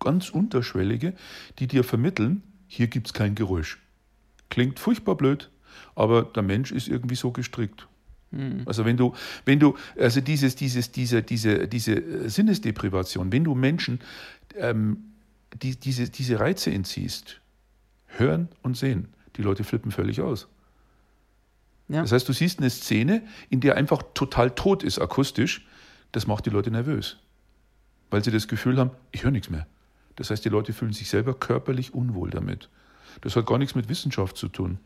ganz 0.00 0.30
unterschwellige, 0.30 1.14
die 1.58 1.66
dir 1.66 1.84
vermitteln, 1.84 2.42
hier 2.66 2.88
gibt 2.88 3.06
es 3.08 3.12
kein 3.12 3.34
Geräusch. 3.34 3.78
Klingt 4.50 4.78
furchtbar 4.78 5.16
blöd, 5.16 5.50
aber 5.94 6.22
der 6.24 6.42
Mensch 6.42 6.72
ist 6.72 6.88
irgendwie 6.88 7.16
so 7.16 7.30
gestrickt. 7.32 7.88
Hm. 8.32 8.62
Also 8.66 8.84
wenn 8.84 8.96
du, 8.96 9.14
wenn 9.44 9.60
du, 9.60 9.76
also 9.98 10.20
dieses, 10.20 10.56
dieses, 10.56 10.92
diese, 10.92 11.22
diese, 11.22 11.68
diese 11.68 12.28
Sinnesdeprivation, 12.28 13.32
wenn 13.32 13.44
du 13.44 13.54
Menschen 13.54 14.00
ähm, 14.56 15.12
die, 15.54 15.76
diese, 15.76 16.08
diese 16.10 16.40
Reize 16.40 16.70
entziehst, 16.70 17.40
hören 18.06 18.48
und 18.62 18.76
sehen, 18.76 19.08
die 19.36 19.42
Leute 19.42 19.64
flippen 19.64 19.90
völlig 19.90 20.20
aus. 20.20 20.48
Ja. 21.88 22.02
Das 22.02 22.12
heißt, 22.12 22.28
du 22.28 22.32
siehst 22.32 22.58
eine 22.58 22.70
Szene, 22.70 23.22
in 23.48 23.60
der 23.60 23.76
einfach 23.76 24.02
total 24.14 24.50
tot 24.50 24.82
ist 24.82 24.98
akustisch, 24.98 25.66
das 26.12 26.26
macht 26.26 26.46
die 26.46 26.50
Leute 26.50 26.70
nervös, 26.70 27.18
weil 28.10 28.24
sie 28.24 28.30
das 28.30 28.48
Gefühl 28.48 28.78
haben, 28.78 28.90
ich 29.12 29.24
höre 29.24 29.30
nichts 29.30 29.50
mehr. 29.50 29.66
Das 30.16 30.30
heißt, 30.30 30.44
die 30.44 30.48
Leute 30.48 30.72
fühlen 30.72 30.92
sich 30.92 31.08
selber 31.08 31.34
körperlich 31.34 31.94
unwohl 31.94 32.30
damit. 32.30 32.70
Das 33.20 33.36
hat 33.36 33.46
gar 33.46 33.58
nichts 33.58 33.74
mit 33.74 33.88
Wissenschaft 33.88 34.36
zu 34.36 34.48
tun. 34.48 34.78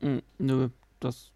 Hm, 0.00 0.22
nö, 0.38 0.68
das 1.00 1.30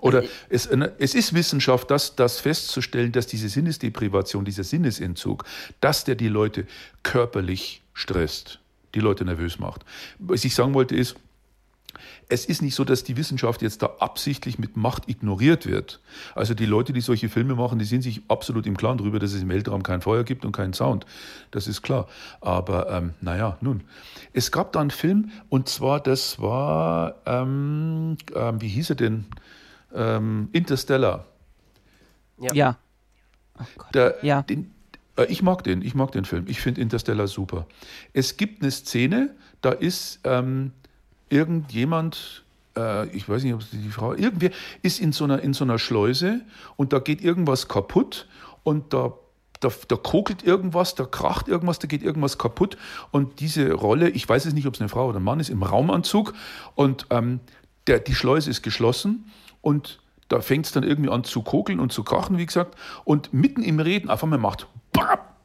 oder 0.00 0.24
es, 0.48 0.66
es 0.66 1.14
ist 1.14 1.34
Wissenschaft, 1.34 1.90
das, 1.90 2.16
das 2.16 2.40
festzustellen, 2.40 3.12
dass 3.12 3.26
diese 3.26 3.48
Sinnesdeprivation, 3.48 4.44
dieser 4.44 4.64
Sinnesentzug, 4.64 5.44
dass 5.80 6.04
der 6.04 6.14
die 6.14 6.28
Leute 6.28 6.66
körperlich 7.02 7.82
stresst, 7.92 8.60
die 8.94 9.00
Leute 9.00 9.24
nervös 9.24 9.58
macht. 9.58 9.84
Was 10.18 10.44
ich 10.44 10.54
sagen 10.54 10.74
wollte 10.74 10.96
ist, 10.96 11.16
es 12.28 12.44
ist 12.44 12.62
nicht 12.62 12.74
so, 12.74 12.84
dass 12.84 13.04
die 13.04 13.16
Wissenschaft 13.16 13.62
jetzt 13.62 13.82
da 13.82 13.96
absichtlich 13.98 14.58
mit 14.58 14.76
Macht 14.76 15.08
ignoriert 15.08 15.66
wird. 15.66 16.00
Also 16.34 16.54
die 16.54 16.66
Leute, 16.66 16.92
die 16.92 17.00
solche 17.00 17.28
Filme 17.28 17.54
machen, 17.54 17.78
die 17.78 17.84
sind 17.84 18.02
sich 18.02 18.22
absolut 18.28 18.66
im 18.66 18.76
Klaren 18.76 18.98
darüber, 18.98 19.18
dass 19.18 19.32
es 19.32 19.42
im 19.42 19.48
Weltraum 19.48 19.82
kein 19.82 20.00
Feuer 20.00 20.24
gibt 20.24 20.44
und 20.44 20.52
keinen 20.52 20.72
Sound. 20.72 21.06
Das 21.50 21.66
ist 21.66 21.82
klar. 21.82 22.08
Aber 22.40 22.90
ähm, 22.90 23.14
naja, 23.20 23.58
nun. 23.60 23.82
Es 24.32 24.52
gab 24.52 24.72
da 24.72 24.80
einen 24.80 24.90
Film, 24.90 25.30
und 25.48 25.68
zwar, 25.68 26.00
das 26.00 26.40
war, 26.40 27.16
ähm, 27.26 28.16
ähm, 28.34 28.60
wie 28.60 28.68
hieß 28.68 28.90
er 28.90 28.96
denn? 28.96 29.26
ähm, 29.94 30.48
Interstellar. 30.52 31.26
Ja. 32.38 32.54
ja. 32.54 32.78
Oh 33.58 33.82
Der, 33.94 34.16
ja. 34.22 34.42
Den, 34.42 34.72
äh, 35.16 35.24
ich 35.26 35.42
mag 35.42 35.64
den, 35.64 35.82
ich 35.82 35.94
mag 35.94 36.12
den 36.12 36.24
Film. 36.24 36.46
Ich 36.48 36.60
finde 36.60 36.80
Interstellar 36.80 37.28
super. 37.28 37.66
Es 38.12 38.36
gibt 38.36 38.62
eine 38.62 38.70
Szene, 38.70 39.34
da 39.60 39.70
ist 39.72 40.20
ähm, 40.24 40.72
irgendjemand, 41.30 42.44
äh, 42.76 43.08
ich 43.08 43.28
weiß 43.28 43.42
nicht, 43.42 43.54
ob 43.54 43.60
es 43.60 43.70
die 43.70 43.88
Frau, 43.88 44.14
irgendwer 44.14 44.50
ist 44.82 45.00
in 45.00 45.12
so, 45.12 45.24
einer, 45.24 45.40
in 45.40 45.54
so 45.54 45.64
einer 45.64 45.78
Schleuse 45.78 46.42
und 46.76 46.92
da 46.92 46.98
geht 46.98 47.22
irgendwas 47.22 47.68
kaputt 47.68 48.28
und 48.62 48.92
da 48.92 49.14
da, 49.60 49.70
da 49.88 49.96
kokelt 49.96 50.42
irgendwas, 50.42 50.94
da 50.94 51.04
kracht 51.04 51.46
irgendwas, 51.46 51.78
da 51.78 51.86
geht 51.86 52.02
irgendwas 52.02 52.38
kaputt. 52.38 52.76
Und 53.10 53.40
diese 53.40 53.72
Rolle, 53.72 54.08
ich 54.08 54.26
weiß 54.26 54.46
es 54.46 54.54
nicht, 54.54 54.66
ob 54.66 54.74
es 54.74 54.80
eine 54.80 54.88
Frau 54.88 55.08
oder 55.08 55.20
ein 55.20 55.22
Mann 55.22 55.38
ist, 55.38 55.50
im 55.50 55.62
Raumanzug 55.62 56.32
und 56.74 57.06
ähm, 57.10 57.40
der, 57.86 58.00
die 58.00 58.14
Schleuse 58.14 58.50
ist 58.50 58.62
geschlossen 58.62 59.30
und 59.60 60.00
da 60.28 60.40
fängt 60.40 60.66
es 60.66 60.72
dann 60.72 60.84
irgendwie 60.84 61.10
an 61.10 61.24
zu 61.24 61.42
kokeln 61.42 61.80
und 61.80 61.92
zu 61.92 62.04
krachen, 62.04 62.38
wie 62.38 62.46
gesagt. 62.46 62.76
Und 63.04 63.34
mitten 63.34 63.62
im 63.62 63.80
Reden 63.80 64.08
auf 64.08 64.22
einmal 64.22 64.38
macht, 64.38 64.66
bap, 64.92 65.36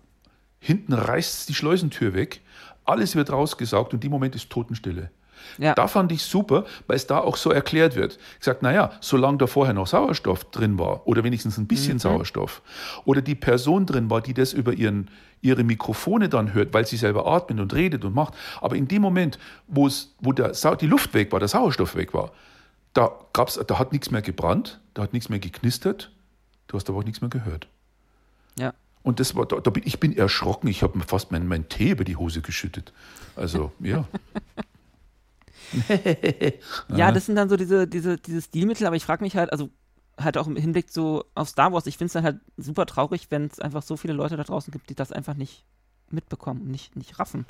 hinten 0.59 0.93
reißt 0.93 1.49
die 1.49 1.53
Schleusentür 1.53 2.13
weg, 2.13 2.41
alles 2.85 3.15
wird 3.15 3.31
rausgesaugt 3.31 3.93
und 3.93 4.05
im 4.05 4.11
Moment 4.11 4.35
ist 4.35 4.49
Totenstille. 4.49 5.09
Ja. 5.57 5.73
Da 5.73 5.87
fand 5.87 6.11
ich 6.11 6.23
super, 6.23 6.65
weil 6.87 6.95
es 6.95 7.07
da 7.07 7.19
auch 7.19 7.37
so 7.37 7.51
erklärt 7.51 7.95
wird. 7.95 8.17
Ich 8.33 8.39
gesagt, 8.39 8.61
naja, 8.61 8.91
solange 9.01 9.37
da 9.37 9.47
vorher 9.47 9.73
noch 9.73 9.87
Sauerstoff 9.87 10.45
drin 10.45 10.77
war 10.79 11.07
oder 11.07 11.23
wenigstens 11.23 11.57
ein 11.57 11.67
bisschen 11.67 11.93
mhm. 11.93 11.99
Sauerstoff 11.99 12.61
oder 13.05 13.21
die 13.21 13.35
Person 13.35 13.85
drin 13.85 14.09
war, 14.09 14.21
die 14.21 14.33
das 14.33 14.53
über 14.53 14.73
ihren, 14.73 15.09
ihre 15.41 15.63
Mikrofone 15.63 16.29
dann 16.29 16.53
hört, 16.53 16.73
weil 16.73 16.85
sie 16.85 16.97
selber 16.97 17.27
atmet 17.27 17.59
und 17.59 17.73
redet 17.73 18.05
und 18.05 18.13
macht, 18.13 18.33
aber 18.61 18.75
in 18.75 18.87
dem 18.87 19.01
Moment, 19.01 19.39
wo, 19.67 19.87
es, 19.87 20.15
wo 20.19 20.31
der, 20.31 20.53
die 20.75 20.87
Luft 20.87 21.13
weg 21.13 21.31
war, 21.31 21.39
der 21.39 21.47
Sauerstoff 21.47 21.95
weg 21.95 22.13
war, 22.13 22.31
da, 22.93 23.11
gab's, 23.33 23.59
da 23.67 23.79
hat 23.79 23.91
nichts 23.91 24.11
mehr 24.11 24.21
gebrannt, 24.21 24.79
da 24.93 25.03
hat 25.03 25.13
nichts 25.13 25.29
mehr 25.29 25.39
geknistert, 25.39 26.11
Du 26.67 26.77
hast 26.77 26.89
aber 26.89 26.99
auch 26.99 27.03
nichts 27.03 27.21
mehr 27.21 27.29
gehört. 27.29 27.67
Ja. 28.57 28.73
Und 29.03 29.19
das 29.19 29.35
war, 29.35 29.45
da, 29.45 29.59
da 29.59 29.69
bin, 29.69 29.83
ich 29.85 29.99
bin 29.99 30.17
erschrocken, 30.17 30.67
ich 30.67 30.81
habe 30.81 30.97
mir 30.97 31.03
fast 31.03 31.31
meinen 31.31 31.47
mein 31.47 31.69
Tee 31.69 31.91
über 31.91 32.03
die 32.03 32.15
Hose 32.15 32.41
geschüttet. 32.41 32.91
Also, 33.35 33.71
ja. 33.79 34.05
ja, 36.95 37.11
das 37.11 37.25
sind 37.25 37.35
dann 37.35 37.49
so 37.49 37.57
diese, 37.57 37.87
diese, 37.87 38.17
diese 38.17 38.41
Stilmittel, 38.41 38.87
aber 38.87 38.95
ich 38.95 39.05
frage 39.05 39.23
mich 39.23 39.35
halt, 39.35 39.51
also 39.51 39.69
halt 40.19 40.37
auch 40.37 40.47
im 40.47 40.55
Hinblick 40.55 40.89
so 40.89 41.25
auf 41.35 41.49
Star 41.49 41.73
Wars, 41.73 41.87
ich 41.87 41.97
finde 41.97 42.07
es 42.07 42.13
dann 42.13 42.23
halt 42.23 42.39
super 42.57 42.85
traurig, 42.85 43.27
wenn 43.29 43.45
es 43.45 43.59
einfach 43.59 43.83
so 43.83 43.97
viele 43.97 44.13
Leute 44.13 44.37
da 44.37 44.43
draußen 44.43 44.71
gibt, 44.71 44.89
die 44.89 44.95
das 44.95 45.11
einfach 45.11 45.35
nicht 45.35 45.65
mitbekommen, 46.09 46.69
nicht, 46.71 46.95
nicht 46.95 47.19
raffen. 47.19 47.45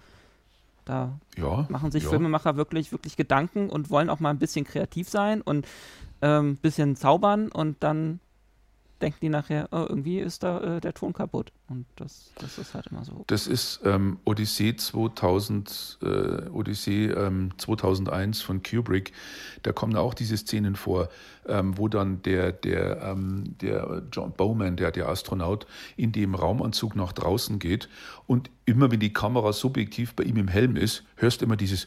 Da 0.86 1.20
ja, 1.36 1.66
machen 1.70 1.92
sich 1.92 2.04
ja. 2.04 2.10
Filmemacher 2.10 2.58
wirklich, 2.58 2.92
wirklich 2.92 3.18
Gedanken 3.18 3.70
und 3.70 3.90
wollen 3.90 4.10
auch 4.10 4.20
mal 4.20 4.30
ein 4.30 4.40
bisschen 4.40 4.66
kreativ 4.66 5.10
sein 5.10 5.42
und 5.42 5.66
ein 6.22 6.30
ähm, 6.30 6.56
bisschen 6.58 6.96
zaubern 6.96 7.52
und 7.52 7.78
dann 7.82 8.20
denken 9.06 9.20
die 9.22 9.30
nachher, 9.30 9.68
oh, 9.72 9.86
irgendwie 9.88 10.20
ist 10.20 10.42
da 10.42 10.78
äh, 10.78 10.82
der 10.82 10.94
Ton 10.96 11.14
kaputt. 11.14 11.52
Und 11.70 11.86
das, 11.96 12.32
das 12.40 12.58
ist 12.58 12.74
halt 12.74 12.88
immer 12.88 13.06
so. 13.06 13.24
Das 13.28 13.46
ist 13.46 13.82
ähm, 13.86 14.18
Odyssee 14.26 14.76
2000, 14.76 16.00
äh, 16.02 16.08
Odyssee 16.50 17.06
ähm, 17.12 17.52
2001 17.58 18.42
von 18.42 18.64
Kubrick. 18.64 19.14
Da 19.62 19.72
kommen 19.74 19.96
auch 19.96 20.16
diese 20.16 20.38
Szenen 20.38 20.76
vor, 20.76 21.10
ähm, 21.48 21.78
wo 21.78 21.88
dann 21.88 22.24
der, 22.24 22.52
der, 22.52 23.04
ähm, 23.04 23.56
der 23.62 24.02
John 24.12 24.32
Bowman, 24.32 24.76
der, 24.76 24.92
der 24.92 25.08
Astronaut, 25.08 25.68
in 25.98 26.12
dem 26.12 26.34
Raumanzug 26.34 26.96
nach 26.96 27.14
draußen 27.14 27.60
geht 27.60 27.88
und 28.26 28.50
immer 28.66 28.90
wenn 28.90 29.00
die 29.00 29.14
Kamera 29.14 29.54
subjektiv 29.54 30.16
bei 30.16 30.24
ihm 30.24 30.38
im 30.38 30.48
Helm 30.48 30.76
ist, 30.76 31.04
hörst 31.18 31.42
du 31.42 31.46
immer 31.46 31.58
dieses, 31.58 31.86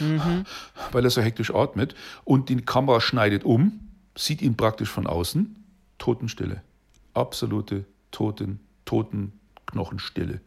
mhm. 0.00 0.44
weil 0.90 1.04
er 1.04 1.10
so 1.10 1.22
hektisch 1.22 1.54
atmet 1.54 1.94
und 2.24 2.48
die 2.48 2.56
Kamera 2.56 3.00
schneidet 3.00 3.44
um, 3.44 3.78
sieht 4.16 4.42
ihn 4.42 4.56
praktisch 4.56 4.88
von 4.88 5.06
außen 5.06 5.54
Totenstille. 5.98 6.62
Absolute 7.14 7.84
Toten, 8.10 8.60
Totenknochenstille. 8.84 10.40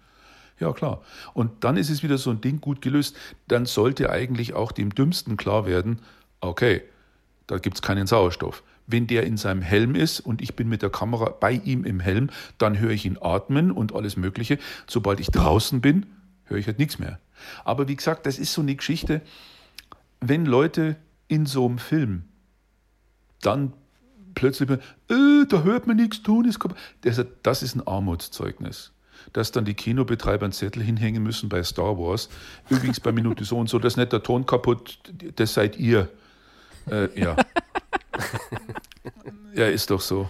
Ja, 0.59 0.73
klar. 0.73 1.01
Und 1.33 1.63
dann 1.63 1.75
ist 1.77 1.89
es 1.89 2.03
wieder 2.03 2.17
so 2.17 2.29
ein 2.29 2.41
Ding 2.41 2.61
gut 2.61 2.81
gelöst. 2.81 3.15
Dann 3.47 3.65
sollte 3.65 4.09
eigentlich 4.09 4.53
auch 4.53 4.71
dem 4.71 4.93
Dümmsten 4.93 5.35
klar 5.35 5.65
werden, 5.65 5.99
okay, 6.39 6.83
da 7.47 7.57
gibt 7.57 7.77
es 7.77 7.81
keinen 7.81 8.07
Sauerstoff. 8.07 8.63
Wenn 8.87 9.07
der 9.07 9.23
in 9.23 9.37
seinem 9.37 9.61
Helm 9.61 9.95
ist 9.95 10.19
und 10.19 10.41
ich 10.41 10.55
bin 10.55 10.69
mit 10.69 10.81
der 10.81 10.89
Kamera 10.89 11.29
bei 11.29 11.53
ihm 11.53 11.83
im 11.83 11.99
Helm, 11.99 12.29
dann 12.57 12.79
höre 12.79 12.91
ich 12.91 13.05
ihn 13.05 13.17
atmen 13.19 13.71
und 13.71 13.93
alles 13.93 14.17
Mögliche. 14.17 14.59
Sobald 14.87 15.19
ich 15.19 15.27
draußen 15.27 15.81
bin, 15.81 16.05
höre 16.45 16.57
ich 16.57 16.67
halt 16.67 16.79
nichts 16.79 16.99
mehr. 16.99 17.19
Aber 17.63 17.87
wie 17.87 17.95
gesagt, 17.95 18.25
das 18.25 18.37
ist 18.37 18.53
so 18.53 18.61
eine 18.61 18.75
Geschichte, 18.75 19.21
wenn 20.19 20.45
Leute 20.45 20.95
in 21.27 21.45
so 21.45 21.65
einem 21.65 21.79
Film 21.79 22.23
dann 23.41 23.73
plötzlich, 24.35 24.69
äh, 24.69 24.77
da 25.47 25.63
hört 25.63 25.87
man 25.87 25.97
nichts 25.97 26.21
tun. 26.23 26.45
Ist 26.45 26.59
das, 27.01 27.25
das 27.43 27.63
ist 27.63 27.75
ein 27.75 27.85
Armutszeugnis. 27.85 28.91
Dass 29.33 29.51
dann 29.51 29.65
die 29.65 29.75
Kinobetreiber 29.75 30.45
einen 30.45 30.53
Zettel 30.53 30.81
hinhängen 30.81 31.21
müssen 31.21 31.47
bei 31.47 31.63
Star 31.63 31.97
Wars. 31.97 32.29
Übrigens 32.69 32.99
bei 32.99 33.11
Minute 33.11 33.43
so 33.43 33.57
und 33.57 33.69
so, 33.69 33.77
das 33.77 33.93
ist 33.93 33.97
nicht 33.97 34.11
der 34.11 34.23
Ton 34.23 34.45
kaputt, 34.45 34.99
das 35.35 35.53
seid 35.53 35.77
ihr. 35.77 36.09
Äh, 36.89 37.19
ja. 37.19 37.35
ja, 39.53 39.67
ist 39.67 39.91
doch 39.91 40.01
so. 40.01 40.29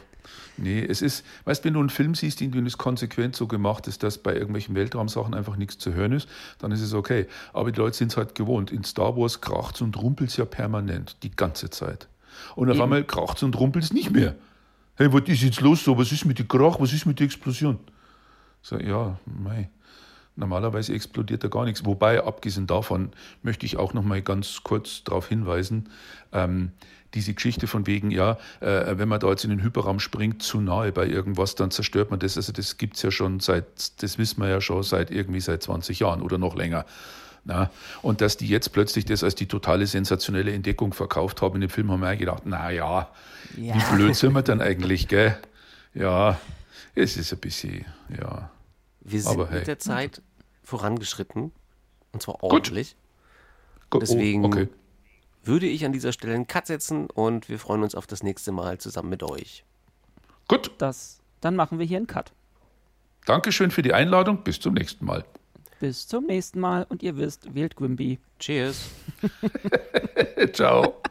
Nee, 0.58 0.86
es 0.86 1.02
ist, 1.02 1.26
weißt 1.45 1.64
du, 1.64 1.68
wenn 1.68 1.74
du 1.74 1.80
einen 1.80 1.89
Film 1.89 2.14
siehst, 2.14 2.41
in 2.41 2.52
dem 2.52 2.66
es 2.68 2.78
konsequent 2.78 3.36
so 3.36 3.47
gemacht 3.47 3.88
ist, 3.88 4.04
dass 4.04 4.20
bei 4.20 4.34
irgendwelchen 4.34 4.76
Weltraumsachen 4.76 5.34
einfach 5.34 5.56
nichts 5.56 5.80
zu 5.80 5.93
hören 5.93 6.12
ist, 6.12 6.30
dann 6.60 6.72
ist 6.72 6.82
es 6.82 6.93
okay. 6.93 7.26
Aber 7.52 7.72
die 7.72 7.80
Leute 7.80 7.97
sind 7.97 8.12
es 8.12 8.18
halt 8.18 8.36
gewohnt. 8.36 8.72
In 8.72 8.84
Star 8.84 9.18
Wars 9.18 9.41
kracht 9.41 9.82
und 9.82 9.97
rumpelt 9.97 10.30
es 10.30 10.38
ja 10.38 10.45
permanent, 10.45 11.18
die 11.24 11.32
ganze 11.32 11.72
Zeit. 11.72 12.08
Und 12.55 12.69
auf 12.69 12.75
Eben. 12.75 12.84
einmal 12.84 13.03
kracht 13.03 13.38
es 13.38 13.43
und 13.43 13.59
rumpelt 13.59 13.86
es 13.86 13.93
nicht 13.93 14.11
mehr. 14.11 14.36
Hey, 14.95 15.11
was 15.13 15.23
ist 15.27 15.41
jetzt 15.41 15.61
los 15.61 15.84
so? 15.84 15.97
Was 15.97 16.11
ist 16.11 16.25
mit 16.25 16.39
dem 16.39 16.47
Krach? 16.47 16.79
Was 16.79 16.93
ist 16.93 17.05
mit 17.05 17.19
der 17.19 17.25
Explosion? 17.25 17.79
So, 18.61 18.77
ja, 18.77 19.17
mei. 19.25 19.69
Normalerweise 20.36 20.93
explodiert 20.93 21.43
da 21.43 21.49
gar 21.49 21.65
nichts. 21.65 21.86
Wobei, 21.86 22.23
abgesehen 22.23 22.67
davon, 22.67 23.11
möchte 23.43 23.65
ich 23.65 23.77
auch 23.77 23.93
noch 23.93 24.03
mal 24.03 24.21
ganz 24.21 24.63
kurz 24.63 25.03
darauf 25.03 25.27
hinweisen, 25.27 25.89
ähm, 26.32 26.71
diese 27.13 27.34
Geschichte 27.34 27.67
von 27.67 27.88
wegen, 27.88 28.11
ja, 28.11 28.38
äh, 28.61 28.97
wenn 28.97 29.09
man 29.09 29.19
da 29.19 29.29
jetzt 29.29 29.43
in 29.43 29.49
den 29.49 29.61
Hyperraum 29.61 29.99
springt, 29.99 30.41
zu 30.41 30.61
nahe 30.61 30.91
bei 30.93 31.05
irgendwas, 31.05 31.55
dann 31.55 31.69
zerstört 31.69 32.09
man 32.09 32.19
das. 32.19 32.38
Also 32.38 32.53
das 32.53 32.77
gibt 32.77 32.95
es 32.95 33.01
ja 33.01 33.11
schon 33.11 33.41
seit, 33.41 34.01
das 34.01 34.17
wissen 34.17 34.41
wir 34.41 34.47
ja 34.47 34.61
schon 34.61 34.84
seit 34.84 35.11
irgendwie 35.11 35.41
seit 35.41 35.61
20 35.63 35.99
Jahren 35.99 36.21
oder 36.21 36.38
noch 36.38 36.55
länger. 36.55 36.86
Na, 37.43 37.71
und 38.03 38.21
dass 38.21 38.37
die 38.37 38.47
jetzt 38.47 38.71
plötzlich 38.71 39.05
das 39.05 39.23
als 39.23 39.33
die 39.33 39.47
totale 39.47 39.87
sensationelle 39.87 40.53
Entdeckung 40.53 40.93
verkauft 40.93 41.41
haben 41.41 41.55
in 41.55 41.61
dem 41.61 41.69
Film, 41.71 41.91
haben 41.91 42.01
wir 42.01 42.15
gedacht, 42.15 42.43
na 42.45 42.69
ja, 42.69 43.09
ja. 43.57 43.75
wie 43.75 43.95
blöd 43.95 44.15
sind 44.15 44.33
wir 44.33 44.43
denn 44.43 44.61
eigentlich, 44.61 45.07
gell? 45.07 45.35
Ja, 45.95 46.39
es 46.93 47.17
ist 47.17 47.33
ein 47.33 47.39
bisschen, 47.39 47.85
ja. 48.15 48.51
Wir 49.01 49.21
sind 49.21 49.31
Aber, 49.31 49.49
hey. 49.49 49.59
mit 49.59 49.67
der 49.67 49.79
Zeit 49.79 50.21
vorangeschritten 50.63 51.51
und 52.11 52.21
zwar 52.21 52.43
ordentlich. 52.43 52.95
Gut. 53.89 54.03
Deswegen 54.03 54.45
oh, 54.45 54.47
okay. 54.47 54.69
würde 55.43 55.65
ich 55.65 55.83
an 55.83 55.91
dieser 55.91 56.13
Stelle 56.13 56.35
einen 56.35 56.47
Cut 56.47 56.67
setzen 56.67 57.09
und 57.09 57.49
wir 57.49 57.57
freuen 57.57 57.81
uns 57.81 57.95
auf 57.95 58.05
das 58.05 58.21
nächste 58.21 58.51
Mal 58.51 58.77
zusammen 58.77 59.09
mit 59.09 59.23
euch. 59.23 59.65
Gut. 60.47 60.71
Das, 60.77 61.19
dann 61.41 61.55
machen 61.55 61.79
wir 61.79 61.85
hier 61.85 61.97
einen 61.97 62.07
Cut. 62.07 62.31
Dankeschön 63.25 63.71
für 63.71 63.81
die 63.81 63.93
Einladung. 63.93 64.43
Bis 64.43 64.59
zum 64.59 64.75
nächsten 64.75 65.05
Mal. 65.05 65.25
Bis 65.82 66.07
zum 66.07 66.27
nächsten 66.27 66.59
Mal 66.59 66.86
und 66.89 67.01
ihr 67.01 67.17
wisst, 67.17 67.55
wählt 67.55 67.75
Grimby. 67.75 68.19
Cheers. 68.38 68.91
Ciao. 70.53 71.01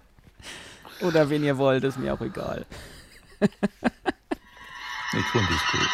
Oder 1.01 1.29
wen 1.29 1.43
ihr 1.43 1.59
wollt, 1.59 1.83
ist 1.83 1.99
mir 1.99 2.15
auch 2.15 2.21
egal. 2.21 2.65
ich 3.41 3.51
finde 5.33 5.49
es 5.51 5.73
gut. 5.73 5.89